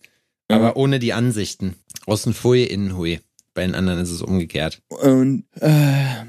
Ja. 0.49 0.57
Aber 0.57 0.75
ohne 0.75 0.97
die 0.97 1.13
Ansichten. 1.13 1.75
Außen 2.07 2.33
Hui, 2.43 2.63
innen 2.63 2.97
Hui. 2.97 3.19
Bei 3.53 3.61
den 3.61 3.75
anderen 3.75 3.99
ist 3.99 4.09
es 4.09 4.23
umgekehrt. 4.23 4.81
Und 4.87 5.45
äh, 5.59 6.25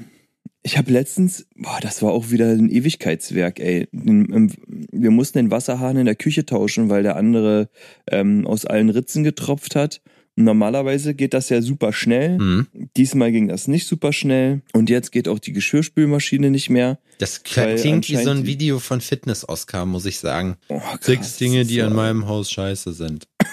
ich 0.61 0.77
habe 0.77 0.91
letztens, 0.91 1.47
boah, 1.55 1.79
das 1.81 2.03
war 2.03 2.11
auch 2.11 2.29
wieder 2.29 2.49
ein 2.49 2.69
Ewigkeitswerk, 2.69 3.59
ey. 3.59 3.87
Wir 3.91 5.09
mussten 5.09 5.39
den 5.39 5.51
Wasserhahn 5.51 5.97
in 5.97 6.05
der 6.05 6.15
Küche 6.15 6.45
tauschen, 6.45 6.89
weil 6.89 7.01
der 7.01 7.15
andere 7.15 7.69
ähm, 8.07 8.45
aus 8.45 8.65
allen 8.65 8.91
Ritzen 8.91 9.23
getropft 9.23 9.75
hat. 9.75 10.01
Normalerweise 10.35 11.13
geht 11.13 11.33
das 11.33 11.49
ja 11.49 11.61
super 11.61 11.93
schnell. 11.93 12.39
Mhm. 12.39 12.67
Diesmal 12.97 13.31
ging 13.31 13.47
das 13.47 13.67
nicht 13.67 13.85
super 13.87 14.11
schnell. 14.13 14.61
Und 14.73 14.89
jetzt 14.89 15.11
geht 15.11 15.27
auch 15.27 15.39
die 15.39 15.53
Geschirrspülmaschine 15.53 16.49
nicht 16.49 16.69
mehr. 16.69 16.97
Das 17.19 17.43
klingt 17.43 18.09
wie 18.09 18.15
so 18.17 18.31
ein 18.31 18.45
Video 18.45 18.79
von 18.79 18.99
Fitness-Oscar, 18.99 19.85
muss 19.85 20.05
ich 20.05 20.17
sagen. 20.19 20.57
Oh, 20.69 20.79
krass, 20.79 20.99
Sechs 21.05 21.37
Dinge, 21.37 21.65
die 21.65 21.75
so 21.75 21.81
an 21.83 21.91
ein 21.91 21.95
meinem 21.95 22.27
Haus 22.27 22.49
scheiße 22.51 22.93
sind. 22.93 23.27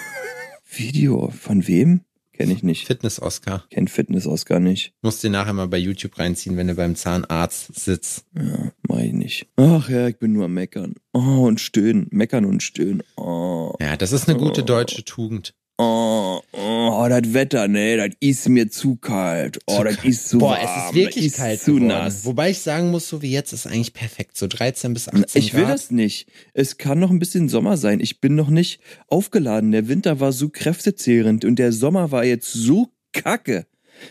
Video 0.73 1.29
von 1.29 1.67
wem? 1.67 2.01
Kenne 2.33 2.53
ich 2.53 2.63
nicht. 2.63 2.87
Fitness-Oscar. 2.87 3.65
Kenn 3.69 3.87
Fitness-Oscar 3.87 4.59
nicht. 4.59 4.93
Musst 5.03 5.21
dir 5.23 5.29
nachher 5.29 5.53
mal 5.53 5.67
bei 5.67 5.77
YouTube 5.77 6.17
reinziehen, 6.17 6.57
wenn 6.57 6.67
du 6.67 6.73
beim 6.75 6.95
Zahnarzt 6.95 7.75
sitzt. 7.79 8.25
Ja, 8.35 8.71
mach 8.87 8.99
ich 8.99 9.13
nicht. 9.13 9.47
Ach 9.57 9.87
ja, 9.89 10.07
ich 10.07 10.17
bin 10.17 10.33
nur 10.33 10.45
am 10.45 10.53
Meckern. 10.55 10.95
Oh, 11.13 11.45
und 11.45 11.59
stöhnen. 11.59 12.07
Meckern 12.09 12.45
und 12.45 12.63
stöhnen. 12.63 13.03
Oh. 13.17 13.75
Ja, 13.79 13.95
das 13.97 14.11
ist 14.11 14.27
eine 14.27 14.39
gute 14.39 14.61
Oh. 14.61 14.65
deutsche 14.65 15.03
Tugend. 15.05 15.53
Oh, 15.77 16.41
oh, 16.51 17.05
das 17.09 17.33
Wetter, 17.33 17.67
ne, 17.67 17.97
das 17.97 18.09
ist 18.19 18.47
mir 18.49 18.69
zu 18.69 18.97
kalt. 18.97 19.59
Oh, 19.65 19.77
Zu 19.77 19.83
das 19.85 19.95
kalt. 19.95 20.07
ist 20.09 20.29
zu 20.29 20.37
Boah, 20.37 20.51
warm. 20.51 20.61
es 20.63 20.85
ist 20.89 20.93
wirklich 20.93 21.27
das 21.29 21.37
kalt 21.37 21.59
zu 21.59 21.71
geworden. 21.75 21.87
nass. 21.87 22.25
Wobei 22.25 22.51
ich 22.51 22.59
sagen 22.59 22.91
muss, 22.91 23.09
so 23.09 23.21
wie 23.23 23.31
jetzt 23.31 23.51
ist 23.51 23.65
eigentlich 23.65 23.93
perfekt. 23.93 24.37
So 24.37 24.45
13 24.47 24.93
bis 24.93 25.07
18 25.09 25.25
Ich 25.41 25.53
will 25.55 25.63
Grad. 25.63 25.73
das 25.73 25.89
nicht. 25.89 26.27
Es 26.53 26.77
kann 26.77 26.99
noch 26.99 27.09
ein 27.09 27.17
bisschen 27.17 27.49
Sommer 27.49 27.77
sein. 27.77 27.99
Ich 27.99 28.21
bin 28.21 28.35
noch 28.35 28.49
nicht 28.49 28.79
aufgeladen. 29.07 29.71
Der 29.71 29.87
Winter 29.87 30.19
war 30.19 30.31
so 30.33 30.49
kräftezehrend 30.49 31.45
und 31.45 31.57
der 31.57 31.71
Sommer 31.71 32.11
war 32.11 32.25
jetzt 32.25 32.53
so 32.53 32.89
kacke. 33.13 33.65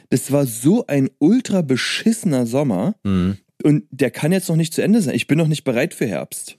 Das 0.09 0.33
war 0.33 0.47
so 0.47 0.87
ein 0.89 1.09
ultra 1.19 1.63
beschissener 1.63 2.47
Sommer 2.47 2.97
Mhm. 3.05 3.37
und 3.63 3.85
der 3.93 4.11
kann 4.11 4.33
jetzt 4.33 4.49
noch 4.49 4.57
nicht 4.57 4.75
zu 4.75 4.83
Ende 4.83 5.03
sein. 5.03 5.15
Ich 5.15 5.27
bin 5.29 5.39
noch 5.39 5.49
nicht 5.49 5.63
bereit 5.65 5.95
für 5.95 6.07
Herbst. 6.07 6.57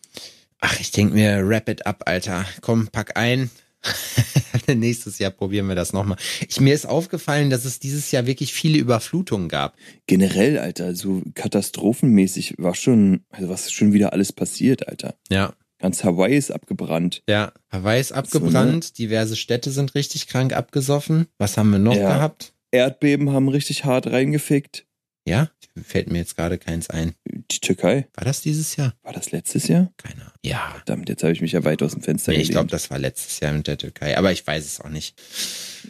Ach, 0.62 0.80
ich 0.80 0.92
denk 0.92 1.12
mir, 1.14 1.46
wrap 1.48 1.68
it 1.68 1.86
up, 1.86 2.04
Alter. 2.06 2.46
Komm, 2.62 2.88
pack 2.88 3.18
ein. 3.18 3.50
Nächstes 4.68 5.20
Jahr 5.20 5.32
probieren 5.32 5.68
wir 5.68 5.76
das 5.76 5.94
nochmal. 5.94 6.18
Ich, 6.48 6.60
mir 6.60 6.74
ist 6.74 6.86
aufgefallen, 6.86 7.50
dass 7.50 7.66
es 7.66 7.80
dieses 7.80 8.12
Jahr 8.12 8.26
wirklich 8.26 8.54
viele 8.54 8.78
Überflutungen 8.78 9.50
gab. 9.50 9.76
Generell, 10.08 10.58
Alter, 10.60 10.96
so 10.96 11.22
katastrophenmäßig 11.34 12.56
war 12.58 12.76
schon, 12.76 13.22
also 13.30 13.50
was 13.50 13.64
ist 13.66 13.74
schon 13.74 13.94
wieder 13.94 14.14
alles 14.14 14.32
passiert, 14.34 14.88
Alter. 14.88 15.16
Ja. 15.30 15.54
Ganz 15.80 16.04
Hawaii 16.04 16.38
ist 16.38 16.52
abgebrannt. 16.52 17.24
Ja, 17.28 17.54
Hawaii 17.72 18.00
ist 18.00 18.12
abgebrannt, 18.12 19.00
diverse 19.00 19.36
Städte 19.36 19.72
sind 19.72 19.96
richtig 19.96 20.28
krank 20.28 20.54
abgesoffen. 20.54 21.26
Was 21.40 21.58
haben 21.58 21.72
wir 21.72 21.80
noch 21.80 21.96
Ja. 21.96 22.14
gehabt? 22.16 22.54
Erdbeben 22.70 23.32
haben 23.32 23.50
richtig 23.50 23.84
hart 23.84 24.08
reingefickt. 24.08 24.86
Ja, 25.28 25.52
fällt 25.84 26.12
mir 26.12 26.18
jetzt 26.18 26.36
gerade 26.36 26.58
keins 26.58 26.90
ein. 26.90 27.14
Die 27.26 27.60
Türkei, 27.60 28.08
War 28.16 28.26
das 28.26 28.42
dieses 28.42 28.76
Jahr? 28.76 28.96
war 29.04 29.14
das 29.14 29.32
letztes 29.32 29.68
Jahr? 29.68 29.92
Keine 29.98 30.22
Ahnung. 30.22 30.34
Ja. 30.44 30.72
Verdammt, 30.78 31.10
jetzt 31.10 31.22
habe 31.24 31.32
ich 31.34 31.42
mich 31.42 31.52
ja 31.52 31.64
weit 31.64 31.84
aus 31.84 31.92
dem 31.92 32.02
Fenster 32.02 32.32
Nee, 32.32 32.40
ich 32.42 32.50
glaube, 32.50 32.68
gelehnt. 32.68 32.74
das 32.74 32.90
war 32.90 32.98
letztes 32.98 33.40
Jahr 33.40 33.54
mit 33.54 33.68
der 33.68 33.78
Türkei, 33.78 34.18
aber 34.18 34.32
ich 34.32 34.46
weiß 34.46 34.66
es 34.66 34.82
auch 34.82 34.90
nicht. 34.90 35.16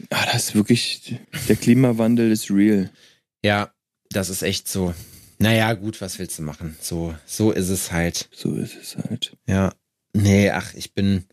Ah, 0.09 0.25
das 0.25 0.49
ist 0.49 0.55
wirklich, 0.55 1.15
der 1.47 1.55
Klimawandel 1.55 2.29
ist 2.31 2.51
real. 2.51 2.91
Ja, 3.43 3.73
das 4.09 4.29
ist 4.29 4.41
echt 4.43 4.67
so. 4.67 4.93
Naja, 5.39 5.73
gut, 5.73 6.01
was 6.01 6.19
willst 6.19 6.37
du 6.37 6.43
machen? 6.43 6.75
So, 6.81 7.15
so 7.25 7.51
ist 7.51 7.69
es 7.69 7.91
halt. 7.91 8.29
So 8.35 8.55
ist 8.55 8.75
es 8.75 8.97
halt. 8.97 9.37
Ja. 9.47 9.73
Nee, 10.13 10.49
ach, 10.51 10.73
ich 10.73 10.93
bin, 10.93 11.23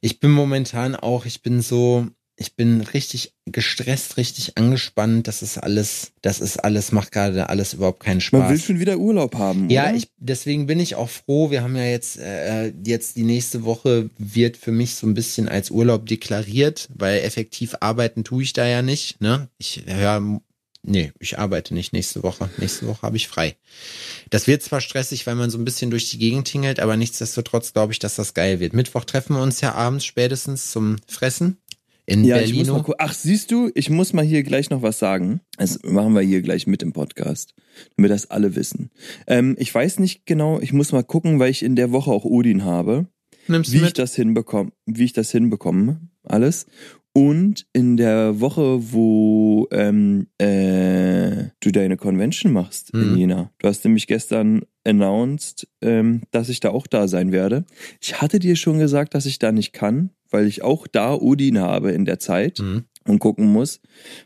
ich 0.00 0.20
bin 0.20 0.30
momentan 0.30 0.94
auch, 0.94 1.26
ich 1.26 1.42
bin 1.42 1.60
so, 1.60 2.06
ich 2.40 2.54
bin 2.54 2.80
richtig 2.80 3.32
gestresst, 3.46 4.16
richtig 4.16 4.56
angespannt. 4.56 5.26
Das 5.26 5.42
ist 5.42 5.58
alles, 5.58 6.12
das 6.22 6.38
ist 6.38 6.58
alles, 6.58 6.92
macht 6.92 7.10
gerade 7.10 7.48
alles 7.48 7.74
überhaupt 7.74 7.98
keinen 8.00 8.20
Spaß. 8.20 8.40
Man 8.40 8.50
will 8.50 8.60
schon 8.60 8.78
wieder 8.78 8.96
Urlaub 8.98 9.34
haben, 9.34 9.68
Ja, 9.70 9.88
oder? 9.88 9.94
ich, 9.96 10.08
deswegen 10.18 10.66
bin 10.66 10.78
ich 10.78 10.94
auch 10.94 11.10
froh. 11.10 11.50
Wir 11.50 11.62
haben 11.62 11.74
ja 11.74 11.84
jetzt, 11.84 12.16
äh, 12.18 12.72
jetzt 12.86 13.16
die 13.16 13.24
nächste 13.24 13.64
Woche 13.64 14.10
wird 14.18 14.56
für 14.56 14.70
mich 14.70 14.94
so 14.94 15.08
ein 15.08 15.14
bisschen 15.14 15.48
als 15.48 15.72
Urlaub 15.72 16.06
deklariert, 16.06 16.88
weil 16.94 17.20
effektiv 17.22 17.74
arbeiten 17.80 18.22
tue 18.22 18.44
ich 18.44 18.52
da 18.52 18.66
ja 18.68 18.82
nicht. 18.82 19.20
Ne? 19.20 19.48
Ich 19.58 19.82
höre, 19.86 20.40
nee, 20.84 21.12
ich 21.18 21.40
arbeite 21.40 21.74
nicht 21.74 21.92
nächste 21.92 22.22
Woche. 22.22 22.48
Nächste 22.58 22.86
Woche 22.86 23.02
habe 23.02 23.16
ich 23.16 23.26
frei. 23.26 23.56
Das 24.30 24.46
wird 24.46 24.62
zwar 24.62 24.80
stressig, 24.80 25.26
weil 25.26 25.34
man 25.34 25.50
so 25.50 25.58
ein 25.58 25.64
bisschen 25.64 25.90
durch 25.90 26.08
die 26.10 26.18
Gegend 26.18 26.46
tingelt, 26.46 26.78
aber 26.78 26.96
nichtsdestotrotz 26.96 27.72
glaube 27.72 27.92
ich, 27.92 27.98
dass 27.98 28.14
das 28.14 28.32
geil 28.34 28.60
wird. 28.60 28.74
Mittwoch 28.74 29.04
treffen 29.04 29.34
wir 29.34 29.42
uns 29.42 29.60
ja 29.60 29.74
abends 29.74 30.04
spätestens 30.04 30.70
zum 30.70 30.98
Fressen 31.08 31.58
in 32.08 32.24
Ja, 32.24 32.40
ich 32.40 32.54
muss 32.54 32.68
mal 32.68 32.84
Ach, 32.98 33.12
siehst 33.12 33.50
du, 33.50 33.70
ich 33.74 33.90
muss 33.90 34.12
mal 34.12 34.24
hier 34.24 34.42
gleich 34.42 34.70
noch 34.70 34.82
was 34.82 34.98
sagen. 34.98 35.40
Das 35.58 35.80
machen 35.82 36.14
wir 36.14 36.22
hier 36.22 36.40
gleich 36.40 36.66
mit 36.66 36.82
im 36.82 36.92
Podcast, 36.92 37.54
damit 37.96 38.10
das 38.10 38.30
alle 38.30 38.56
wissen. 38.56 38.90
Ähm, 39.26 39.56
ich 39.58 39.74
weiß 39.74 39.98
nicht 39.98 40.24
genau, 40.24 40.58
ich 40.60 40.72
muss 40.72 40.92
mal 40.92 41.04
gucken, 41.04 41.38
weil 41.38 41.50
ich 41.50 41.62
in 41.62 41.76
der 41.76 41.92
Woche 41.92 42.10
auch 42.10 42.24
Odin 42.24 42.64
habe, 42.64 43.08
Nimmst 43.46 43.72
wie 43.72 43.78
du 43.80 43.86
ich 43.86 43.92
das 43.92 44.14
hinbekomme, 44.14 44.72
wie 44.86 45.04
ich 45.04 45.12
das 45.12 45.30
hinbekomme, 45.30 46.00
alles. 46.24 46.66
Und 47.12 47.66
in 47.72 47.96
der 47.96 48.40
Woche, 48.40 48.92
wo 48.92 49.66
ähm, 49.72 50.28
äh, 50.38 51.48
du 51.60 51.72
deine 51.72 51.96
Convention 51.96 52.52
machst 52.52 52.90
in 52.90 53.12
Mhm. 53.12 53.16
Jena. 53.18 53.52
Du 53.58 53.68
hast 53.68 53.84
nämlich 53.84 54.06
gestern 54.06 54.62
announced, 54.88 55.68
ähm, 55.82 56.22
dass 56.30 56.48
ich 56.48 56.60
da 56.60 56.70
auch 56.70 56.86
da 56.86 57.06
sein 57.08 57.30
werde. 57.32 57.64
Ich 58.00 58.20
hatte 58.20 58.38
dir 58.38 58.56
schon 58.56 58.78
gesagt, 58.78 59.14
dass 59.14 59.26
ich 59.26 59.38
da 59.38 59.52
nicht 59.52 59.72
kann, 59.72 60.10
weil 60.30 60.46
ich 60.46 60.62
auch 60.62 60.86
da 60.86 61.14
Odin 61.14 61.58
habe 61.58 61.92
in 61.92 62.04
der 62.04 62.18
Zeit 62.18 62.58
Mhm. 62.60 62.84
und 63.06 63.18
gucken 63.18 63.52
muss. 63.52 63.80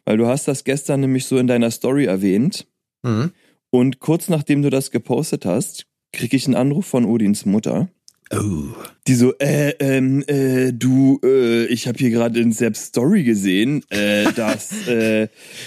Weil 0.05 0.17
du 0.17 0.27
hast 0.27 0.49
das 0.49 0.65
gestern 0.65 1.01
nämlich 1.01 1.27
so 1.27 1.37
in 1.39 1.47
deiner 1.47 1.71
Story 1.71 2.07
erwähnt. 2.07 2.67
Mhm. 3.03 3.33
Und 3.71 4.01
kurz 4.01 4.29
nachdem 4.29 4.63
du 4.63 4.71
das 4.71 4.91
gepostet 4.91 5.45
hast, 5.47 5.87
krieg 6.13 6.33
ich 6.35 6.47
einen 6.47 6.57
Anruf 6.57 6.87
von 6.87 7.05
Odins 7.05 7.47
Mutter. 7.47 7.89
Oh. 8.35 8.65
Die 9.09 9.15
so, 9.17 9.35
äh, 9.39 9.71
ähm, 9.81 10.23
äh, 10.29 10.73
du, 10.73 11.19
äh, 11.25 11.65
ich 11.67 11.89
habe 11.89 11.99
hier 11.99 12.11
gerade 12.11 12.39
in 12.39 12.53
Seps 12.53 12.85
Story 12.85 13.25
gesehen, 13.25 13.83
äh, 13.91 14.31
dass 14.37 14.71
äh, 14.87 15.23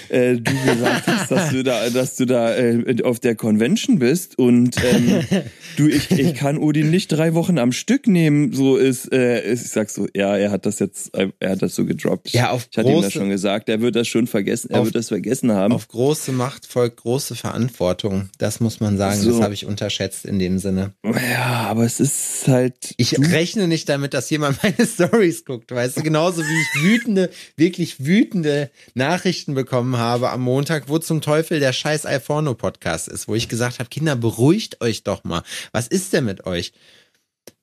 äh, 0.08 0.38
du 0.38 0.54
gesagt 0.66 1.06
hast, 1.06 1.32
dass 1.32 1.50
du 1.50 1.62
da, 1.62 1.90
dass 1.90 2.16
du 2.16 2.26
da 2.26 2.56
äh, 2.56 3.04
auf 3.04 3.20
der 3.20 3.36
Convention 3.36 4.00
bist 4.00 4.40
und 4.40 4.78
ähm, 4.82 5.20
du, 5.76 5.90
ich, 5.90 6.12
ich 6.12 6.34
kann 6.36 6.58
Odin 6.58 6.90
nicht 6.92 7.10
drei 7.10 7.34
Wochen 7.34 7.58
am 7.58 7.74
Stück 7.74 8.08
nehmen. 8.08 8.54
So 8.54 8.78
ist, 8.78 9.12
äh, 9.12 9.46
ist- 9.52 9.66
ich 9.66 9.72
sag 9.72 9.90
so, 9.90 10.08
ja, 10.16 10.38
er 10.38 10.52
hat 10.52 10.66
das 10.66 10.80
jetzt, 10.80 11.14
äh, 11.14 11.28
er 11.42 11.50
hat 11.52 11.62
das 11.62 11.76
so 11.76 11.84
gedroppt. 11.84 12.30
Ja, 12.30 12.52
auf 12.52 12.70
ich 12.72 12.78
hatte 12.78 12.90
ihm 12.90 13.02
das 13.02 13.12
schon 13.12 13.30
gesagt, 13.30 13.68
er 13.68 13.82
wird 13.82 13.98
das 13.98 14.08
schon 14.08 14.28
vergessen, 14.28 14.70
er 14.72 14.80
Auf- 14.80 14.86
wird 14.86 14.96
das 14.96 15.10
vergessen 15.10 15.52
haben. 15.52 15.74
Auf 15.74 15.90
große 15.90 16.32
Macht 16.32 16.68
folgt 16.68 17.02
große 17.02 17.36
Verantwortung. 17.36 18.30
Das 18.38 18.62
muss 18.62 18.80
man 18.80 18.96
sagen. 18.98 19.20
So. 19.20 19.32
Das 19.32 19.42
habe 19.42 19.54
ich 19.54 19.66
unterschätzt 19.66 20.24
in 20.24 20.40
dem 20.40 20.58
Sinne. 20.58 20.94
ja, 21.04 21.66
aber 21.68 21.84
es 21.84 22.00
ist 22.00 22.48
halt. 22.48 22.94
Ich 22.96 23.25
rechne 23.32 23.68
nicht 23.68 23.88
damit, 23.90 24.14
dass 24.14 24.30
jemand 24.30 24.60
meine 24.64 24.86
Stories 24.88 25.46
guckt, 25.46 25.72
weißt 25.72 25.98
du, 25.98 26.04
genauso 26.04 26.42
wie 26.42 26.62
ich 26.62 26.84
wütende, 26.84 27.30
wirklich 27.58 28.06
wütende 28.06 28.70
Nachrichten 28.94 29.54
bekommen 29.54 29.98
habe 29.98 30.30
am 30.32 30.42
Montag, 30.42 30.90
wo 30.90 30.98
zum 31.00 31.22
Teufel 31.22 31.60
der 31.60 31.74
scheiß 31.74 32.06
Alforno 32.06 32.54
Podcast 32.56 33.08
ist, 33.08 33.28
wo 33.28 33.36
ich 33.36 33.50
gesagt 33.50 33.80
habe, 33.80 33.90
Kinder, 33.90 34.16
beruhigt 34.16 34.82
euch 34.82 35.04
doch 35.04 35.24
mal. 35.24 35.44
Was 35.72 35.88
ist 35.88 36.14
denn 36.14 36.26
mit 36.26 36.46
euch? 36.46 36.74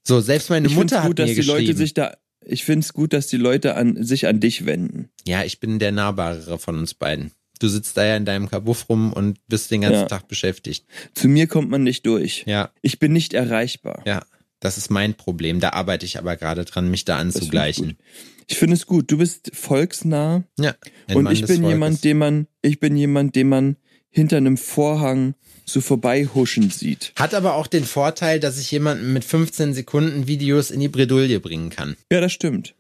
So, 0.04 0.20
selbst 0.20 0.50
meine 0.50 0.66
ich 0.66 0.74
Mutter 0.74 0.88
find's 0.88 1.02
hat 1.02 1.06
gut, 1.08 1.18
dass 1.18 1.28
mir 1.28 1.34
die 1.36 1.42
Leute 1.42 1.76
sich 1.76 1.94
da. 1.94 2.16
Ich 2.44 2.64
finde 2.64 2.84
es 2.84 2.92
gut, 2.92 3.12
dass 3.12 3.28
die 3.28 3.36
Leute 3.36 3.76
an 3.76 4.02
sich 4.04 4.26
an 4.26 4.40
dich 4.40 4.66
wenden. 4.66 5.10
ja, 5.24 5.44
ich 5.44 5.60
bin 5.60 5.78
der 5.78 5.92
nahbarere 5.92 6.58
von 6.58 6.76
uns 6.76 6.94
beiden. 6.94 7.30
Du 7.60 7.68
sitzt 7.68 7.96
da 7.96 8.04
ja 8.04 8.16
in 8.16 8.24
deinem 8.24 8.50
Kabuff 8.50 8.88
rum 8.88 9.12
und 9.12 9.38
bist 9.46 9.70
den 9.70 9.82
ganzen 9.82 10.00
Ja. 10.00 10.06
Tag 10.06 10.26
beschäftigt. 10.26 10.84
Zu 11.14 11.28
mir 11.28 11.46
kommt 11.46 11.70
man 11.70 11.84
nicht 11.84 12.04
durch. 12.04 12.42
Ja, 12.46 12.72
Ich 12.82 12.98
bin 12.98 13.12
nicht 13.12 13.32
erreichbar. 13.34 14.02
ja. 14.04 14.24
Das 14.62 14.78
ist 14.78 14.90
mein 14.90 15.14
Problem. 15.14 15.58
Da 15.58 15.70
arbeite 15.70 16.06
ich 16.06 16.18
aber 16.18 16.36
gerade 16.36 16.64
dran, 16.64 16.88
mich 16.88 17.04
da 17.04 17.16
anzugleichen. 17.18 17.98
Ich 18.46 18.58
finde 18.58 18.74
es 18.74 18.86
gut. 18.86 19.10
Du 19.10 19.18
bist 19.18 19.50
volksnah 19.54 20.44
Ja. 20.58 20.74
und 21.12 21.24
Mann 21.24 21.32
ich 21.32 21.40
bin 21.40 21.56
Volkes. 21.62 21.68
jemand, 21.72 22.04
den 22.04 22.18
man, 22.18 22.46
ich 22.62 22.78
bin 22.78 22.96
jemand, 22.96 23.34
den 23.34 23.48
man 23.48 23.76
hinter 24.08 24.36
einem 24.36 24.56
Vorhang 24.56 25.34
so 25.64 25.80
vorbeihuschen 25.80 26.70
sieht. 26.70 27.12
Hat 27.16 27.34
aber 27.34 27.54
auch 27.56 27.66
den 27.66 27.84
Vorteil, 27.84 28.38
dass 28.38 28.58
ich 28.60 28.70
jemanden 28.70 29.12
mit 29.12 29.24
15 29.24 29.74
Sekunden 29.74 30.28
Videos 30.28 30.70
in 30.70 30.78
die 30.80 30.88
Bredouille 30.88 31.40
bringen 31.40 31.70
kann. 31.70 31.96
Ja, 32.12 32.20
das 32.20 32.32
stimmt. 32.32 32.74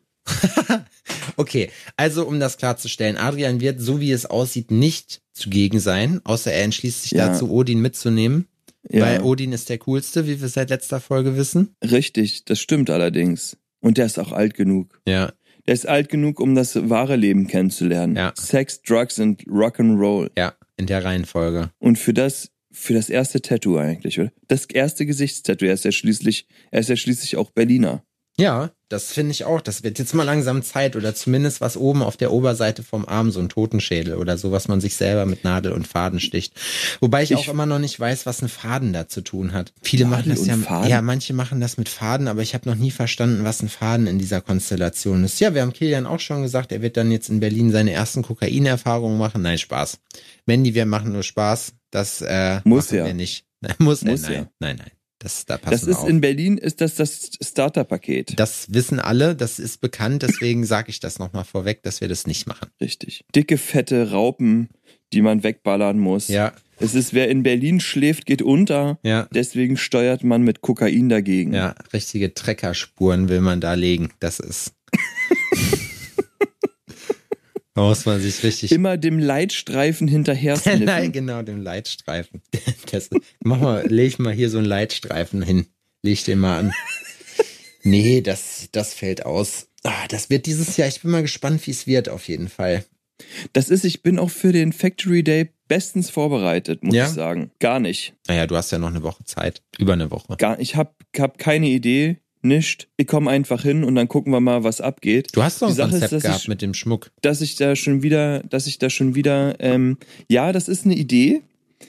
Okay, 1.36 1.70
also 1.96 2.26
um 2.26 2.38
das 2.38 2.58
klarzustellen, 2.58 3.16
Adrian 3.16 3.60
wird, 3.60 3.80
so 3.80 4.00
wie 4.00 4.12
es 4.12 4.26
aussieht, 4.26 4.70
nicht 4.70 5.20
zugegen 5.32 5.80
sein, 5.80 6.20
außer 6.24 6.52
er 6.52 6.62
entschließt 6.62 7.02
sich 7.02 7.10
Ja. 7.12 7.28
dazu, 7.28 7.50
Odin 7.50 7.80
mitzunehmen. 7.80 8.46
Ja, 8.90 9.02
Weil 9.04 9.22
Odin 9.22 9.52
ist 9.52 9.68
der 9.68 9.78
coolste, 9.78 10.26
wie 10.26 10.40
wir 10.40 10.48
seit 10.48 10.70
letzter 10.70 11.00
Folge 11.00 11.36
wissen. 11.36 11.74
richtig, 11.82 12.44
das 12.44 12.60
stimmt 12.60 12.90
allerdings. 12.90 13.56
Und 13.80 13.98
der 13.98 14.06
ist 14.06 14.18
auch 14.18 14.32
alt 14.32 14.54
genug. 14.54 15.00
Ja. 15.06 15.32
Der 15.66 15.74
ist 15.74 15.86
alt 15.88 16.08
genug, 16.08 16.40
um 16.40 16.54
das 16.54 16.88
wahre 16.90 17.14
Leben 17.16 17.46
kennenzulernen. 17.46 18.16
Ja. 18.16 18.32
Sex, 18.36 18.82
Drugs 18.82 19.18
und 19.20 19.44
Rock'n'Roll. 19.46 20.30
Ja, 20.36 20.54
in 20.76 20.86
der 20.86 21.04
Reihenfolge. 21.04 21.70
Und 21.78 21.98
für 21.98 22.12
das, 22.12 22.50
für 22.72 22.94
das 22.94 23.08
erste 23.08 23.40
Tattoo 23.40 23.76
eigentlich, 23.78 24.18
oder? 24.18 24.32
Das 24.48 24.66
erste 24.66 25.06
Gesichtstattoo. 25.06 25.66
Er 25.66 25.74
ist 25.74 25.84
ja 25.84 25.92
schließlich, 25.92 26.46
er 26.72 26.80
ist 26.80 26.88
ja 26.88 26.96
schließlich 26.96 27.36
auch 27.36 27.50
Berliner. 27.50 28.04
Ja, 28.38 28.70
das 28.88 29.12
finde 29.12 29.32
ich 29.32 29.44
auch. 29.44 29.60
Das 29.60 29.82
wird 29.82 29.98
jetzt 29.98 30.14
mal 30.14 30.22
langsam 30.22 30.62
Zeit 30.62 30.96
oder 30.96 31.14
zumindest 31.14 31.60
was 31.60 31.76
oben 31.76 32.02
auf 32.02 32.16
der 32.16 32.32
Oberseite 32.32 32.82
vom 32.82 33.06
Arm, 33.06 33.30
so 33.30 33.40
ein 33.40 33.50
Totenschädel 33.50 34.14
oder 34.14 34.38
so, 34.38 34.52
was 34.52 34.68
man 34.68 34.80
sich 34.80 34.96
selber 34.96 35.26
mit 35.26 35.44
Nadel 35.44 35.72
und 35.72 35.86
Faden 35.86 36.18
sticht. 36.18 36.54
Wobei 37.00 37.22
ich, 37.22 37.30
Ich- 37.32 37.36
auch 37.36 37.48
immer 37.48 37.66
noch 37.66 37.78
nicht 37.78 38.00
weiß, 38.00 38.24
was 38.24 38.40
ein 38.42 38.48
Faden 38.48 38.94
da 38.94 39.06
zu 39.06 39.20
tun 39.20 39.52
hat. 39.52 39.74
Viele 39.82 40.06
machen 40.06 40.28
Nadel 40.30 40.34
das 40.36 40.46
ja, 40.46 40.56
Faden? 40.56 40.88
ja, 40.90 41.02
manche 41.02 41.34
machen 41.34 41.60
das 41.60 41.76
mit 41.76 41.90
Faden, 41.90 42.26
aber 42.26 42.40
ich 42.40 42.54
habe 42.54 42.68
noch 42.68 42.76
nie 42.76 42.90
verstanden, 42.90 43.44
was 43.44 43.62
ein 43.62 43.68
Faden 43.68 44.06
in 44.06 44.18
dieser 44.18 44.40
Konstellation 44.40 45.24
ist. 45.24 45.38
Ja, 45.40 45.52
wir 45.54 45.60
haben 45.60 45.74
Kilian 45.74 46.06
auch 46.06 46.20
schon 46.20 46.42
gesagt, 46.42 46.72
er 46.72 46.80
wird 46.80 46.96
dann 46.96 47.10
jetzt 47.12 47.28
in 47.28 47.40
Berlin 47.40 47.70
seine 47.70 47.92
ersten 47.92 48.22
Kokainerfahrungen 48.22 49.18
machen. 49.18 49.42
Nein, 49.42 49.58
Spaß. 49.58 49.98
Mandy, 50.46 50.74
wir 50.74 50.86
machen 50.86 51.12
nur 51.12 51.22
Spaß. 51.22 51.74
Das 51.90 52.22
äh, 52.22 52.60
Muss 52.64 52.86
machen 52.86 52.96
ja. 52.98 53.04
wir 53.06 53.14
nicht. 53.14 53.44
Muss, 53.78 54.02
Muss 54.04 54.22
er, 54.22 54.28
nein, 54.30 54.32
ja. 54.32 54.48
nein, 54.58 54.76
nein. 54.78 54.90
Das, 55.22 55.46
da 55.46 55.56
Das 55.58 55.84
ist 55.84 55.98
auf. 55.98 56.08
in 56.08 56.20
Berlin, 56.20 56.58
ist 56.58 56.80
das 56.80 56.96
das 56.96 57.30
Starterpaket. 57.40 58.32
Das 58.40 58.66
wissen 58.74 58.98
alle, 58.98 59.36
das 59.36 59.60
ist 59.60 59.80
bekannt, 59.80 60.22
deswegen 60.22 60.64
sage 60.64 60.90
ich 60.90 60.98
das 60.98 61.18
nochmal 61.20 61.44
vorweg, 61.44 61.82
dass 61.84 62.00
wir 62.00 62.08
das 62.08 62.26
nicht 62.26 62.46
machen. 62.48 62.68
Richtig. 62.80 63.24
Dicke, 63.34 63.56
fette 63.56 64.10
Raupen, 64.10 64.68
die 65.12 65.22
man 65.22 65.44
wegballern 65.44 65.98
muss. 65.98 66.26
Ja, 66.28 66.52
Es 66.78 66.94
ist, 66.96 67.14
wer 67.14 67.28
in 67.28 67.44
Berlin 67.44 67.78
schläft, 67.78 68.26
geht 68.26 68.42
unter. 68.42 68.98
ja, 69.04 69.28
Deswegen 69.32 69.76
steuert 69.76 70.24
man 70.24 70.42
mit 70.42 70.60
Kokain 70.60 71.08
dagegen. 71.08 71.54
ja, 71.54 71.74
richtige 71.92 72.34
Treckerspuren 72.34 73.28
will 73.28 73.40
man 73.42 73.60
da 73.60 73.74
legen. 73.74 74.10
Das 74.18 74.40
ist. 74.40 74.72
da 77.74 77.82
muss 77.82 78.04
man 78.06 78.20
sich 78.20 78.42
richtig. 78.42 78.72
Immer 78.72 78.96
dem 78.96 79.18
Leitstreifen 79.18 80.08
hinterher. 80.08 80.60
Nein, 80.78 81.12
genau, 81.12 81.42
dem 81.42 81.62
Leitstreifen. 81.62 82.42
Das, 82.90 83.08
mach 83.40 83.60
mal, 83.60 83.86
leg 83.88 84.18
mal 84.18 84.32
hier 84.34 84.50
so 84.50 84.58
einen 84.58 84.66
Leitstreifen 84.66 85.42
hin. 85.42 85.66
Leg 86.02 86.24
den 86.24 86.38
mal 86.38 86.58
an. 86.58 86.72
Nee, 87.84 88.20
das, 88.20 88.68
das 88.72 88.94
fällt 88.94 89.26
aus. 89.26 89.68
Ah, 89.82 90.06
das 90.08 90.30
wird 90.30 90.46
dieses 90.46 90.76
Jahr, 90.76 90.88
ich 90.88 91.00
bin 91.02 91.10
mal 91.10 91.22
gespannt, 91.22 91.66
wie 91.66 91.72
es 91.72 91.86
wird, 91.86 92.08
auf 92.08 92.28
jeden 92.28 92.48
Fall. 92.48 92.84
Das 93.52 93.68
ist, 93.70 93.84
ich 93.84 94.02
bin 94.02 94.18
auch 94.18 94.30
für 94.30 94.52
den 94.52 94.72
Factory 94.72 95.22
Day 95.24 95.50
bestens 95.68 96.10
vorbereitet, 96.10 96.82
muss 96.84 96.94
Ja? 96.94 97.06
ich 97.06 97.12
sagen. 97.12 97.50
Gar 97.58 97.80
nicht. 97.80 98.14
Naja, 98.28 98.46
du 98.46 98.56
hast 98.56 98.70
ja 98.70 98.78
noch 98.78 98.88
eine 98.88 99.02
Woche 99.02 99.24
Zeit. 99.24 99.62
Über 99.78 99.94
eine 99.94 100.10
Woche. 100.10 100.36
Gar, 100.36 100.60
ich 100.60 100.76
hab, 100.76 100.96
hab 101.18 101.38
keine 101.38 101.68
Idee, 101.68 102.18
nicht. 102.44 102.88
Ich 102.96 103.06
komme 103.06 103.30
einfach 103.30 103.62
hin 103.62 103.84
und 103.84 103.94
dann 103.94 104.08
gucken 104.08 104.32
wir 104.32 104.40
mal, 104.40 104.64
was 104.64 104.80
abgeht. 104.80 105.28
Du 105.32 105.42
hast 105.42 105.62
doch 105.62 105.68
ein 105.68 105.74
Sache 105.74 105.88
ist, 105.88 105.92
Konzept 106.00 106.12
dass 106.12 106.22
gehabt 106.22 106.40
ich- 106.42 106.48
mit 106.48 106.62
dem 106.62 106.74
Schmuck. 106.74 107.10
dass 107.22 107.40
ich 107.40 107.56
da 107.56 107.76
schon 107.76 108.02
wieder, 108.02 108.40
dass 108.44 108.66
ich 108.66 108.78
da 108.78 108.90
schon 108.90 109.14
wieder, 109.14 109.56
ähm, 109.60 109.98
ja, 110.28 110.52
das 110.52 110.68
ist 110.68 110.84
eine 110.84 110.94
Idee. 110.94 111.42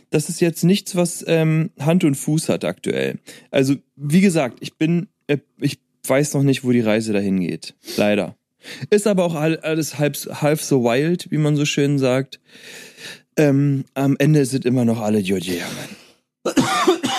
Das 0.10 0.30
ist 0.30 0.42
jetzt 0.42 0.64
nichts, 0.64 0.96
was 0.96 1.24
ähm, 1.28 1.70
Hand 1.80 2.04
und 2.04 2.16
Fuß 2.16 2.50
hat 2.50 2.66
aktuell. 2.66 3.20
Also, 3.52 3.76
wie 3.96 4.22
gesagt, 4.22 4.58
ich 4.62 4.76
bin, 4.78 5.08
äh, 5.28 5.38
ich 5.60 5.80
weiß 6.08 6.34
noch 6.34 6.44
nicht, 6.44 6.64
wo 6.64 6.72
die 6.72 6.82
Reise 6.82 7.14
dahin 7.14 7.40
geht. 7.40 7.76
Leider. 7.98 8.36
Ist 8.90 9.08
aber 9.08 9.24
auch 9.26 9.36
all- 9.36 9.60
alles 9.60 10.00
halb, 10.00 10.16
halb 10.42 10.60
so 10.60 10.84
wild, 10.84 11.30
wie 11.32 11.38
man 11.38 11.56
so 11.56 11.66
schön 11.66 12.00
sagt. 12.00 12.40
Ähm, 13.38 13.86
am 13.94 14.16
Ende 14.20 14.46
sind 14.46 14.66
immer 14.66 14.86
noch 14.86 15.00
alle 15.02 15.22
Georgia. 15.24 15.66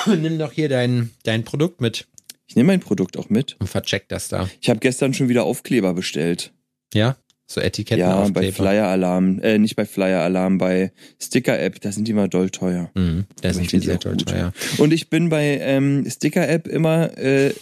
Nimm 0.06 0.38
doch 0.38 0.52
hier 0.52 0.68
dein, 0.68 1.10
dein 1.22 1.44
Produkt 1.44 1.80
mit 1.80 2.06
Ich 2.46 2.56
nehme 2.56 2.68
mein 2.68 2.80
Produkt 2.80 3.16
auch 3.16 3.30
mit. 3.30 3.56
und 3.58 3.66
vercheck 3.68 4.08
das 4.08 4.28
da. 4.28 4.48
Ich 4.60 4.68
habe 4.70 4.80
gestern 4.80 5.14
schon 5.14 5.28
wieder 5.28 5.44
Aufkleber 5.44 5.94
bestellt. 5.94 6.52
Ja? 6.92 7.16
So 7.46 7.60
Etiketten 7.60 8.00
ja, 8.00 8.26
bei. 8.28 8.52
Flyer 8.52 8.86
Alarm, 8.86 9.38
äh, 9.40 9.58
nicht 9.58 9.76
bei 9.76 9.84
Flyer 9.84 10.20
Alarm, 10.22 10.56
bei 10.58 10.92
Sticker 11.22 11.58
App, 11.60 11.80
da 11.80 11.92
sind 11.92 12.08
die 12.08 12.14
mal 12.14 12.28
doll 12.28 12.48
teuer. 12.50 12.90
Mhm, 12.94 13.26
da 13.42 13.52
sind 13.52 13.70
die 13.70 13.80
sehr 13.80 13.98
gut. 13.98 14.26
teuer. 14.26 14.52
Und 14.78 14.92
ich 14.94 15.10
bin 15.10 15.28
bei 15.28 15.58
ähm, 15.60 16.06
Sticker 16.08 16.48
App 16.48 16.66
immer, 16.66 17.16
äh, 17.18 17.52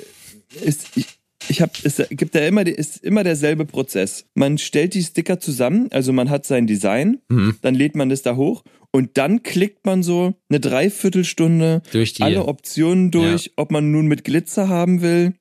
ist, 0.64 0.86
ich, 0.96 1.06
ich 1.48 1.60
habe, 1.62 1.72
es 1.82 2.00
gibt 2.10 2.34
da 2.36 2.40
immer, 2.46 2.64
ist 2.64 3.02
immer 3.02 3.24
derselbe 3.24 3.64
Prozess. 3.64 4.24
Man 4.34 4.56
stellt 4.58 4.94
die 4.94 5.02
Sticker 5.02 5.40
zusammen, 5.40 5.88
also 5.90 6.12
man 6.12 6.30
hat 6.30 6.46
sein 6.46 6.66
Design, 6.68 7.18
Mhm. 7.28 7.56
dann 7.62 7.74
lädt 7.74 7.96
man 7.96 8.08
das 8.08 8.22
da 8.22 8.36
hoch 8.36 8.62
und 8.92 9.16
dann 9.18 9.42
klickt 9.42 9.84
man 9.86 10.02
so 10.02 10.34
eine 10.48 10.60
Dreiviertelstunde 10.60 11.82
alle 12.20 12.44
Optionen 12.46 13.10
durch, 13.10 13.52
ob 13.56 13.70
man 13.70 13.90
nun 13.90 14.06
mit 14.06 14.24
Glitzer 14.24 14.68
haben 14.68 15.02
will 15.02 15.34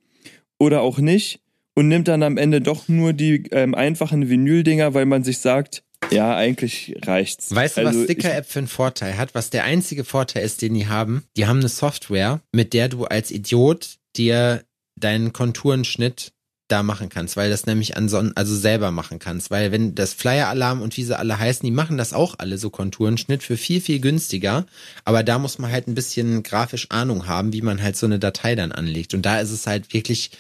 oder 0.58 0.82
auch 0.82 0.98
nicht 1.00 1.40
und 1.76 1.88
nimmt 1.88 2.08
dann 2.08 2.24
am 2.24 2.38
Ende 2.38 2.62
doch 2.62 2.88
nur 2.88 3.14
die 3.14 3.44
ähm, 3.52 3.76
einfachen 3.76 4.30
Vinyl-Dinger, 4.30 4.94
weil 4.94 5.06
man 5.06 5.24
sich 5.24 5.40
sagt, 5.40 5.84
ja, 6.12 6.36
eigentlich 6.36 6.96
reicht's. 7.04 7.54
Weißt 7.56 7.78
du, 7.78 7.82
Also 7.82 7.90
was 7.92 7.98
ich- 8.10 8.12
Sticker-App 8.12 8.46
für 8.46 8.60
einen 8.60 8.68
Vorteil 8.68 9.18
hat? 9.18 9.34
Was 9.36 9.50
der 9.50 9.64
einzige 9.64 10.04
Vorteil 10.04 10.44
ist, 10.44 10.62
den 10.62 10.74
die 10.74 10.88
haben? 10.88 11.24
Die 11.38 11.46
haben 11.46 11.60
eine 11.60 11.70
Software, 11.70 12.42
mit 12.52 12.74
der 12.74 12.90
du 12.90 13.06
als 13.06 13.32
Idiot 13.32 13.98
dir 14.18 14.64
deinen 14.98 15.32
Konturenschnitt 15.32 16.34
da 16.72 16.84
machen 16.84 17.10
kannst, 17.10 17.38
weil 17.38 17.50
das 17.50 17.66
nämlich 17.66 17.98
anson 17.98 18.32
also 18.36 18.56
selber 18.56 18.92
machen 18.92 19.20
kannst, 19.20 19.52
weil 19.52 19.72
wenn 19.72 19.96
das 19.96 20.14
Flyer-Alarm 20.14 20.82
und 20.82 20.96
wie 20.98 21.04
sie 21.04 21.18
alle 21.18 21.38
heißen, 21.38 21.66
die 21.66 21.72
machen 21.72 21.98
das 21.98 22.14
auch 22.14 22.36
alle 22.38 22.58
so 22.58 22.70
Konturenschnitt 22.70 23.44
für 23.44 23.58
viel, 23.58 23.82
viel 23.82 24.00
günstiger, 24.00 24.66
aber 25.06 25.24
da 25.24 25.38
muss 25.40 25.60
man 25.60 25.72
halt 25.72 25.88
ein 25.88 25.96
bisschen 25.96 26.44
grafisch 26.44 26.88
Ahnung 26.90 27.28
haben, 27.28 27.54
wie 27.54 27.62
man 27.62 27.82
halt 27.82 27.98
so 27.98 28.06
eine 28.06 28.20
Datei 28.20 28.56
dann 28.56 28.72
anlegt. 28.72 29.14
Und 29.14 29.24
da 29.26 29.40
ist 29.40 29.52
es 29.52 29.68
halt 29.68 29.94
wirklich 29.94 30.32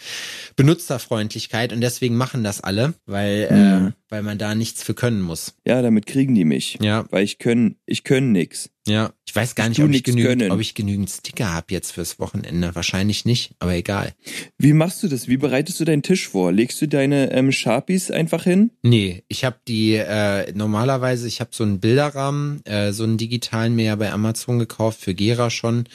Benutzerfreundlichkeit 0.55 1.73
und 1.73 1.81
deswegen 1.81 2.15
machen 2.15 2.43
das 2.43 2.61
alle, 2.61 2.93
weil, 3.05 3.47
Mhm. 3.51 3.87
äh, 3.87 3.91
weil 4.11 4.21
man 4.21 4.37
da 4.37 4.53
nichts 4.53 4.83
für 4.83 4.93
können 4.93 5.21
muss. 5.21 5.55
Ja, 5.65 5.81
damit 5.81 6.05
kriegen 6.05 6.35
die 6.35 6.45
mich. 6.45 6.77
Ja, 6.81 7.05
Weil 7.09 7.23
ich 7.23 7.39
können, 7.39 7.77
ich 7.87 8.03
können 8.03 8.31
nix. 8.31 8.69
ja. 8.87 9.11
Ich 9.25 9.35
weiß 9.35 9.55
gar 9.55 9.69
Ich 9.71 9.77
nicht, 9.77 9.85
ob 9.87 9.91
ich, 9.91 10.03
genügend, 10.03 10.41
können. 10.41 10.51
ob 10.51 10.59
ich 10.59 10.75
genügend 10.75 11.09
Sticker 11.09 11.53
habe 11.53 11.67
jetzt 11.69 11.91
fürs 11.93 12.19
Wochenende. 12.19 12.75
Wahrscheinlich 12.75 13.23
nicht, 13.23 13.55
aber 13.59 13.73
egal. 13.75 14.13
Wie 14.57 14.73
machst 14.73 15.01
du 15.03 15.07
das? 15.07 15.29
Wie 15.29 15.37
bereitest 15.37 15.79
du 15.79 15.85
deinen 15.85 16.03
Tisch 16.03 16.27
vor? 16.27 16.51
Legst 16.51 16.81
du 16.81 16.87
deine 16.89 17.31
ähm, 17.31 17.53
Sharpies 17.53 18.11
einfach 18.11 18.43
hin? 18.43 18.71
Nee, 18.81 19.23
ich 19.29 19.45
habe 19.45 19.55
die 19.69 19.93
äh, 19.95 20.51
normalerweise, 20.53 21.29
ich 21.29 21.39
habe 21.39 21.51
so 21.53 21.63
einen 21.63 21.79
Bilderrahmen, 21.79 22.59
äh, 22.65 22.91
so 22.91 23.05
einen 23.05 23.17
digitalen 23.17 23.73
mir 23.73 23.85
ja 23.85 23.95
bei 23.95 24.11
Amazon 24.11 24.59
gekauft, 24.59 24.99
für 24.99 25.13
Gera 25.13 25.49
schon, 25.49 25.85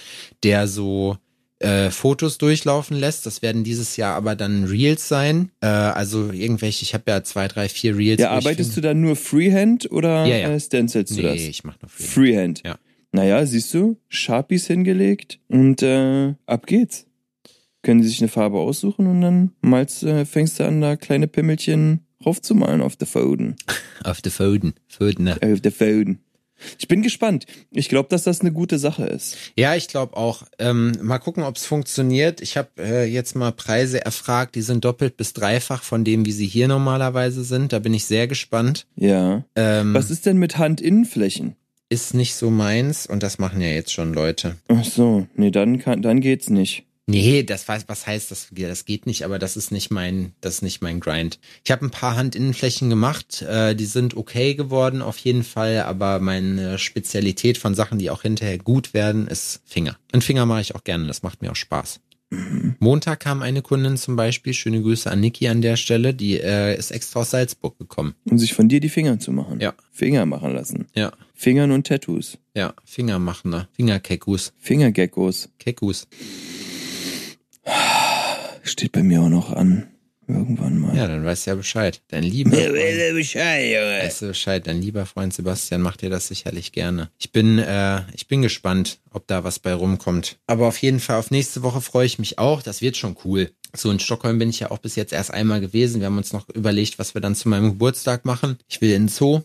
der 0.43 0.67
so 0.67 1.19
äh, 1.59 1.90
Fotos 1.90 2.38
durchlaufen 2.38 2.97
lässt. 2.99 3.27
Das 3.27 3.42
werden 3.42 3.64
dieses 3.64 3.97
Jahr 3.97 4.14
aber 4.14 4.37
dann 4.37 4.64
Reels 4.64 5.09
sein. 5.09 5.51
Äh, 5.61 5.66
also 5.66 6.31
irgendwelche, 6.31 6.83
ich 6.83 6.95
habe 6.95 7.05
ja 7.09 7.23
zwei, 7.25 7.49
drei, 7.49 7.69
vier 7.69 7.97
Reels. 7.97 8.21
Ja, 8.21 8.31
arbeitest 8.31 8.77
du 8.77 8.81
dann 8.81 9.01
nur 9.01 9.16
Freehand 9.16 9.90
oder 9.90 10.27
Ja, 10.27 10.37
ja. 10.37 10.51
Äh, 10.51 10.61
stencilst 10.61 11.12
du 11.16 11.23
Nee, 11.23 11.23
das? 11.23 11.40
ich 11.40 11.64
mach 11.64 11.81
nur 11.81 11.88
Freehand. 11.88 12.61
Freehand. 12.61 12.62
Ja. 12.64 12.79
Naja, 13.12 13.47
siehst 13.47 13.73
du, 13.73 13.97
Sharpies 14.09 14.66
hingelegt 14.66 15.38
und 15.49 15.83
äh, 15.83 16.35
ab 16.45 16.66
geht's. 16.66 17.07
Können 17.83 18.03
sie 18.03 18.09
sich 18.09 18.21
eine 18.21 18.29
Farbe 18.29 18.59
aussuchen 18.59 19.07
und 19.07 19.21
dann 19.23 19.53
malst, 19.62 20.03
äh, 20.03 20.25
fängst 20.27 20.59
du 20.59 20.64
an, 20.66 20.81
da 20.81 20.97
kleine 20.97 21.29
Pimmelchen 21.29 22.01
raufzumalen 22.27 22.83
auf 22.83 22.97
der 22.97 23.07
Foden. 23.07 23.57
Auf 24.05 24.21
der 24.21 24.33
Foden. 24.33 24.75
Foden, 24.88 25.25
ne? 25.25 25.37
Äh, 25.40 25.55
auf 25.55 25.61
der 25.62 25.73
Foden. 25.73 26.19
Ich 26.79 26.88
bin 26.88 27.03
gespannt. 27.03 27.47
Ich 27.71 27.88
glaube, 27.88 28.09
dass 28.09 28.25
das 28.25 28.40
eine 28.40 28.53
gute 28.53 28.79
Sache 28.79 29.05
ist. 29.05 29.37
Ja, 29.57 29.75
ich 29.75 29.88
glaube 29.88 30.16
auch. 30.16 30.42
Ähm, 30.59 30.92
mal 31.03 31.19
gucken, 31.19 31.42
ob 31.42 31.57
es 31.57 31.66
funktioniert. 31.66 32.40
Ich 32.40 32.57
habe 32.57 32.69
äh, 32.79 33.05
jetzt 33.05 33.37
mal 33.37 33.53
Preise 33.53 34.05
erfragt, 34.05 34.55
die 34.55 34.62
sind 34.62 34.85
doppelt 34.85 35.16
bis 35.16 35.33
dreifach 35.33 35.83
von 35.83 36.05
dem, 36.05 36.25
wie 36.27 36.33
sie 36.33 36.47
hier 36.47 36.69
normalerweise 36.69 37.45
sind. 37.45 37.72
Da 37.72 37.78
bin 37.78 37.95
ich 37.95 38.07
sehr 38.07 38.26
gespannt. 38.26 38.87
Ja. 38.97 39.45
Ähm, 39.55 39.95
Was 39.95 40.11
ist 40.11 40.26
denn 40.26 40.39
mit 40.39 40.59
Handinnenflächen? 40.59 41.57
ist 41.89 42.14
nicht 42.14 42.35
so 42.35 42.51
meins 42.51 43.07
und 43.07 43.22
das 43.22 43.39
machen 43.39 43.61
ja 43.61 43.68
jetzt 43.68 43.93
schon 43.93 44.12
Leute. 44.12 44.57
Ach 44.68 44.85
so, 44.85 45.26
nee, 45.35 45.51
dann 45.51 45.78
kann, 45.78 46.03
dann 46.03 46.20
geht's 46.20 46.51
nicht. 46.51 46.85
Nee, 47.09 47.45
das 47.45 47.69
weiß, 47.69 47.85
was 47.87 48.07
heißt 48.07 48.33
das? 48.33 48.49
Das 48.51 48.85
geht 48.85 49.07
nicht, 49.07 49.25
aber 49.25 49.39
das 49.39 49.57
ist 49.57 49.71
nicht 49.71 49.93
mein, 49.93 50.33
das 50.41 50.57
ist 50.57 50.63
nicht 50.63 50.83
mein 50.83 50.99
Grind. 50.99 51.39
Ich 51.65 51.71
habe 51.71 51.87
ein 51.87 51.93
paar 51.93 52.17
Handinnenflächen 52.17 52.91
gemacht, 52.91 53.43
äh, 53.43 53.77
die 53.77 53.85
sind 53.85 54.17
okay 54.17 54.55
geworden 54.55 55.03
auf 55.03 55.17
jeden 55.19 55.45
Fall, 55.45 55.83
aber 55.83 56.19
meine 56.19 56.79
Spezialität 56.79 57.59
von 57.59 57.77
Sachen, 57.77 57.99
die 58.01 58.11
auch 58.11 58.23
hinterher 58.23 58.59
gut 58.59 58.93
werden, 58.93 59.29
ist 59.29 59.63
Finger. 59.65 59.97
Und 60.13 60.25
Finger 60.25 60.47
mache 60.47 60.63
ich 60.63 60.75
auch 60.75 60.83
gerne, 60.83 61.07
das 61.07 61.23
macht 61.23 61.43
mir 61.43 61.53
auch 61.53 61.57
Spaß. 61.57 62.01
Montag 62.81 63.21
kam 63.21 63.41
eine 63.41 63.63
Kundin 63.63 63.97
zum 63.97 64.17
Beispiel, 64.17 64.53
schöne 64.53 64.83
Grüße 64.83 65.09
an 65.09 65.21
Niki 65.21 65.47
an 65.47 65.63
der 65.63 65.77
Stelle, 65.77 66.13
die 66.13 66.41
äh, 66.41 66.77
ist 66.77 66.91
extra 66.91 67.21
aus 67.21 67.31
Salzburg 67.31 67.79
gekommen. 67.79 68.17
Um 68.29 68.37
sich 68.37 68.53
von 68.53 68.69
dir 68.69 68.81
die 68.81 68.89
Finger 68.89 69.21
zu 69.21 69.31
machen. 69.31 69.61
Ja. 69.61 69.75
Finger 69.93 70.27
machen 70.27 70.53
lassen. 70.53 70.89
Ja, 70.97 71.13
Fingern 71.35 71.71
und 71.71 71.87
Tattoos. 71.87 72.39
ja, 72.55 72.75
Fingermachender, 72.85 73.69
Fingerkekus, 73.77 74.53
Fingergeckos. 74.59 75.51
Kekus. 75.61 76.09
Steht 78.69 78.93
bei 78.93 79.03
mir 79.03 79.23
auch 79.23 79.29
noch 79.29 79.53
an. 79.53 79.89
Irgendwann 80.29 80.79
mal. 80.81 80.97
Ja, 80.97 81.07
dann 81.07 81.25
weißt 81.25 81.47
du 81.47 81.51
ja 81.53 81.55
Bescheid. 81.55 82.03
Dein 82.09 82.25
lieber 82.25 82.51
Freund, 82.51 83.14
Bescheid, 83.14 83.64
Junge. 83.64 83.99
weißt 84.03 84.23
du 84.23 84.27
Bescheid, 84.27 84.67
dein 84.67 84.83
lieber 84.83 85.07
Freund 85.07 85.33
Sebastian 85.33 85.83
macht 85.83 86.03
dir 86.03 86.11
das 86.11 86.27
sicherlich 86.27 86.73
gerne. 86.73 87.11
Ich 87.17 87.31
bin, 87.31 87.59
äh, 87.61 88.03
ich 88.12 88.27
bin 88.27 88.43
gespannt, 88.43 88.99
ob 89.12 89.29
da 89.29 89.45
was 89.45 89.61
bei 89.61 89.73
rumkommt. 89.73 90.39
Aber 90.49 90.67
auf 90.67 90.79
jeden 90.79 90.99
Fall 90.99 91.19
auf 91.19 91.31
nächste 91.31 91.62
Woche 91.62 91.81
freue 91.81 92.07
ich 92.07 92.19
mich 92.19 92.41
auch. 92.41 92.61
Das 92.62 92.83
wird 92.83 92.97
schon 92.97 93.17
cool. 93.25 93.53
So 93.73 93.89
in 93.93 94.01
Stockholm 94.01 94.41
bin 94.41 94.51
ich 94.51 94.59
ja 94.59 94.73
auch 94.73 94.79
bis 94.79 94.97
jetzt 94.97 95.12
erst 95.12 95.31
einmal 95.33 95.61
gewesen. 95.61 96.01
Wir 96.01 96.07
haben 96.07 96.19
uns 96.19 96.33
noch 96.33 96.49
überlegt, 96.49 96.99
was 96.99 97.14
wir 97.14 97.21
dann 97.21 97.37
zu 97.37 97.49
meinem 97.49 97.71
Geburtstag 97.71 98.25
machen. 98.25 98.59
Ich 98.69 98.81
will 98.81 98.93
in 98.95 99.03
den 99.05 99.09
Zoo 99.09 99.43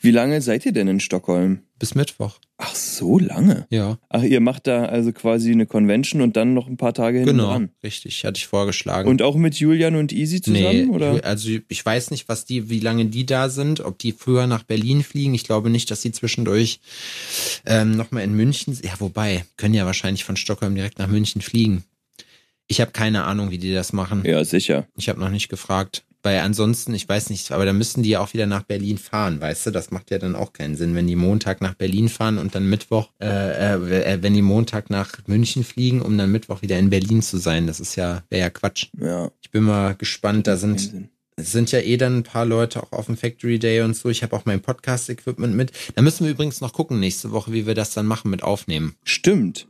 Wie 0.00 0.12
lange 0.12 0.40
seid 0.42 0.64
ihr 0.64 0.72
denn 0.72 0.86
in 0.88 1.00
Stockholm? 1.00 1.62
bis 1.78 1.94
Mittwoch. 1.94 2.38
Ach, 2.58 2.74
so 2.74 3.18
lange. 3.18 3.66
Ja, 3.68 3.98
Ach, 4.08 4.22
ihr 4.22 4.40
macht 4.40 4.66
da 4.66 4.86
also 4.86 5.12
quasi 5.12 5.52
eine 5.52 5.66
Convention 5.66 6.22
und 6.22 6.36
dann 6.36 6.54
noch 6.54 6.68
ein 6.68 6.78
paar 6.78 6.94
Tage 6.94 7.18
hinten 7.18 7.32
genau. 7.32 7.50
dran. 7.50 7.68
Richtig, 7.82 8.24
hatte 8.24 8.38
ich 8.38 8.46
vorgeschlagen. 8.46 9.10
Und 9.10 9.20
auch 9.20 9.36
mit 9.36 9.56
Julian 9.56 9.94
und 9.94 10.10
Easy 10.10 10.40
zusammen, 10.40 10.86
nee, 10.86 10.86
oder? 10.86 11.22
also 11.24 11.50
ich 11.68 11.84
weiß 11.84 12.10
nicht, 12.12 12.30
was 12.30 12.46
die, 12.46 12.70
wie 12.70 12.80
lange 12.80 13.06
die 13.06 13.26
da 13.26 13.50
sind, 13.50 13.80
ob 13.80 13.98
die 13.98 14.12
früher 14.12 14.46
nach 14.46 14.62
Berlin 14.62 15.02
fliegen. 15.02 15.34
Ich 15.34 15.44
glaube 15.44 15.68
nicht, 15.68 15.90
dass 15.90 16.00
sie 16.00 16.12
zwischendurch 16.12 16.80
ähm, 17.66 17.94
nochmal 17.94 18.24
in 18.24 18.34
München. 18.34 18.78
Ja, 18.82 18.92
wobei, 19.00 19.44
können 19.58 19.74
ja 19.74 19.84
wahrscheinlich 19.84 20.24
von 20.24 20.36
Stockholm 20.36 20.74
direkt 20.74 20.98
nach 20.98 21.08
München 21.08 21.42
fliegen. 21.42 21.84
Ich 22.68 22.80
habe 22.80 22.90
keine 22.90 23.24
Ahnung, 23.24 23.50
wie 23.50 23.58
die 23.58 23.72
das 23.72 23.92
machen. 23.92 24.22
Ja, 24.24 24.42
sicher. 24.44 24.86
Ich 24.96 25.10
habe 25.10 25.20
noch 25.20 25.30
nicht 25.30 25.48
gefragt. 25.48 26.04
Weil 26.26 26.40
ansonsten, 26.40 26.92
ich 26.92 27.08
weiß 27.08 27.30
nicht, 27.30 27.52
aber 27.52 27.64
dann 27.66 27.78
müssten 27.78 28.02
die 28.02 28.08
ja 28.08 28.18
auch 28.18 28.34
wieder 28.34 28.46
nach 28.46 28.64
Berlin 28.64 28.98
fahren, 28.98 29.40
weißt 29.40 29.66
du? 29.66 29.70
Das 29.70 29.92
macht 29.92 30.10
ja 30.10 30.18
dann 30.18 30.34
auch 30.34 30.52
keinen 30.52 30.74
Sinn, 30.74 30.96
wenn 30.96 31.06
die 31.06 31.14
Montag 31.14 31.60
nach 31.60 31.74
Berlin 31.74 32.08
fahren 32.08 32.38
und 32.38 32.56
dann 32.56 32.68
Mittwoch, 32.68 33.10
äh, 33.20 33.74
äh, 33.74 34.22
wenn 34.22 34.34
die 34.34 34.42
Montag 34.42 34.90
nach 34.90 35.12
München 35.28 35.62
fliegen, 35.62 36.02
um 36.02 36.18
dann 36.18 36.32
Mittwoch 36.32 36.62
wieder 36.62 36.80
in 36.80 36.90
Berlin 36.90 37.22
zu 37.22 37.36
sein. 37.38 37.68
Das 37.68 37.78
ist 37.78 37.94
ja, 37.94 38.24
wäre 38.28 38.40
ja 38.40 38.50
Quatsch. 38.50 38.88
Ja. 39.00 39.30
Ich 39.40 39.52
bin 39.52 39.62
mal 39.62 39.94
gespannt, 39.94 40.48
da 40.48 40.56
sind 40.56 41.08
es 41.36 41.52
sind 41.52 41.70
ja 41.70 41.78
eh 41.78 41.96
dann 41.96 42.16
ein 42.16 42.22
paar 42.24 42.44
Leute 42.44 42.82
auch 42.82 42.90
auf 42.90 43.06
dem 43.06 43.16
Factory 43.16 43.60
Day 43.60 43.82
und 43.82 43.94
so. 43.94 44.08
Ich 44.08 44.24
habe 44.24 44.34
auch 44.34 44.46
mein 44.46 44.60
Podcast-Equipment 44.60 45.54
mit. 45.54 45.70
Da 45.94 46.02
müssen 46.02 46.24
wir 46.24 46.32
übrigens 46.32 46.60
noch 46.60 46.72
gucken 46.72 46.98
nächste 46.98 47.30
Woche, 47.30 47.52
wie 47.52 47.68
wir 47.68 47.74
das 47.74 47.94
dann 47.94 48.06
machen 48.06 48.32
mit 48.32 48.42
Aufnehmen. 48.42 48.96
Stimmt. 49.04 49.68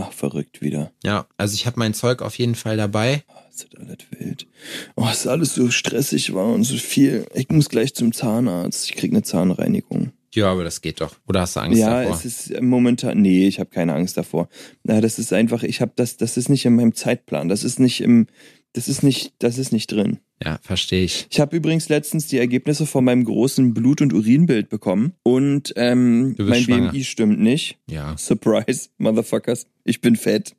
Ach, 0.00 0.12
verrückt 0.12 0.62
wieder. 0.62 0.92
Ja, 1.02 1.26
also 1.36 1.54
ich 1.54 1.66
habe 1.66 1.80
mein 1.80 1.92
Zeug 1.92 2.22
auf 2.22 2.38
jeden 2.38 2.54
Fall 2.54 2.76
dabei. 2.76 3.24
Oh, 3.26 3.32
ist 3.50 3.66
das 3.72 3.80
alles 3.80 3.98
wild. 4.10 4.46
Oh, 4.94 5.08
es 5.10 5.18
ist 5.18 5.26
alles 5.26 5.54
so 5.56 5.70
stressig 5.70 6.32
war 6.34 6.46
und 6.46 6.62
so 6.62 6.76
viel. 6.76 7.26
Ich 7.34 7.48
muss 7.48 7.68
gleich 7.68 7.94
zum 7.96 8.12
Zahnarzt. 8.12 8.88
Ich 8.88 8.94
krieg 8.94 9.10
eine 9.10 9.24
Zahnreinigung. 9.24 10.12
Ja, 10.32 10.52
aber 10.52 10.62
das 10.62 10.82
geht 10.82 11.00
doch. 11.00 11.16
Oder 11.26 11.40
hast 11.40 11.56
du 11.56 11.60
Angst 11.60 11.80
ja, 11.80 12.02
davor? 12.02 12.14
es 12.14 12.24
ist 12.24 12.62
momentan, 12.62 13.20
nee, 13.20 13.48
ich 13.48 13.58
habe 13.58 13.70
keine 13.70 13.94
Angst 13.94 14.16
davor. 14.16 14.48
Na, 14.84 15.00
das 15.00 15.18
ist 15.18 15.32
einfach, 15.32 15.64
ich 15.64 15.80
habe 15.80 15.90
das, 15.96 16.16
das 16.16 16.36
ist 16.36 16.48
nicht 16.48 16.64
in 16.64 16.76
meinem 16.76 16.94
Zeitplan. 16.94 17.48
Das 17.48 17.64
ist 17.64 17.80
nicht 17.80 18.00
im, 18.00 18.28
das 18.74 18.88
ist 18.88 19.02
nicht, 19.02 19.32
das 19.38 19.58
ist 19.58 19.72
nicht 19.72 19.90
drin. 19.92 20.18
ja, 20.44 20.58
verstehe 20.62 21.04
ich. 21.04 21.26
Ich 21.30 21.40
habe 21.40 21.56
übrigens 21.56 21.88
letztens 21.88 22.26
die 22.26 22.38
Ergebnisse 22.38 22.86
von 22.86 23.04
meinem 23.04 23.24
großen 23.24 23.74
Blut- 23.74 24.00
und 24.00 24.12
Urinbild 24.12 24.68
bekommen 24.68 25.12
und 25.22 25.72
ähm, 25.76 26.34
mein 26.38 26.62
schwanger. 26.62 26.90
BMI 26.92 27.04
stimmt 27.04 27.40
nicht. 27.40 27.78
Ja. 27.90 28.16
Surprise, 28.18 28.88
Motherfuckers. 28.98 29.66
Ich 29.84 30.00
bin 30.00 30.16
fett. 30.16 30.54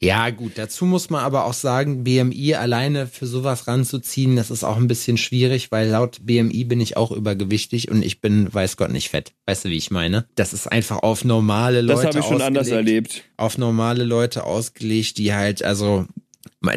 Ja, 0.00 0.30
gut, 0.30 0.52
dazu 0.56 0.84
muss 0.84 1.10
man 1.10 1.22
aber 1.22 1.44
auch 1.44 1.52
sagen, 1.54 2.02
BMI 2.02 2.54
alleine 2.56 3.06
für 3.06 3.26
sowas 3.26 3.68
ranzuziehen, 3.68 4.34
das 4.34 4.50
ist 4.50 4.64
auch 4.64 4.76
ein 4.76 4.88
bisschen 4.88 5.16
schwierig, 5.16 5.70
weil 5.70 5.88
laut 5.88 6.18
BMI 6.26 6.64
bin 6.64 6.80
ich 6.80 6.96
auch 6.96 7.12
übergewichtig 7.12 7.88
und 7.90 8.04
ich 8.04 8.20
bin, 8.20 8.52
weiß 8.52 8.76
Gott, 8.76 8.90
nicht 8.90 9.10
fett. 9.10 9.32
Weißt 9.46 9.64
du, 9.64 9.68
wie 9.68 9.76
ich 9.76 9.92
meine? 9.92 10.26
Das 10.34 10.52
ist 10.52 10.66
einfach 10.66 10.98
auf 11.04 11.24
normale 11.24 11.82
Leute 11.82 12.02
Das 12.02 12.06
habe 12.06 12.18
ich 12.18 12.24
schon 12.24 12.42
anders 12.42 12.66
ausgelegt. 12.66 12.88
erlebt. 12.88 13.24
auf 13.36 13.56
normale 13.56 14.02
Leute 14.02 14.42
ausgelegt, 14.44 15.18
die 15.18 15.32
halt, 15.32 15.62
also, 15.62 16.06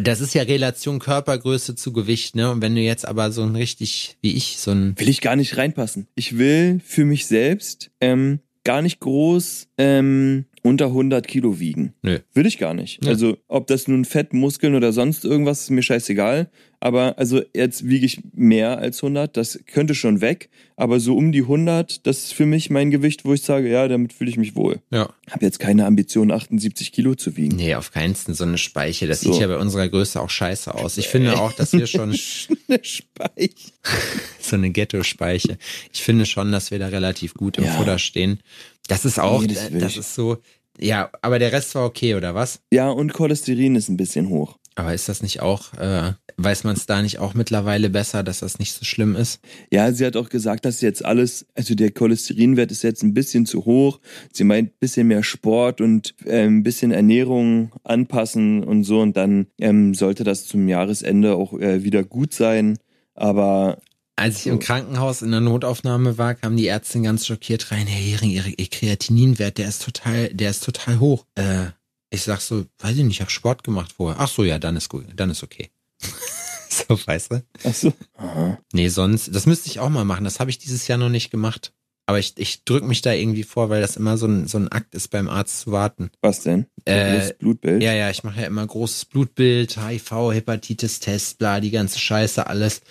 das 0.02 0.22
ist 0.22 0.34
ja 0.34 0.44
Relation 0.44 1.00
Körpergröße 1.00 1.76
zu 1.76 1.94
Gewicht, 1.94 2.36
ne? 2.36 2.52
Und 2.52 2.62
wenn 2.62 2.76
du 2.76 2.82
jetzt 2.82 3.08
aber 3.08 3.32
so 3.32 3.44
ein 3.44 3.56
richtig, 3.56 4.18
wie 4.22 4.36
ich, 4.36 4.58
so 4.58 4.72
ein, 4.72 5.00
Will 5.00 5.10
ich 5.10 5.22
gar 5.22 5.36
nicht 5.36 5.58
reinpassen. 5.58 6.08
Ich 6.16 6.38
will 6.38 6.82
für 6.84 7.06
mich 7.06 7.26
selbst 7.26 7.92
ähm, 8.02 8.40
gar 8.64 8.82
nicht 8.82 9.00
groß 9.00 9.70
ähm, 9.78 10.46
unter 10.62 10.88
100 10.88 11.26
Kilo 11.26 11.60
wiegen. 11.60 11.94
Nö. 12.02 12.20
Will 12.34 12.46
ich 12.46 12.58
gar 12.58 12.74
nicht. 12.74 13.04
Ja. 13.04 13.12
Also 13.12 13.38
ob 13.48 13.68
das 13.68 13.88
nun 13.88 14.04
Fett, 14.04 14.34
Muskeln 14.34 14.76
oder 14.76 14.92
sonst 14.92 15.24
irgendwas 15.24 15.62
ist 15.62 15.70
mir 15.70 15.84
scheißegal. 15.84 16.50
Aber 16.80 17.18
also 17.18 17.42
jetzt 17.56 17.88
wiege 17.88 18.06
ich 18.06 18.20
mehr 18.34 18.78
als 18.78 19.04
100. 19.04 19.36
Das 19.36 19.60
könnte 19.66 19.96
schon 19.96 20.22
weg. 20.22 20.50
Aber 20.76 21.00
so 21.00 21.18
um 21.18 21.32
die 21.32 21.42
100, 21.42 22.06
das 22.06 22.26
ist 22.26 22.34
für 22.34 22.46
mich 22.46 22.70
mein 22.70 22.92
Gewicht, 22.92 23.26
wo 23.26 23.34
ich 23.34 23.42
sage, 23.42 23.68
ja, 23.68 23.88
damit 23.88 24.14
fühle 24.14 24.30
ich 24.30 24.38
mich 24.38 24.56
wohl. 24.56 24.80
ja. 24.92 25.10
Habe 25.32 25.44
jetzt 25.46 25.58
keine 25.60 25.86
Ambition, 25.88 26.32
78 26.32 26.92
Kilo 26.92 27.16
zu 27.16 27.36
wiegen. 27.36 27.56
Nee, 27.58 27.74
auf 27.76 27.92
keinen 27.92 28.14
Fall 28.16 28.36
so 28.36 28.44
eine 28.44 28.58
Speiche. 28.60 29.08
Das 29.08 29.22
So. 29.22 29.32
sieht 29.34 29.42
ja 29.42 29.48
bei 29.48 29.58
unserer 29.58 29.90
Größe 29.90 30.22
auch 30.22 30.30
scheiße 30.30 30.74
aus. 30.76 30.98
Ich 31.00 31.08
finde 31.08 31.40
auch, 31.40 31.52
dass 31.54 31.74
wir 31.74 31.88
schon 31.88 32.10
Eine 32.70 32.80
Speiche. 32.84 33.72
so 34.40 34.56
eine 34.56 34.70
Ghetto-Speiche. 34.70 35.58
Ich 35.94 36.02
finde 36.04 36.26
schon, 36.26 36.52
dass 36.52 36.70
wir 36.72 36.80
da 36.80 36.88
relativ 36.88 37.34
gut 37.34 37.58
im 37.58 37.64
Ja. 37.66 37.72
Futter 37.72 37.98
stehen. 38.00 38.40
Das 38.88 39.04
ist 39.04 39.20
auch, 39.20 39.42
Nee, 39.42 39.48
das 39.48 39.70
das 39.72 39.98
ist 39.98 40.16
so, 40.16 40.38
ja, 40.80 41.10
aber 41.22 41.40
der 41.40 41.52
Rest 41.52 41.74
war 41.76 41.86
okay, 41.86 42.14
oder 42.16 42.36
was? 42.36 42.60
Ja, 42.72 42.90
und 42.90 43.12
Cholesterin 43.14 43.76
ist 43.76 43.90
ein 43.90 43.98
bisschen 43.98 44.30
hoch. 44.30 44.58
Aber 44.76 44.94
ist 44.94 45.10
das 45.10 45.24
nicht 45.24 45.42
auch, 45.42 45.74
äh, 45.74 46.14
weiß 46.38 46.64
man 46.64 46.76
es 46.76 46.86
da 46.86 47.02
nicht 47.02 47.20
auch 47.20 47.34
mittlerweile 47.34 47.90
besser, 47.90 48.24
dass 48.24 48.40
das 48.40 48.60
nicht 48.60 48.74
so 48.74 48.86
schlimm 48.86 49.16
ist? 49.16 49.40
Ja, 49.72 49.92
sie 49.92 50.06
hat 50.06 50.16
auch 50.16 50.30
gesagt, 50.30 50.66
dass 50.66 50.82
jetzt 50.82 51.04
alles, 51.04 51.48
also 51.56 51.74
der 51.74 51.92
Cholesterinwert 51.92 52.72
ist 52.72 52.84
jetzt 52.84 53.04
ein 53.04 53.14
bisschen 53.14 53.46
zu 53.46 53.66
hoch. 53.66 54.00
Sie 54.32 54.44
meint 54.44 54.70
ein 54.70 54.78
bisschen 54.80 55.08
mehr 55.08 55.24
Sport 55.24 55.82
und 55.82 56.14
äh, 56.26 56.46
ein 56.46 56.64
bisschen 56.64 56.92
Ernährung 56.92 57.72
anpassen 57.84 58.64
und 58.64 58.84
so 58.84 59.02
und 59.02 59.18
dann 59.18 59.48
ähm, 59.60 59.94
sollte 59.96 60.24
das 60.24 60.46
zum 60.46 60.68
Jahresende 60.68 61.36
auch 61.36 61.54
äh, 61.54 61.84
wieder 61.84 62.04
gut 62.04 62.34
sein. 62.34 62.78
Aber 63.16 63.80
Als 64.16 64.42
ich 64.42 64.48
im 64.48 64.60
Krankenhaus 64.60 65.24
in 65.24 65.32
der 65.32 65.42
Notaufnahme 65.42 66.20
war, 66.20 66.36
kam 66.36 66.56
die 66.56 66.68
Ärztin 66.68 67.02
ganz 67.02 67.26
schockiert 67.26 67.72
rein, 67.72 67.88
Herr 67.88 68.00
Hering, 68.00 68.30
Ihr 68.30 68.44
Ihr 68.58 68.68
Kreatininwert, 68.68 69.58
der 69.58 69.68
ist 69.70 69.84
total, 69.84 70.30
der 70.30 70.52
ist 70.52 70.64
total 70.64 71.00
hoch. 71.00 71.26
Äh, 71.34 71.72
ich 72.12 72.22
sag 72.22 72.42
so, 72.42 72.66
weiß 72.80 72.96
ich 72.96 73.04
nicht, 73.04 73.16
ich 73.16 73.22
habe 73.22 73.32
Sport 73.32 73.64
gemacht 73.64 73.94
vorher. 73.98 74.22
Ach 74.22 74.28
so, 74.30 74.44
ja, 74.44 74.60
dann 74.60 74.76
ist 74.76 74.88
gut, 74.90 75.06
dann 75.16 75.32
ist 75.32 75.44
okay. 75.44 75.70
so, 76.70 77.00
weißt 77.06 77.32
du? 77.32 77.44
ach 77.64 77.74
so. 77.74 77.94
Aha. 78.16 78.60
Nee, 78.74 78.90
sonst, 78.90 79.34
das 79.34 79.46
müsste 79.46 79.70
ich 79.70 79.80
auch 79.80 79.90
mal 79.90 80.06
machen. 80.06 80.24
Das 80.24 80.40
habe 80.40 80.50
ich 80.50 80.58
dieses 80.58 80.88
Jahr 80.88 80.98
noch 80.98 81.10
nicht 81.10 81.32
gemacht. 81.32 81.74
Aber 82.10 82.20
ich, 82.20 82.34
ich 82.38 82.64
drück 82.64 82.86
mich 82.86 83.02
da 83.02 83.12
irgendwie 83.12 83.44
vor, 83.44 83.70
weil 83.70 83.82
das 83.82 83.98
immer 83.98 84.18
so 84.18 84.28
ein, 84.28 84.48
so 84.48 84.58
ein 84.58 84.72
Akt 84.72 84.96
ist, 84.96 85.10
beim 85.10 85.28
Arzt 85.28 85.60
zu 85.60 85.74
warten. 85.74 86.10
Was 86.22 86.42
denn? 86.42 86.68
Äh, 86.86 87.18
das 87.18 87.38
Blutbild? 87.38 87.84
Ja, 87.84 87.94
ja, 87.94 88.10
ich 88.10 88.24
mache 88.24 88.42
ja 88.42 88.48
immer 88.48 88.66
großes 88.66 89.06
Blutbild, 89.06 89.78
HIV, 89.78 90.32
Hepatitis-Test, 90.32 91.38
bla, 91.38 91.60
die 91.60 91.72
ganze 91.72 92.00
Scheiße, 92.00 92.48
alles. 92.48 92.82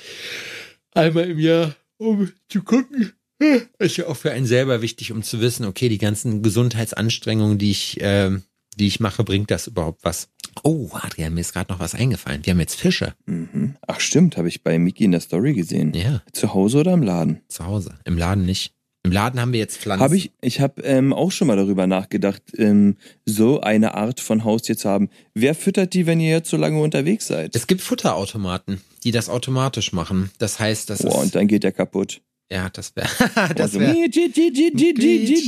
Einmal 0.93 1.31
im 1.31 1.39
Jahr, 1.39 1.75
um 1.97 2.31
zu 2.51 2.63
gucken. 2.63 3.15
Ist 3.79 3.97
ja 3.97 4.07
auch 4.07 4.17
für 4.17 4.33
einen 4.33 4.47
selber 4.47 4.83
wichtig, 4.83 5.13
um 5.13 5.23
zu 5.23 5.41
wissen, 5.41 5.65
okay, 5.65 5.89
die 5.89 5.99
ganzen 5.99 6.43
Gesundheitsanstrengungen, 6.43 7.57
die 7.57 7.71
ich, 7.71 7.97
ähm, 8.01 8.43
die 8.77 8.87
ich 8.87 9.01
mache, 9.01 9.25
bringt 9.25 9.51
das 9.51 9.67
überhaupt 9.67 10.05
was? 10.05 10.29
Oh, 10.63 10.89
Adrian, 10.93 11.35
mir 11.35 11.41
ist 11.41 11.53
gerade 11.53 11.73
noch 11.73 11.81
was 11.81 11.95
eingefallen. 11.95 12.41
Wir 12.45 12.53
haben 12.53 12.61
jetzt 12.61 12.75
Fische. 12.77 13.15
Mhm. 13.27 13.77
Ach 13.87 14.01
stimmt, 14.01 14.37
habe 14.37 14.49
ich 14.49 14.63
bei 14.63 14.79
Miki 14.79 15.05
in 15.05 15.13
der 15.13 15.21
Story 15.21 15.53
gesehen. 15.55 15.93
Ja, 15.95 16.23
Zu 16.33 16.55
Hause 16.55 16.79
oder 16.79 16.93
im 16.95 17.03
Laden? 17.03 17.41
zu 17.49 17.65
Hause. 17.67 17.95
Im 18.05 18.19
Laden 18.19 18.45
nicht. 18.47 18.73
Im 19.05 19.13
Laden 19.13 19.39
haben 19.41 19.53
wir 19.53 19.61
jetzt 19.61 19.77
Pflanzen. 19.79 20.03
Habe 20.03 20.17
ich, 20.17 20.33
ich 20.41 20.61
habe 20.61 20.83
ähm, 20.83 21.13
auch 21.13 21.31
schon 21.31 21.47
mal 21.47 21.57
darüber 21.57 21.87
nachgedacht, 21.87 22.43
ähm, 22.59 22.97
so 23.25 23.61
eine 23.61 23.95
Art 23.95 24.19
von 24.19 24.43
Haustier 24.43 24.77
zu 24.77 24.89
haben. 24.89 25.11
Wer 25.33 25.55
füttert 25.55 25.95
die, 25.95 26.07
wenn 26.07 26.19
ihr 26.19 26.31
jetzt 26.31 26.51
so 26.51 26.57
lange 26.57 26.81
unterwegs 26.81 27.29
seid? 27.29 27.55
Es 27.55 27.69
gibt 27.69 27.83
Futterautomaten, 27.83 28.81
die 29.05 29.13
das 29.13 29.29
automatisch 29.29 29.93
machen. 29.93 30.33
Das 30.39 30.59
heißt, 30.59 30.91
das 30.91 31.03
Boah, 31.03 31.11
ist, 31.11 31.17
und 31.23 31.35
dann 31.37 31.47
geht 31.47 31.63
der 31.63 31.71
kaputt. 31.71 32.21
Ja, 32.51 32.69
das 32.71 32.95
wäre, 32.95 33.09
das 33.55 33.75
wäre, 33.75 33.93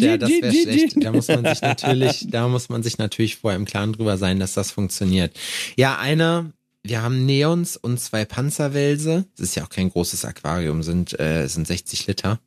ja, 0.00 0.16
das 0.16 0.28
schlecht. 0.62 1.04
Da 1.04 1.12
muss 1.12 1.28
man 1.28 1.44
sich 1.44 1.62
natürlich, 1.62 2.26
da 2.30 2.48
muss 2.48 2.68
man 2.68 2.82
sich 2.82 2.98
natürlich 2.98 3.36
vorher 3.36 3.58
im 3.58 3.64
Klaren 3.66 3.92
drüber 3.92 4.18
sein, 4.18 4.40
dass 4.40 4.54
das 4.54 4.70
funktioniert. 4.72 5.38
Ja, 5.76 5.98
einer, 5.98 6.52
wir 6.82 7.02
haben 7.02 7.24
Neons 7.24 7.76
und 7.76 8.00
zwei 8.00 8.24
Panzerwälse. 8.24 9.26
Das 9.36 9.50
ist 9.50 9.54
ja 9.54 9.64
auch 9.64 9.68
kein 9.68 9.90
großes 9.90 10.24
Aquarium, 10.24 10.82
sind, 10.82 11.18
äh, 11.20 11.46
sind 11.46 11.66
60 11.66 12.06
Liter. 12.08 12.40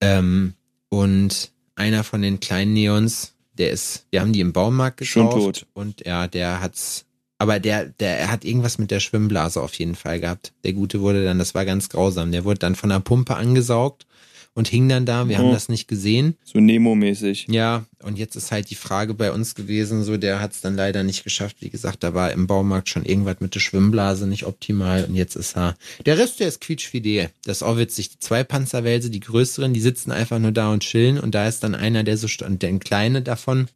Ähm, 0.00 0.54
und 0.88 1.52
einer 1.74 2.04
von 2.04 2.22
den 2.22 2.40
kleinen 2.40 2.72
Neons, 2.72 3.34
der 3.52 3.70
ist, 3.70 4.06
wir 4.10 4.20
haben 4.20 4.32
die 4.32 4.40
im 4.40 4.52
Baumarkt 4.52 5.04
Schon 5.04 5.28
gekauft. 5.28 5.60
tot. 5.60 5.66
Und 5.74 6.06
ja, 6.06 6.28
der 6.28 6.60
hat's, 6.60 7.04
aber 7.42 7.58
der, 7.58 7.86
der, 7.86 8.20
er 8.20 8.30
hat 8.30 8.44
irgendwas 8.44 8.78
mit 8.78 8.92
der 8.92 9.00
Schwimmblase 9.00 9.60
auf 9.60 9.74
jeden 9.74 9.96
Fall 9.96 10.20
gehabt. 10.20 10.52
Der 10.62 10.74
Gute 10.74 11.00
wurde 11.00 11.24
dann, 11.24 11.40
das 11.40 11.56
war 11.56 11.64
ganz 11.64 11.88
grausam. 11.88 12.30
Der 12.30 12.44
wurde 12.44 12.60
dann 12.60 12.76
von 12.76 12.88
der 12.88 13.00
Pumpe 13.00 13.34
angesaugt 13.34 14.06
und 14.54 14.68
hing 14.68 14.88
dann 14.88 15.06
da. 15.06 15.28
Wir 15.28 15.38
haben 15.38 15.48
Oh. 15.48 15.52
das 15.52 15.68
nicht 15.68 15.88
gesehen. 15.88 16.36
So 16.44 16.60
Nemo-mäßig. 16.60 17.46
Ja, 17.50 17.84
und 18.04 18.16
jetzt 18.16 18.36
ist 18.36 18.52
halt 18.52 18.70
die 18.70 18.76
Frage 18.76 19.12
bei 19.14 19.32
uns 19.32 19.56
gewesen, 19.56 20.04
so 20.04 20.16
der 20.16 20.38
hat 20.40 20.52
es 20.52 20.60
dann 20.60 20.76
leider 20.76 21.02
nicht 21.02 21.24
geschafft. 21.24 21.56
Wie 21.58 21.70
gesagt, 21.70 22.04
da 22.04 22.14
war 22.14 22.30
im 22.30 22.46
Baumarkt 22.46 22.88
schon 22.88 23.04
irgendwas 23.04 23.40
mit 23.40 23.56
der 23.56 23.60
Schwimmblase 23.60 24.28
nicht 24.28 24.46
optimal 24.46 25.04
und 25.06 25.16
jetzt 25.16 25.34
ist 25.34 25.56
er. 25.56 25.74
Der 26.06 26.18
Rest, 26.18 26.38
der 26.38 26.46
ist 26.46 26.60
quietschfidel. 26.60 27.30
Das 27.44 27.56
ist 27.56 27.62
auch 27.64 27.76
witzig. 27.76 28.10
Die 28.10 28.18
zwei 28.20 28.44
Panzerwälse, 28.44 29.10
die 29.10 29.18
größeren, 29.20 29.74
die 29.74 29.80
sitzen 29.80 30.12
einfach 30.12 30.38
nur 30.38 30.52
da 30.52 30.70
und 30.72 30.84
chillen 30.84 31.18
und 31.18 31.34
da 31.34 31.48
ist 31.48 31.64
dann 31.64 31.74
einer, 31.74 32.04
der 32.04 32.16
so, 32.18 32.28
st- 32.28 32.44
und 32.46 32.62
der 32.62 32.78
kleine 32.78 33.20
davon, 33.22 33.66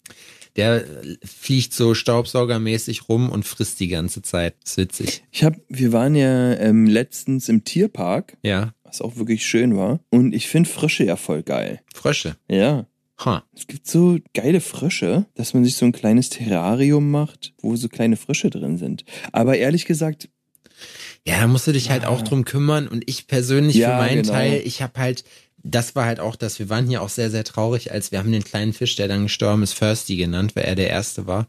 der 0.57 0.85
fliegt 1.25 1.73
so 1.75 1.95
staubsaugermäßig 1.95 3.09
rum 3.09 3.31
und 3.31 3.45
frisst 3.45 3.81
die 3.81 3.89
ganze 3.89 4.23
Zeit. 4.23 4.55
Das 4.63 4.73
ist 4.73 4.77
witzig. 4.79 5.25
Ich 5.31 5.45
hab, 5.45 5.55
wir 5.69 5.93
waren 5.93 6.15
ja 6.15 6.55
ähm, 6.55 6.87
letztens 6.87 7.49
im 7.49 7.65
Tierpark, 7.65 8.37
Ja. 8.43 8.75
was 8.85 9.01
auch 9.01 9.17
wirklich 9.17 9.45
schön 9.47 9.77
war. 9.77 10.01
Und 10.11 10.35
ich 10.35 10.49
finde 10.49 10.69
Frösche 10.69 11.05
ja 11.05 11.17
voll 11.17 11.43
geil. 11.43 11.81
Frösche. 11.95 12.37
Ja. 12.49 12.87
Ha. 13.25 13.45
Es 13.57 13.67
gibt 13.67 13.87
so 13.87 14.19
geile 14.35 14.61
Frösche, 14.61 15.25
dass 15.35 15.55
man 15.55 15.65
sich 15.65 15.77
so 15.77 15.87
ein 15.87 15.93
kleines 15.93 16.29
Terrarium 16.29 17.11
macht, 17.11 17.55
wo 17.63 17.75
so 17.77 17.89
kleine 17.89 18.17
Frösche 18.17 18.51
drin 18.51 18.77
sind. 18.77 19.05
Aber 19.33 19.57
ehrlich 19.57 19.87
gesagt, 19.87 20.29
Ja, 21.27 21.41
da 21.41 21.47
musst 21.47 21.67
du 21.67 21.73
dich 21.73 21.89
halt 21.91 22.05
auch 22.05 22.21
drum 22.23 22.45
kümmern 22.45 22.87
und 22.89 23.03
ich 23.09 23.27
persönlich 23.27 23.77
Ja, 23.77 23.91
für 23.99 24.05
meinen 24.05 24.23
genau. 24.23 24.35
Teil, 24.35 24.61
ich 24.65 24.83
habe 24.83 25.01
halt, 25.01 25.25
das 25.71 25.95
war 25.97 26.05
halt 26.05 26.21
auch 26.21 26.37
das, 26.37 26.59
wir 26.59 26.69
waren 26.71 26.87
hier 26.87 27.03
auch 27.03 27.09
sehr, 27.09 27.31
sehr 27.31 27.45
traurig, 27.45 27.93
als 27.93 28.13
wir 28.13 28.19
haben 28.19 28.33
den 28.33 28.45
kleinen 28.45 28.73
Fisch, 28.73 28.97
der 28.97 29.09
dann 29.09 29.25
gestorben 29.25 29.63
ist, 29.63 29.75
Firsty 29.75 30.17
genannt, 30.17 30.55
weil 30.55 30.65
er 30.65 30.75
der 30.75 30.91
Erste 30.91 31.27
war. 31.27 31.47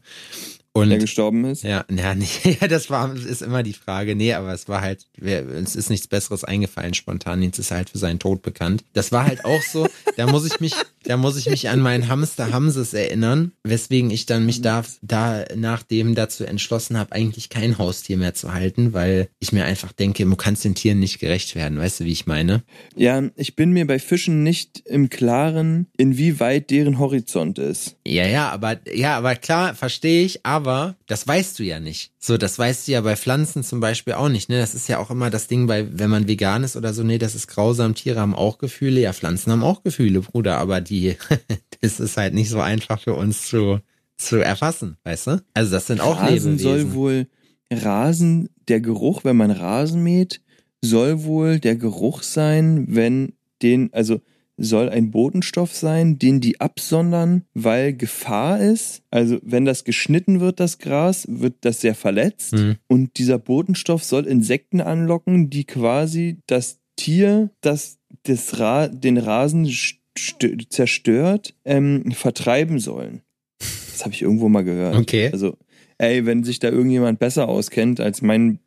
Und 0.82 0.90
der 0.90 0.98
gestorben 0.98 1.44
ist. 1.44 1.62
ja, 1.62 1.84
ja, 1.90 2.14
nee, 2.14 2.26
ja, 2.60 2.68
das 2.68 2.90
war, 2.90 3.14
ist 3.14 3.42
immer 3.42 3.62
die 3.62 3.72
Frage. 3.72 4.14
Nee, 4.14 4.34
aber 4.34 4.52
es 4.52 4.68
war 4.68 4.80
halt, 4.80 5.06
wir, 5.16 5.46
uns 5.56 5.76
ist 5.76 5.90
nichts 5.90 6.06
Besseres 6.06 6.44
eingefallen 6.44 6.94
spontan. 6.94 7.42
Jetzt 7.42 7.58
ist 7.58 7.70
er 7.70 7.78
halt 7.78 7.90
für 7.90 7.98
seinen 7.98 8.18
Tod 8.18 8.42
bekannt. 8.42 8.84
Das 8.92 9.12
war 9.12 9.26
halt 9.26 9.44
auch 9.44 9.62
so, 9.62 9.88
da 10.16 10.26
muss 10.26 10.44
ich 10.46 10.60
mich, 10.60 10.74
da 11.04 11.16
muss 11.16 11.36
ich 11.36 11.48
mich 11.48 11.68
an 11.68 11.80
meinen 11.80 12.08
Hamster 12.08 12.52
Hamses 12.52 12.94
erinnern, 12.94 13.52
weswegen 13.64 14.10
ich 14.10 14.26
dann 14.26 14.46
mich 14.46 14.62
da, 14.62 14.84
da 15.02 15.44
nachdem 15.56 16.14
dazu 16.14 16.44
entschlossen 16.44 16.98
habe, 16.98 17.12
eigentlich 17.12 17.48
kein 17.48 17.78
Haustier 17.78 18.16
mehr 18.16 18.34
zu 18.34 18.52
halten, 18.52 18.92
weil 18.92 19.28
ich 19.38 19.52
mir 19.52 19.64
einfach 19.64 19.92
denke, 19.92 20.24
du 20.24 20.36
kannst 20.36 20.64
den 20.64 20.74
Tieren 20.74 20.98
nicht 20.98 21.18
gerecht 21.18 21.54
werden. 21.54 21.78
Weißt 21.78 22.00
du, 22.00 22.04
wie 22.04 22.12
ich 22.12 22.26
meine? 22.26 22.62
Ja, 22.94 23.22
ich 23.36 23.56
bin 23.56 23.72
mir 23.72 23.86
bei 23.86 23.98
Fischen 23.98 24.42
nicht 24.42 24.82
im 24.86 25.10
Klaren, 25.10 25.86
inwieweit 25.96 26.70
deren 26.70 26.98
Horizont 26.98 27.58
ist. 27.58 27.96
Ja, 28.06 28.26
ja, 28.26 28.50
aber 28.50 28.78
ja, 28.92 29.16
aber 29.16 29.34
klar, 29.36 29.74
verstehe 29.74 30.24
ich, 30.24 30.44
aber 30.44 30.67
das 31.06 31.26
weißt 31.26 31.58
du 31.58 31.62
ja 31.62 31.80
nicht. 31.80 32.12
So, 32.18 32.36
das 32.36 32.58
weißt 32.58 32.86
du 32.86 32.92
ja 32.92 33.00
bei 33.00 33.16
Pflanzen 33.16 33.62
zum 33.62 33.80
Beispiel 33.80 34.14
auch 34.14 34.28
nicht, 34.28 34.48
ne? 34.48 34.58
Das 34.58 34.74
ist 34.74 34.88
ja 34.88 34.98
auch 34.98 35.10
immer 35.10 35.30
das 35.30 35.46
Ding 35.46 35.66
bei, 35.66 35.86
wenn 35.98 36.10
man 36.10 36.28
vegan 36.28 36.64
ist 36.64 36.76
oder 36.76 36.92
so, 36.94 37.02
nee, 37.02 37.18
das 37.18 37.34
ist 37.34 37.48
grausam, 37.48 37.94
Tiere 37.94 38.20
haben 38.20 38.34
auch 38.34 38.58
Gefühle, 38.58 39.00
ja, 39.00 39.12
Pflanzen 39.12 39.52
haben 39.52 39.62
auch 39.62 39.82
Gefühle, 39.82 40.20
Bruder, 40.20 40.58
aber 40.58 40.80
die, 40.80 41.16
das 41.80 42.00
ist 42.00 42.16
halt 42.16 42.34
nicht 42.34 42.50
so 42.50 42.60
einfach 42.60 43.00
für 43.00 43.14
uns 43.14 43.48
zu, 43.48 43.80
zu 44.16 44.36
erfassen, 44.36 44.96
weißt 45.04 45.26
du? 45.28 45.42
Also 45.54 45.70
das 45.70 45.86
sind 45.86 46.00
auch 46.00 46.20
Rasen 46.20 46.56
Lebewesen. 46.56 46.58
soll 46.58 46.92
wohl 46.94 47.26
Rasen, 47.72 48.48
der 48.68 48.80
Geruch, 48.80 49.24
wenn 49.24 49.36
man 49.36 49.50
Rasen 49.50 50.02
mäht, 50.02 50.40
soll 50.80 51.24
wohl 51.24 51.58
der 51.58 51.76
Geruch 51.76 52.22
sein, 52.22 52.86
wenn 52.88 53.32
den, 53.62 53.92
also 53.92 54.20
soll 54.58 54.88
ein 54.88 55.10
Botenstoff 55.10 55.74
sein, 55.74 56.18
den 56.18 56.40
die 56.40 56.60
absondern, 56.60 57.44
weil 57.54 57.94
Gefahr 57.94 58.60
ist. 58.60 59.02
Also 59.10 59.38
wenn 59.42 59.64
das 59.64 59.84
geschnitten 59.84 60.40
wird, 60.40 60.60
das 60.60 60.78
Gras, 60.78 61.26
wird 61.30 61.54
das 61.62 61.80
sehr 61.80 61.94
verletzt. 61.94 62.52
Hm. 62.52 62.76
Und 62.88 63.18
dieser 63.18 63.38
Botenstoff 63.38 64.04
soll 64.04 64.26
Insekten 64.26 64.80
anlocken, 64.80 65.48
die 65.48 65.64
quasi 65.64 66.38
das 66.46 66.80
Tier, 66.96 67.50
das 67.60 67.98
das 68.24 68.58
Ra 68.58 68.88
den 68.88 69.16
Rasen 69.16 69.66
stö- 69.66 70.68
zerstört, 70.68 71.54
ähm, 71.64 72.10
vertreiben 72.12 72.80
sollen. 72.80 73.22
Das 73.58 74.04
habe 74.04 74.14
ich 74.14 74.22
irgendwo 74.22 74.48
mal 74.48 74.64
gehört. 74.64 74.96
Okay. 74.96 75.30
Also, 75.32 75.56
ey, 75.98 76.26
wenn 76.26 76.44
sich 76.44 76.58
da 76.58 76.68
irgendjemand 76.68 77.18
besser 77.18 77.48
auskennt 77.48 78.00
als 78.00 78.22
mein 78.22 78.58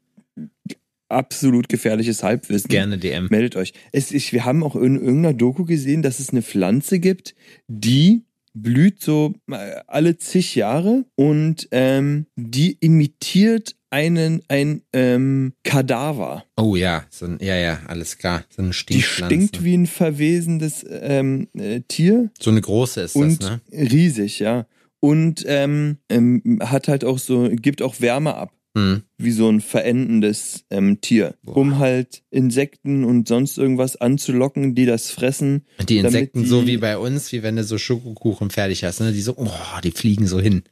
absolut 1.12 1.70
gefährliches 1.70 2.24
Halbwissen, 2.24 2.70
Gerne 2.70 2.98
DM. 2.98 3.28
meldet 3.30 3.56
euch. 3.56 3.74
Es, 3.92 4.12
ich, 4.12 4.34
wir 4.34 4.46
haben 4.46 4.64
auch 4.64 4.76
in 4.76 4.96
irgendeiner 4.96 5.34
Doku 5.34 5.66
gesehen, 5.66 6.02
dass 6.02 6.20
es 6.20 6.30
eine 6.30 6.42
Pflanze 6.42 7.00
gibt, 7.00 7.36
die 7.68 8.24
blüht 8.54 9.02
so 9.02 9.34
äh, 9.50 9.82
alle 9.88 10.18
zig 10.18 10.56
Jahre 10.56 11.06
und 11.16 11.68
ähm, 11.72 12.26
die 12.36 12.78
imitiert 12.82 13.76
einen 13.90 14.42
ein 14.48 14.84
ähm, 14.94 15.54
Kadaver. 15.64 16.46
Oh 16.58 16.76
ja, 16.76 17.06
so 17.10 17.26
ein, 17.26 17.38
ja, 17.42 17.56
ja, 17.56 17.80
alles 17.88 18.18
klar. 18.18 18.46
So 18.50 18.62
eine 18.62 18.72
Die 18.72 18.76
Stinkpflanze. 18.76 19.36
stinkt 19.36 19.64
wie 19.64 19.76
ein 19.76 19.88
verwesendes 19.88 20.86
ähm, 20.90 21.48
äh, 21.54 21.82
Tier 21.88 22.30
So 22.40 22.52
eine 22.52 22.62
große 22.62 23.02
ist 23.02 23.16
und 23.16 23.42
das, 23.42 23.50
ne? 23.50 23.62
riesig, 23.72 24.40
ja. 24.40 24.66
Und 25.00 25.44
ähm, 25.48 25.98
ähm, 26.10 26.60
hat 26.62 26.88
halt 26.88 27.04
auch 27.04 27.18
so, 27.18 27.50
gibt 27.52 27.82
auch 27.82 28.00
Wärme 28.00 28.36
ab 28.36 28.54
Hm. 28.78 29.04
wie 29.18 29.32
so 29.32 29.50
ein 29.50 29.60
verendendes 29.60 30.64
ähm, 30.70 31.02
Tier, 31.02 31.36
Boah. 31.44 31.58
um 31.58 31.80
halt 31.80 32.24
Insekten 32.30 33.04
und 33.04 33.28
sonst 33.28 33.58
irgendwas 33.58 33.98
anzulocken, 34.00 34.76
die 34.76 34.86
das 34.86 35.12
fressen. 35.12 35.66
Die 35.90 35.98
Insekten 35.98 36.44
die- 36.44 36.48
so 36.48 36.66
wie 36.66 36.78
bei 36.78 36.98
uns, 36.98 37.34
wie 37.34 37.44
wenn 37.44 37.58
du 37.58 37.66
so 37.66 37.78
Schokokuchen 37.78 38.50
fertig 38.50 38.86
hast, 38.86 39.02
ne? 39.02 39.12
Die 39.12 39.22
so, 39.22 39.34
oh, 39.36 39.50
die 39.84 39.92
fliegen 39.92 40.26
so 40.26 40.40
hin. 40.40 40.64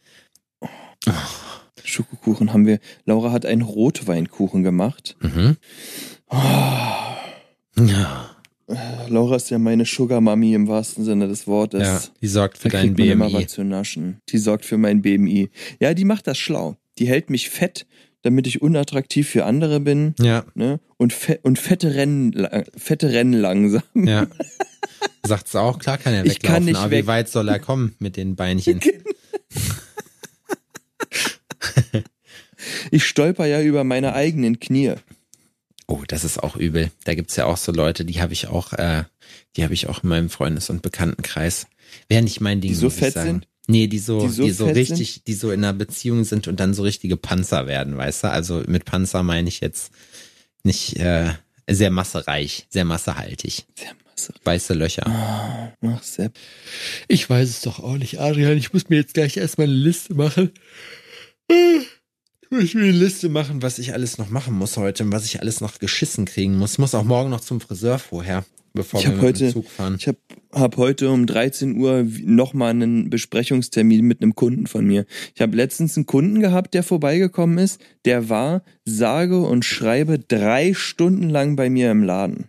Schokokuchen 1.84 2.54
haben 2.54 2.66
wir. 2.66 2.80
Laura 3.06 3.32
hat 3.32 3.46
einen 3.46 3.62
Rotweinkuchen 3.64 4.64
gemacht. 4.64 5.16
Mhm. 5.22 5.58
Oh, 6.30 6.36
Ja, 7.78 8.30
Laura 9.08 9.38
ist 9.38 9.50
ja 9.50 9.58
meine 9.58 9.86
Sugar 9.86 10.22
Mami 10.22 10.54
im 10.54 10.68
wahrsten 10.68 11.04
Sinne 11.04 11.28
des 11.28 11.48
Wortes. 11.48 11.82
ja, 11.82 12.02
die 12.22 12.28
sorgt 12.28 12.58
für 12.60 12.70
Da 12.70 12.78
dein 12.82 12.94
man 12.94 13.00
immer 13.08 13.26
BMI. 13.30 13.34
was 13.46 13.48
zu 13.48 13.64
naschen. 13.64 14.20
Die 14.30 14.38
sorgt 14.38 14.66
für 14.66 14.78
mein 14.78 15.02
BMI. 15.02 15.50
Ja, 15.80 15.94
die 15.94 16.06
macht 16.06 16.28
das 16.28 16.38
schlau. 16.38 16.78
Die 17.00 17.08
hält 17.08 17.30
mich 17.30 17.50
fett, 17.50 17.88
damit 18.22 18.48
ich 18.48 18.62
unattraktiv 18.62 19.30
für 19.30 19.46
andere 19.46 19.80
bin. 19.80 20.14
Ja, 20.20 20.46
Ne? 20.56 20.80
Und, 20.98 21.14
fe 21.14 21.40
und 21.44 21.58
fette 21.60 21.96
Rennen, 21.96 22.48
fette 22.76 23.12
Rennen 23.14 23.34
langsam. 23.34 23.84
ja. 23.96 24.28
Sagt's 25.26 25.56
auch, 25.56 25.80
klar 25.80 25.98
kann 25.98 26.14
er 26.14 26.26
Ich 26.26 26.36
weglaufen, 26.36 26.56
kann 26.56 26.66
nicht 26.66 26.76
aber 26.78 26.92
weg. 26.92 27.04
wie 27.04 27.08
weit 27.08 27.30
soll 27.30 27.48
er 27.50 27.60
kommen 27.60 27.96
mit 28.00 28.18
den 28.18 28.36
Beinchen? 28.36 28.80
Ich 32.92 33.06
stolper 33.06 33.46
ja 33.46 33.62
über 33.62 33.84
meine 33.84 34.14
eigenen 34.14 34.60
Knie. 34.60 34.96
Oh, 35.88 36.04
das 36.08 36.24
ist 36.24 36.42
auch 36.44 36.56
übel. 36.56 36.92
Da 37.06 37.16
gibt's 37.16 37.36
ja 37.36 37.46
auch 37.46 37.58
so 37.58 37.72
Leute, 37.72 38.06
die 38.06 38.22
habe 38.22 38.34
ich 38.34 38.48
auch, 38.48 38.74
äh, 38.74 39.04
die 39.56 39.64
habe 39.64 39.74
ich 39.74 39.88
auch 39.88 40.04
in 40.04 40.10
meinem 40.10 40.30
Freundes- 40.30 40.70
und 40.70 40.82
Bekanntenkreis. 40.82 41.68
Wäre 42.10 42.22
nicht 42.22 42.42
mein 42.42 42.62
Ding, 42.62 42.70
Die 42.72 42.76
so 42.76 42.88
ich 42.88 42.94
fett 42.94 43.14
sagen. 43.14 43.28
sind? 43.28 43.48
Nee, 43.70 43.88
die 43.88 44.00
so, 44.00 44.22
Die 44.22 44.30
so 44.30 44.44
die 44.44 44.52
so 44.52 44.66
richtig, 44.66 45.24
die 45.26 45.34
so 45.34 45.52
in 45.52 45.64
einer 45.64 45.74
Beziehung 45.74 46.24
sind 46.24 46.48
und 46.48 46.60
dann 46.60 46.74
so 46.74 46.84
richtige 46.84 47.18
Panzer 47.18 47.68
werden, 47.68 47.96
weißt 47.98 48.24
du? 48.24 48.32
Also 48.32 48.64
mit 48.68 48.86
Panzer 48.86 49.24
meine 49.24 49.48
ich 49.48 49.60
jetzt 49.60 49.92
nicht 50.64 50.98
äh, 50.98 51.30
sehr 51.70 51.92
massereich, 51.92 52.66
sehr 52.70 52.86
massehaltig. 52.86 53.66
Sehr 53.76 53.92
Masse. 54.20 54.34
Weiße 54.44 54.74
Löcher. 54.74 55.08
Ah, 55.08 55.74
Ach, 55.82 56.04
Sepp. 56.04 56.34
Ich 57.08 57.30
weiß 57.30 57.50
es 57.50 57.62
doch 57.62 57.80
auch 57.80 57.98
nicht, 57.98 58.20
Adrian. 58.20 58.58
Ich 58.58 58.74
muss 58.74 58.90
mir 58.90 58.98
jetzt 58.98 59.14
gleich 59.14 59.38
erstmal 59.38 59.68
eine 59.68 59.76
Liste 59.76 60.14
machen. 60.14 60.52
Ich 61.48 62.52
muss 62.52 62.74
mir 62.74 62.84
eine 62.84 62.92
Liste 62.92 63.30
machen, 63.30 63.62
was 63.62 63.80
ich 63.80 63.94
alles 63.94 64.18
noch 64.18 64.30
machen 64.30 64.56
muss 64.56 64.76
heute 64.78 65.04
und 65.04 65.12
was 65.12 65.26
ich 65.26 65.40
alles 65.40 65.62
noch 65.62 65.80
geschissen 65.80 66.26
kriegen 66.26 66.58
muss. 66.58 66.74
Ich 66.74 66.80
muss 66.80 66.96
auch 66.96 67.04
morgen 67.04 67.30
noch 67.30 67.40
zum 67.42 67.62
Friseur 67.62 67.98
vorher, 68.00 68.46
bevor 68.80 69.00
Ich 69.02 69.06
wir 69.08 69.12
mit 69.14 69.22
dem 69.22 69.28
heute- 69.28 69.54
Zug 69.54 69.70
fahren. 69.70 69.96
Ich 70.00 70.08
habe 70.08 70.18
hab 70.54 70.78
heute 70.78 71.10
um 71.12 71.26
13 71.28 71.78
Uhr 71.78 72.06
nochmal 72.24 72.72
einen 72.72 73.10
Besprechungstermin 73.10 74.06
mit 74.06 74.22
einem 74.22 74.36
Kunden 74.36 74.68
von 74.68 74.86
mir. 74.86 75.06
Ich 75.36 75.42
habe 75.42 75.56
letztens 75.56 75.96
einen 75.98 76.06
Kunden 76.06 76.40
gehabt, 76.40 76.74
der 76.74 76.84
vorbeigekommen 76.84 77.58
ist. 77.58 77.80
Der 78.06 78.30
war, 78.30 78.64
sage 78.86 79.40
und 79.42 79.66
schreibe, 79.66 80.18
drei 80.18 80.74
Stunden 80.74 81.30
lang 81.30 81.56
bei 81.56 81.70
mir 81.70 81.92
im 81.92 82.04
Laden. 82.04 82.46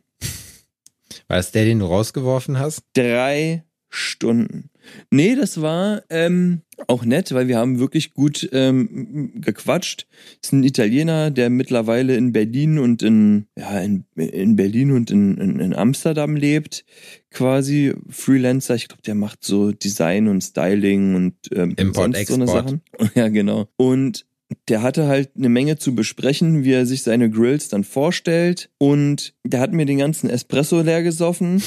War 1.28 1.37
das 1.37 1.51
der, 1.53 1.64
den 1.64 1.81
du 1.81 1.87
rausgeworfen 1.87 2.59
hast? 2.59 2.83
Drei 2.95 3.64
Stunden. 3.89 4.70
Nee, 5.11 5.35
das 5.35 5.61
war 5.61 6.03
ähm, 6.11 6.62
auch 6.87 7.05
nett, 7.05 7.33
weil 7.33 7.49
wir 7.49 7.59
haben 7.59 7.78
wirklich 7.78 8.14
gut 8.14 8.49
ähm, 8.53 9.33
gequatscht. 9.41 10.07
Ist 10.43 10.53
ein 10.53 10.64
Italiener, 10.64 11.31
der 11.31 11.51
mittlerweile 11.51 12.16
in 12.16 12.33
Berlin 12.33 12.78
und 12.78 13.03
in 13.03 13.47
ja 13.59 13.81
in, 13.81 14.05
in 14.16 14.57
Berlin 14.57 14.93
und 14.93 15.11
in, 15.11 15.37
in, 15.39 15.61
in 15.61 15.74
Amsterdam 15.74 16.37
lebt, 16.37 16.85
quasi 17.31 17.95
Freelancer. 18.09 18.74
Ich 18.74 18.89
glaube, 18.89 19.03
der 19.03 19.14
macht 19.14 19.45
so 19.45 19.72
Design 19.72 20.28
und 20.28 20.43
Styling 20.43 21.14
und 21.14 21.35
ähm, 21.53 21.74
Import, 21.76 22.14
sonst 22.14 22.28
so 22.28 22.35
eine 22.35 22.45
Export. 22.45 22.68
Sachen. 22.68 22.81
Ja, 23.14 23.28
genau. 23.28 23.68
Und 23.76 24.26
der 24.68 24.83
hatte 24.83 25.07
halt 25.07 25.31
eine 25.37 25.49
Menge 25.49 25.78
zu 25.78 25.95
besprechen, 25.95 26.64
wie 26.64 26.72
er 26.72 26.87
sich 26.87 27.03
seine 27.03 27.31
Grills 27.31 27.68
dann 27.68 27.85
vorstellt. 27.85 28.70
Und 28.78 29.35
der 29.45 29.61
hat 29.61 29.72
mir 29.72 29.87
den 29.87 29.99
ganzen 29.99 30.28
Espresso 30.28 30.81
leer 30.81 31.03
gesoffen 31.03 31.62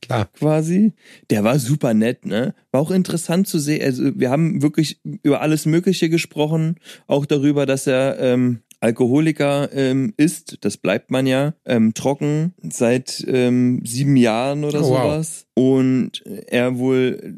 Klar. 0.00 0.28
quasi. 0.32 0.92
Der 1.30 1.44
war 1.44 1.58
super 1.58 1.94
nett, 1.94 2.24
ne? 2.26 2.54
War 2.70 2.80
auch 2.80 2.90
interessant 2.90 3.48
zu 3.48 3.58
sehen. 3.58 3.82
Also 3.84 4.18
wir 4.18 4.30
haben 4.30 4.62
wirklich 4.62 5.00
über 5.22 5.40
alles 5.40 5.66
Mögliche 5.66 6.08
gesprochen, 6.08 6.76
auch 7.06 7.26
darüber, 7.26 7.66
dass 7.66 7.86
er 7.86 8.18
ähm, 8.20 8.60
Alkoholiker 8.80 9.70
ähm, 9.72 10.14
ist, 10.16 10.58
das 10.60 10.76
bleibt 10.76 11.10
man 11.10 11.26
ja, 11.26 11.54
ähm, 11.64 11.94
trocken 11.94 12.54
seit 12.62 13.24
ähm, 13.26 13.82
sieben 13.84 14.16
Jahren 14.16 14.64
oder 14.64 14.80
Oh, 14.80 14.90
wow. 14.90 15.02
sowas. 15.02 15.46
Und 15.54 16.22
er 16.46 16.78
wohl 16.78 17.34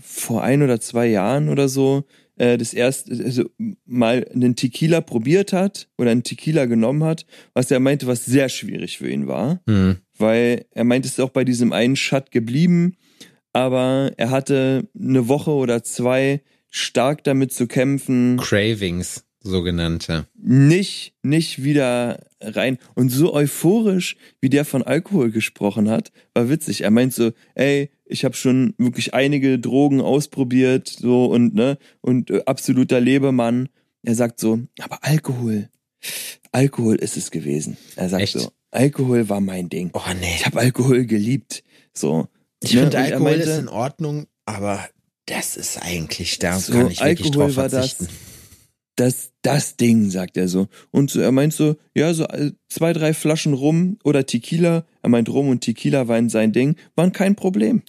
vor 0.00 0.42
ein 0.42 0.62
oder 0.62 0.80
zwei 0.80 1.06
Jahren 1.06 1.48
oder 1.48 1.68
so 1.68 2.04
äh, 2.36 2.58
das 2.58 2.74
erste 2.74 3.12
also 3.24 3.44
mal 3.84 4.26
einen 4.34 4.56
Tequila 4.56 5.00
probiert 5.00 5.52
hat 5.52 5.88
oder 5.98 6.10
einen 6.10 6.24
Tequila 6.24 6.66
genommen 6.66 7.04
hat, 7.04 7.26
was 7.54 7.70
er 7.70 7.78
meinte, 7.78 8.06
was 8.08 8.24
sehr 8.24 8.48
schwierig 8.48 8.98
für 8.98 9.08
ihn 9.08 9.26
war 9.28 9.60
Hm. 9.68 9.98
Weil 10.18 10.66
er 10.70 10.84
meint, 10.84 11.04
es 11.04 11.12
ist 11.12 11.20
auch 11.20 11.30
bei 11.30 11.44
diesem 11.44 11.72
einen 11.72 11.96
Shot 11.96 12.30
geblieben, 12.30 12.96
aber 13.52 14.12
er 14.16 14.30
hatte 14.30 14.88
eine 14.98 15.28
Woche 15.28 15.50
oder 15.50 15.82
zwei 15.82 16.42
stark 16.70 17.24
damit 17.24 17.52
zu 17.52 17.66
kämpfen, 17.66 18.36
Cravings, 18.36 19.24
sogenannte. 19.40 20.26
nicht, 20.34 21.14
nicht 21.22 21.62
wieder 21.62 22.20
rein. 22.40 22.78
Und 22.94 23.08
so 23.10 23.32
euphorisch, 23.32 24.16
wie 24.40 24.50
der 24.50 24.64
von 24.64 24.82
Alkohol 24.82 25.30
gesprochen 25.30 25.88
hat, 25.88 26.12
war 26.34 26.50
witzig. 26.50 26.82
Er 26.82 26.90
meint 26.90 27.14
so, 27.14 27.32
ey, 27.54 27.90
ich 28.04 28.24
habe 28.24 28.36
schon 28.36 28.74
wirklich 28.78 29.14
einige 29.14 29.58
Drogen 29.58 30.00
ausprobiert, 30.00 30.88
so 30.88 31.26
und 31.26 31.54
ne, 31.54 31.78
und 32.00 32.30
äh, 32.30 32.42
absoluter 32.46 33.00
Lebemann. 33.00 33.68
Er 34.02 34.14
sagt 34.14 34.38
so, 34.38 34.60
aber 34.80 34.98
Alkohol, 35.02 35.68
Alkohol 36.56 36.96
ist 36.96 37.16
es 37.18 37.30
gewesen. 37.30 37.76
Er 37.96 38.08
sagt 38.08 38.22
Echt? 38.22 38.32
so, 38.38 38.50
Alkohol 38.70 39.28
war 39.28 39.40
mein 39.40 39.68
Ding. 39.68 39.90
Oh 39.92 40.00
nee. 40.18 40.34
Ich 40.36 40.46
habe 40.46 40.58
Alkohol 40.58 41.04
geliebt. 41.04 41.62
So. 41.92 42.28
Ich 42.62 42.72
Ne, 42.72 42.80
finde 42.82 42.98
Alkohol 42.98 43.20
meinte- 43.32 43.50
ist 43.50 43.58
in 43.58 43.68
Ordnung, 43.68 44.26
aber 44.46 44.88
das 45.26 45.56
ist 45.58 45.82
eigentlich, 45.82 46.38
da 46.38 46.58
So, 46.58 46.72
kann 46.72 46.90
ich 46.90 47.00
wirklich 47.00 47.02
Alkohol 47.26 47.30
drauf 47.48 47.56
war 47.56 47.68
das- 47.68 47.92
verzichten. 47.92 48.08
das, 48.96 49.32
das 49.42 49.76
Ding, 49.76 50.08
sagt 50.10 50.38
er 50.38 50.48
so. 50.48 50.68
Und 50.90 51.10
so, 51.10 51.20
er 51.20 51.30
meint 51.32 51.52
so, 51.52 51.76
ja, 51.94 52.14
so 52.14 52.24
äh, 52.24 52.52
zwei, 52.70 52.94
drei 52.94 53.12
Flaschen 53.12 53.52
Rum 53.52 53.98
oder 54.04 54.24
Tequila, 54.24 54.86
er 55.02 55.08
meint 55.10 55.28
Rum 55.28 55.48
und 55.50 55.60
Tequila 55.60 56.08
waren 56.08 56.30
sein 56.30 56.52
Ding, 56.52 56.76
waren 56.94 57.12
kein 57.12 57.36
Problem. 57.36 57.82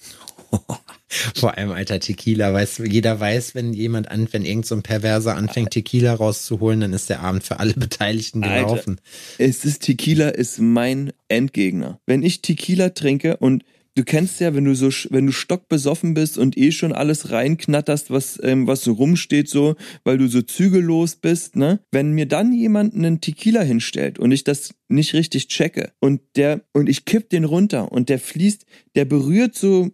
Vor 1.36 1.58
allem 1.58 1.72
alter 1.72 2.00
Tequila, 2.00 2.54
weiß, 2.54 2.82
jeder 2.86 3.20
weiß, 3.20 3.56
wenn 3.56 3.74
jemand 3.74 4.12
an, 4.12 4.28
wenn 4.32 4.44
irgend 4.44 4.66
so 4.66 4.76
ein 4.76 4.84
Perverser 4.84 5.36
anfängt, 5.36 5.72
Tequila 5.72 6.14
rauszuholen, 6.14 6.82
dann 6.82 6.94
ist 6.94 7.10
der 7.10 7.22
Abend 7.22 7.44
für 7.44 7.60
alle 7.60 7.74
Beteiligten 7.74 8.44
Alter. 8.44 8.66
gelaufen. 8.66 9.02
Es 9.38 9.64
ist 9.64 9.84
Tequila 9.84 10.30
ist 10.30 10.60
mein 10.60 11.14
Endgegner. 11.30 12.00
Wenn 12.06 12.24
ich 12.24 12.42
Tequila 12.42 12.90
trinke 12.90 13.38
und 13.38 13.64
du 13.96 14.04
kennst 14.04 14.40
ja, 14.40 14.54
wenn 14.54 14.66
du 14.66 14.76
so, 14.76 14.90
wenn 15.10 15.26
du 15.26 15.32
stockbesoffen 15.32 16.14
bist 16.14 16.38
und 16.38 16.58
eh 16.58 16.72
schon 16.72 16.94
alles 16.94 17.32
reinknatterst, 17.32 18.12
was, 18.12 18.40
ähm, 18.44 18.68
was 18.68 18.84
so 18.84 18.92
rumsteht, 18.94 19.50
so, 19.50 19.76
weil 20.04 20.18
du 20.18 20.28
so 20.28 20.42
zügellos 20.42 21.16
bist, 21.16 21.56
ne? 21.56 21.80
Wenn 21.92 22.12
mir 22.12 22.28
dann 22.28 22.54
jemand 22.54 22.94
einen 22.94 23.22
Tequila 23.22 23.62
hinstellt 23.62 24.20
und 24.20 24.32
ich 24.32 24.44
das 24.44 24.74
nicht 24.88 25.14
richtig 25.14 25.48
checke 25.48 25.94
und 26.00 26.22
der, 26.36 26.62
und 26.74 26.90
ich 26.90 27.06
kipp 27.06 27.30
den 27.30 27.44
runter 27.44 27.92
und 27.92 28.10
der 28.10 28.20
fließt, 28.20 28.66
der 28.96 29.06
berührt 29.06 29.56
so 29.56 29.92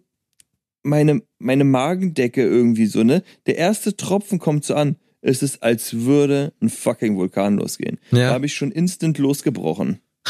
meine, 0.84 1.22
meine 1.38 1.64
Magendecke 1.64 2.42
irgendwie 2.42 2.86
so, 2.86 3.02
ne? 3.02 3.22
Der 3.46 3.56
erste 3.56 3.96
Tropfen 3.96 4.38
kommt 4.38 4.64
so 4.64 4.74
an. 4.74 4.96
Es 5.20 5.42
ist, 5.42 5.62
als 5.62 6.02
würde 6.02 6.52
ein 6.60 6.68
fucking 6.68 7.16
Vulkan 7.16 7.56
losgehen. 7.56 7.98
Ja. 8.10 8.28
Da 8.28 8.34
habe 8.34 8.46
ich 8.46 8.54
schon 8.54 8.70
instant 8.70 9.18
losgebrochen. 9.18 10.00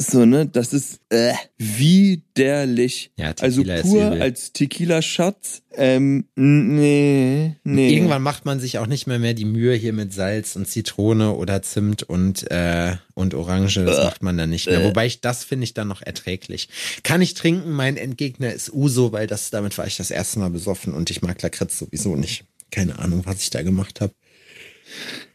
so, 0.00 0.24
ne? 0.24 0.46
Das 0.46 0.72
ist 0.72 1.00
äh, 1.10 1.34
widerlich. 1.58 3.10
Ja, 3.16 3.34
Also 3.40 3.62
pur 3.62 4.02
als 4.12 4.52
Tequila-Schatz. 4.52 5.62
Ähm, 5.76 6.24
nee, 6.34 7.56
nee. 7.64 7.94
Irgendwann 7.94 8.22
macht 8.22 8.44
man 8.46 8.60
sich 8.60 8.78
auch 8.78 8.86
nicht 8.86 9.06
mehr 9.06 9.18
mehr 9.18 9.34
die 9.34 9.44
Mühe 9.44 9.74
hier 9.74 9.92
mit 9.92 10.12
Salz 10.12 10.56
und 10.56 10.66
Zitrone 10.66 11.34
oder 11.34 11.62
Zimt 11.62 12.02
und 12.02 12.50
äh, 12.50 12.96
und 13.14 13.34
Orange. 13.34 13.84
Das 13.84 14.04
macht 14.04 14.22
man 14.22 14.38
dann 14.38 14.50
nicht 14.50 14.66
mehr. 14.66 14.84
Wobei 14.84 15.06
ich 15.06 15.20
das 15.20 15.44
finde 15.44 15.64
ich 15.64 15.74
dann 15.74 15.88
noch 15.88 16.00
erträglich. 16.02 16.70
Kann 17.02 17.20
ich 17.20 17.34
trinken? 17.34 17.70
Mein 17.70 17.96
Endgegner 17.96 18.52
ist 18.52 18.72
Uso, 18.72 19.12
weil 19.12 19.26
das 19.26 19.50
damit 19.50 19.76
war 19.76 19.86
ich 19.86 19.96
das 19.98 20.10
erste 20.10 20.38
Mal 20.38 20.50
besoffen 20.50 20.94
und 20.94 21.10
ich 21.10 21.20
mag 21.20 21.40
Lakritz 21.42 21.78
sowieso 21.78 22.16
nicht. 22.16 22.44
Keine 22.70 22.98
Ahnung, 22.98 23.22
was 23.26 23.42
ich 23.42 23.50
da 23.50 23.62
gemacht 23.62 24.00
habe. 24.00 24.14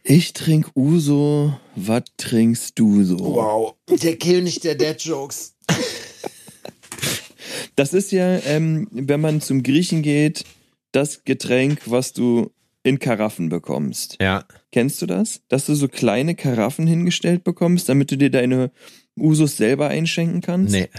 Ich 0.02 0.32
trink 0.32 0.70
Uso. 0.74 1.58
Was 1.74 2.04
trinkst 2.16 2.78
du 2.78 3.04
so? 3.04 3.18
Wow, 3.18 3.74
der 4.02 4.16
König 4.16 4.60
der 4.60 4.74
Dead 4.74 5.00
Jokes. 5.00 5.54
Das 7.74 7.92
ist 7.92 8.10
ja, 8.10 8.38
ähm, 8.46 8.88
wenn 8.90 9.20
man 9.20 9.40
zum 9.42 9.62
Griechen 9.62 10.00
geht, 10.00 10.44
das 10.92 11.24
Getränk, 11.24 11.82
was 11.84 12.14
du 12.14 12.50
in 12.82 12.98
Karaffen 12.98 13.50
bekommst. 13.50 14.16
Ja, 14.20 14.46
Kennst 14.76 15.00
du 15.00 15.06
das? 15.06 15.40
Dass 15.48 15.64
du 15.64 15.74
so 15.74 15.88
kleine 15.88 16.34
Karaffen 16.34 16.86
hingestellt 16.86 17.44
bekommst, 17.44 17.88
damit 17.88 18.10
du 18.10 18.18
dir 18.18 18.30
deine 18.30 18.70
Usos 19.18 19.56
selber 19.56 19.88
einschenken 19.88 20.42
kannst? 20.42 20.72
nee. 20.72 20.90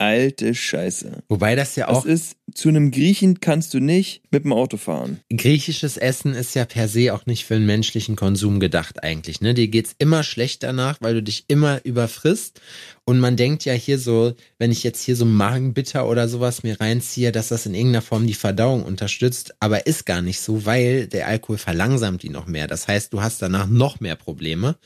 Alte 0.00 0.54
Scheiße. 0.54 1.24
Wobei 1.28 1.56
das 1.56 1.74
ja 1.74 1.88
Das 1.88 1.96
auch 1.98 2.04
ist, 2.04 2.36
zu 2.54 2.68
einem 2.68 2.92
Griechen 2.92 3.40
kannst 3.40 3.74
du 3.74 3.80
nicht 3.80 4.22
mit 4.30 4.44
dem 4.44 4.52
Auto 4.52 4.76
fahren. 4.76 5.18
griechisches 5.36 5.96
Essen 5.96 6.34
ist 6.34 6.54
ja 6.54 6.64
per 6.64 6.86
se 6.86 7.12
auch 7.12 7.26
nicht 7.26 7.44
für 7.44 7.54
den 7.54 7.66
menschlichen 7.66 8.14
Konsum 8.14 8.60
gedacht 8.60 9.02
eigentlich. 9.02 9.40
Ne? 9.40 9.54
Dir 9.54 9.66
geht's 9.66 9.96
immer 9.98 10.22
schlecht 10.22 10.62
danach, 10.62 10.98
weil 11.00 11.14
du 11.14 11.22
dich 11.22 11.44
immer 11.48 11.84
überfrisst. 11.84 12.60
Und 13.04 13.18
man 13.18 13.36
denkt 13.36 13.64
ja 13.64 13.72
hier 13.72 13.98
so, 13.98 14.34
wenn 14.58 14.70
ich 14.70 14.84
jetzt 14.84 15.02
hier 15.02 15.16
so 15.16 15.24
Magenbitter 15.24 16.06
oder 16.08 16.28
sowas 16.28 16.62
mir 16.62 16.80
reinziehe, 16.80 17.32
dass 17.32 17.48
das 17.48 17.66
in 17.66 17.74
irgendeiner 17.74 18.02
Form 18.02 18.26
die 18.26 18.34
Verdauung 18.34 18.84
unterstützt. 18.84 19.54
Aber 19.58 19.86
ist 19.86 20.06
gar 20.06 20.22
nicht 20.22 20.40
so, 20.40 20.64
weil 20.64 21.08
der 21.08 21.26
Alkohol 21.26 21.58
verlangsamt 21.58 22.22
die 22.22 22.28
noch 22.28 22.46
mehr. 22.46 22.68
Das 22.68 22.86
heißt, 22.86 23.12
du 23.12 23.20
hast 23.20 23.42
danach 23.42 23.66
noch 23.66 23.98
mehr 23.98 24.16
Probleme. 24.16 24.76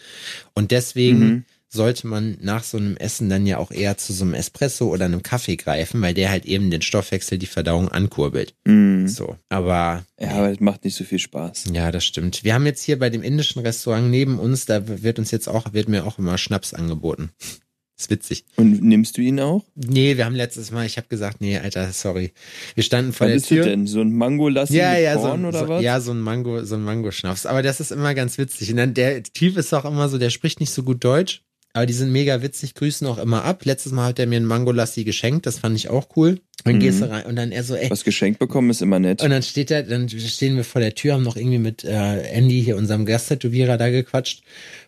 Und 0.55 0.71
deswegen 0.71 1.19
Mhm. 1.19 1.45
Sollte 1.73 2.07
man 2.07 2.37
nach 2.41 2.64
so 2.64 2.77
einem 2.77 2.97
Essen 2.99 3.29
dann 3.31 3.47
ja 3.47 3.57
auch 3.59 3.70
eher 3.70 3.97
zu 3.97 4.12
so 4.12 4.25
einem 4.25 4.35
Espresso 4.35 4.89
oder 4.89 5.07
einem 5.07 5.23
Kaffee 5.23 5.57
greifen, 5.57 6.03
weil 6.03 6.12
der 6.14 6.29
halt 6.31 6.45
eben 6.45 6.70
den 6.70 6.83
Stoffwechsel, 6.83 7.39
die 7.39 7.47
Verdauung 7.47 7.89
ankurbelt. 7.89 8.55
Mhm. 8.66 9.09
So. 9.09 9.37
Aber 9.49 10.05
Ja, 10.20 10.31
aber 10.33 10.51
es 10.53 10.61
macht 10.61 10.85
nicht 10.85 10.95
so 10.97 11.05
viel 11.05 11.18
Spaß. 11.18 11.64
ja, 11.73 11.91
das 11.91 12.05
stimmt. 12.05 12.45
Wir 12.45 12.55
haben 12.55 12.66
jetzt 12.66 12.83
hier 12.83 12.99
bei 12.99 13.09
dem 13.11 13.23
indischen 13.23 13.62
Restaurant 13.62 14.11
neben 14.11 14.39
uns, 14.39 14.66
da 14.66 14.83
wird 15.03 15.18
uns 15.18 15.31
jetzt 15.31 15.49
auch, 15.49 15.73
wird 15.73 15.89
mir 15.89 16.07
auch 16.07 16.18
immer 16.18 16.37
Schnaps 16.39 16.75
angeboten. 16.75 17.31
Ist 17.99 18.11
witzig. 18.11 18.45
Und 18.57 18.83
nimmst 18.83 19.16
du 19.16 19.20
ihn 19.23 19.39
auch? 19.39 19.62
Nee, 19.77 20.16
wir 20.16 20.25
haben 20.25 20.35
letztes 20.35 20.73
Mal, 20.73 20.87
ich 20.87 20.97
habe 20.97 21.07
gesagt, 21.09 21.41
nee, 21.41 21.59
Alter, 21.59 21.93
sorry. 21.93 22.33
Wir 22.75 22.83
standen 22.83 23.12
vor 23.12 23.27
Was 23.27 23.31
der 23.31 23.37
ist 23.37 23.47
Tür. 23.49 23.57
das 23.59 23.66
denn? 23.66 23.87
So 23.87 24.01
ein 24.01 24.12
Mango-Lassi 24.16 24.77
Ja, 24.77 24.93
mit 24.95 25.03
ja, 25.03 25.18
so, 25.18 25.29
oder 25.31 25.53
so, 25.59 25.68
was? 25.68 25.83
ja, 25.85 26.01
so 26.01 26.11
ein 26.12 26.18
Mango, 26.20 26.64
so 26.64 26.75
ein 26.75 26.83
Mango-Schnaps. 26.83 27.47
Aber 27.47 27.62
das 27.62 27.81
ist 27.81 27.93
immer 27.93 28.14
ganz 28.14 28.39
witzig. 28.39 28.70
Und 28.70 28.79
dann 28.79 28.95
der 28.95 29.23
Typ 29.23 29.57
ist 29.57 29.73
auch 29.75 29.85
immer 29.85 30.09
so, 30.09 30.18
der 30.18 30.31
spricht 30.31 30.59
nicht 30.59 30.73
so 30.73 30.83
gut 30.83 31.05
Deutsch, 31.05 31.43
aber 31.73 31.87
die 31.87 31.93
sind 31.93 32.12
mega 32.12 32.43
witzig, 32.43 32.75
grüßen 32.75 33.07
auch 33.07 33.18
immer 33.18 33.45
ab. 33.45 33.64
Letztes 33.64 33.93
Mal 33.93 34.09
hat 34.09 34.18
er 34.18 34.27
mir 34.27 34.39
ein 34.39 34.45
Mango-Lassi 34.45 35.05
geschenkt, 35.05 35.47
das 35.47 35.59
fand 35.59 35.77
ich 35.77 35.89
auch 35.89 36.09
cool. 36.16 36.41
Dann 36.64 36.77
Mhm. 36.77 36.81
gehst 36.81 37.01
du 37.01 37.11
rein 37.11 37.27
und 37.27 37.37
dann 37.37 37.51
er 37.51 37.64
so, 37.64 37.75
ey, 37.75 37.91
Was 37.91 38.05
geschenkt 38.05 38.39
bekommen 38.39 38.70
ist 38.70 38.83
immer 38.83 38.99
nett. 39.01 39.23
Und 39.23 39.31
dann 39.31 39.43
steht 39.43 39.70
er, 39.70 39.83
dann 39.83 40.09
stehen 40.09 40.57
wir 40.57 40.64
vor 40.64 40.81
der 40.81 40.95
Tür, 40.95 41.14
haben 41.14 41.23
noch 41.25 41.37
irgendwie 41.37 41.59
mit 41.59 41.83
äh, 41.85 42.23
Andy 42.31 42.62
hier, 42.62 42.77
unserem 42.77 43.05
Gasttätowierer, 43.07 43.77
da 43.79 43.91
gequatscht 43.91 44.43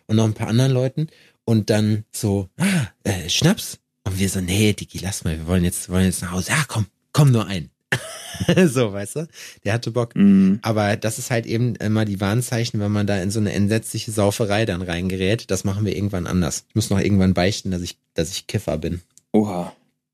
und 0.07 0.15
noch 0.15 0.25
ein 0.25 0.33
paar 0.33 0.47
anderen 0.47 0.71
Leuten. 0.71 1.07
Und 1.43 1.69
dann 1.69 2.05
so, 2.11 2.49
ah, 2.57 2.87
äh, 3.03 3.29
Schnaps. 3.29 3.79
Und 4.03 4.19
wir 4.19 4.29
so, 4.29 4.39
nee, 4.39 4.73
Digi, 4.73 4.99
lass 4.99 5.23
mal, 5.23 5.37
wir 5.37 5.47
wollen 5.47 5.63
jetzt, 5.63 5.89
wollen 5.89 6.05
jetzt 6.05 6.21
nach 6.21 6.31
Hause. 6.31 6.51
Ja, 6.51 6.63
komm, 6.67 6.85
komm 7.11 7.31
nur 7.31 7.47
ein. 7.47 7.69
so, 8.67 8.93
weißt 8.93 9.15
du? 9.17 9.27
Der 9.63 9.73
hatte 9.73 9.91
Bock. 9.91 10.15
Mhm. 10.15 10.59
Aber 10.61 10.95
das 10.97 11.17
ist 11.19 11.31
halt 11.31 11.45
eben 11.45 11.75
immer 11.75 12.05
die 12.05 12.19
Warnzeichen, 12.21 12.79
wenn 12.79 12.91
man 12.91 13.07
da 13.07 13.17
in 13.21 13.31
so 13.31 13.39
eine 13.39 13.53
entsetzliche 13.53 14.11
Sauferei 14.11 14.65
dann 14.65 14.81
reingerät. 14.81 15.49
Das 15.49 15.63
machen 15.63 15.85
wir 15.85 15.95
irgendwann 15.95 16.27
anders. 16.27 16.65
Ich 16.69 16.75
muss 16.75 16.89
noch 16.89 16.99
irgendwann 16.99 17.33
beichten, 17.33 17.71
dass 17.71 17.81
ich, 17.81 17.97
dass 18.13 18.29
ich 18.31 18.47
Kiffer 18.47 18.77
bin. 18.77 19.01
Oha, 19.31 19.73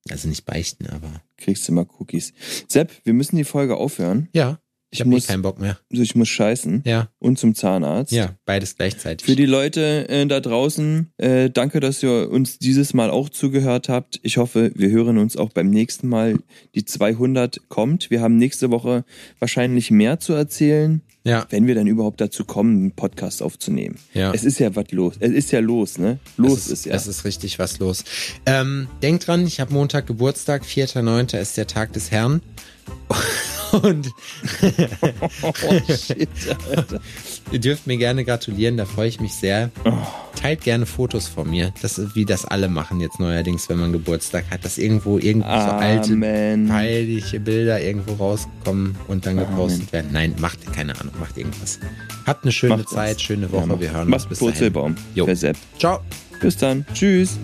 Also 0.10 0.28
nicht 0.30 0.46
beichten, 0.46 0.88
aber. 0.88 1.22
kriegst 1.38 1.68
du 1.68 1.74
mal 1.74 1.86
Cookies. 2.00 2.34
Sepp, 2.68 2.92
wir 3.04 3.14
müssen 3.14 3.36
die 3.36 3.44
Folge 3.44 3.76
aufhören. 3.78 4.30
Ja, 4.34 4.60
ich, 4.92 5.00
Ich 5.00 5.06
habe 5.06 5.16
eh 5.16 5.22
keinen 5.22 5.42
Bock 5.42 5.60
mehr. 5.60 5.78
Also 5.90 6.04
ich 6.04 6.16
muss 6.16 6.28
scheißen 6.30 6.84
Ja, 6.86 7.08
und 7.20 7.40
zum 7.40 7.56
Zahnarzt. 7.56 8.12
ja, 8.12 8.36
beides 8.46 8.76
gleichzeitig. 8.76 9.26
Für 9.26 9.36
die 9.36 9.46
Leute 9.46 10.08
äh, 10.10 10.26
da 10.28 10.40
draußen, 10.42 11.12
äh, 11.18 11.50
danke, 11.50 11.80
dass 11.80 12.04
ihr 12.04 12.30
uns 12.30 12.60
dieses 12.60 12.94
Mal 12.94 13.10
auch 13.10 13.30
zugehört 13.30 13.90
habt. 13.90 14.20
Ich 14.24 14.38
hoffe, 14.38 14.72
wir 14.76 14.90
hören 14.90 15.18
uns 15.18 15.38
auch 15.38 15.50
beim 15.50 15.70
nächsten 15.70 16.08
Mal. 16.10 16.40
Die 16.76 16.86
200 16.86 17.70
kommt. 17.70 18.12
Wir 18.12 18.22
haben 18.22 18.36
nächste 18.38 18.70
Woche 18.70 19.06
wahrscheinlich 19.40 19.92
mehr 19.92 20.20
zu 20.20 20.34
erzählen, 20.34 21.02
ja, 21.24 21.46
wenn 21.52 21.68
wir 21.68 21.76
dann 21.76 21.86
überhaupt 21.88 22.20
dazu 22.20 22.44
kommen, 22.46 22.76
einen 22.78 22.92
Podcast 22.94 23.42
aufzunehmen. 23.44 23.96
ja. 24.14 24.34
Es 24.34 24.44
ist 24.44 24.60
ja 24.60 24.76
was 24.76 24.92
los. 24.92 25.16
Es 25.20 25.32
ist 25.32 25.52
ja 25.52 25.60
los, 25.60 26.00
ne? 26.00 26.20
Los 26.36 26.66
es 26.66 26.68
ist, 26.70 26.86
ja. 26.86 26.96
Es 26.96 27.06
ist 27.08 27.26
richtig 27.26 27.60
was 27.60 27.78
los. 27.80 28.04
Ähm, 28.46 28.88
denkt 29.04 29.28
dran, 29.28 29.46
ich 29.46 29.60
habe 29.60 29.72
Montag 29.74 30.08
Geburtstag, 30.08 30.64
4.9. 30.64 31.38
ist 31.40 31.58
der 31.58 31.68
Tag 31.68 31.94
des 31.94 32.10
Herrn. 32.12 32.42
Und 33.72 34.12
oh, 35.44 35.54
shit, 35.88 36.28
ihr 37.54 37.60
dürft 37.60 37.88
mir 37.88 37.96
gerne 37.98 38.26
gratulieren, 38.26 38.76
da 38.76 38.86
freue 38.86 39.08
ich 39.08 39.22
mich 39.22 39.34
sehr. 39.34 39.72
teilt 40.36 40.62
gerne 40.62 40.86
Fotos 40.86 41.28
von 41.28 41.50
mir. 41.50 41.74
Das 41.82 41.98
ist, 41.98 42.16
wie 42.16 42.26
das 42.26 42.46
alle 42.46 42.68
machen 42.68 43.00
jetzt 43.00 43.20
neuerdings, 43.20 43.70
wenn 43.70 43.80
man 43.80 43.92
Geburtstag 43.92 44.46
hat, 44.52 44.66
dass 44.66 44.78
irgendwo 44.78 45.18
irgendwie 45.18 45.48
so 45.48 45.72
alte, 45.72 46.18
peinliche 46.18 47.40
Bilder 47.40 47.82
irgendwo 47.82 48.14
rauskommen 48.14 48.98
und 49.08 49.26
dann 49.26 49.38
gepostet 49.38 49.82
Amen. 49.82 49.92
werden. 49.92 50.10
Nein, 50.12 50.36
macht 50.40 50.74
keine 50.74 51.00
Ahnung, 51.00 51.14
macht 51.20 51.38
irgendwas. 51.38 51.80
Habt 52.26 52.44
eine 52.44 52.52
schöne 52.52 52.78
Macht 52.78 52.88
was. 52.88 52.94
Zeit, 52.94 53.22
schöne 53.22 53.52
Woche. 53.52 53.70
Ja, 53.70 53.80
Wir 53.80 53.92
hören 53.92 54.10
Mach's 54.10 54.26
uns 54.26 54.40
bis 54.40 54.72
dahin. 54.72 54.96
Jo. 55.16 55.28
Ciao. 55.78 56.00
Bis 56.42 56.58
dann. 56.58 56.86
Tschüss. 56.94 57.38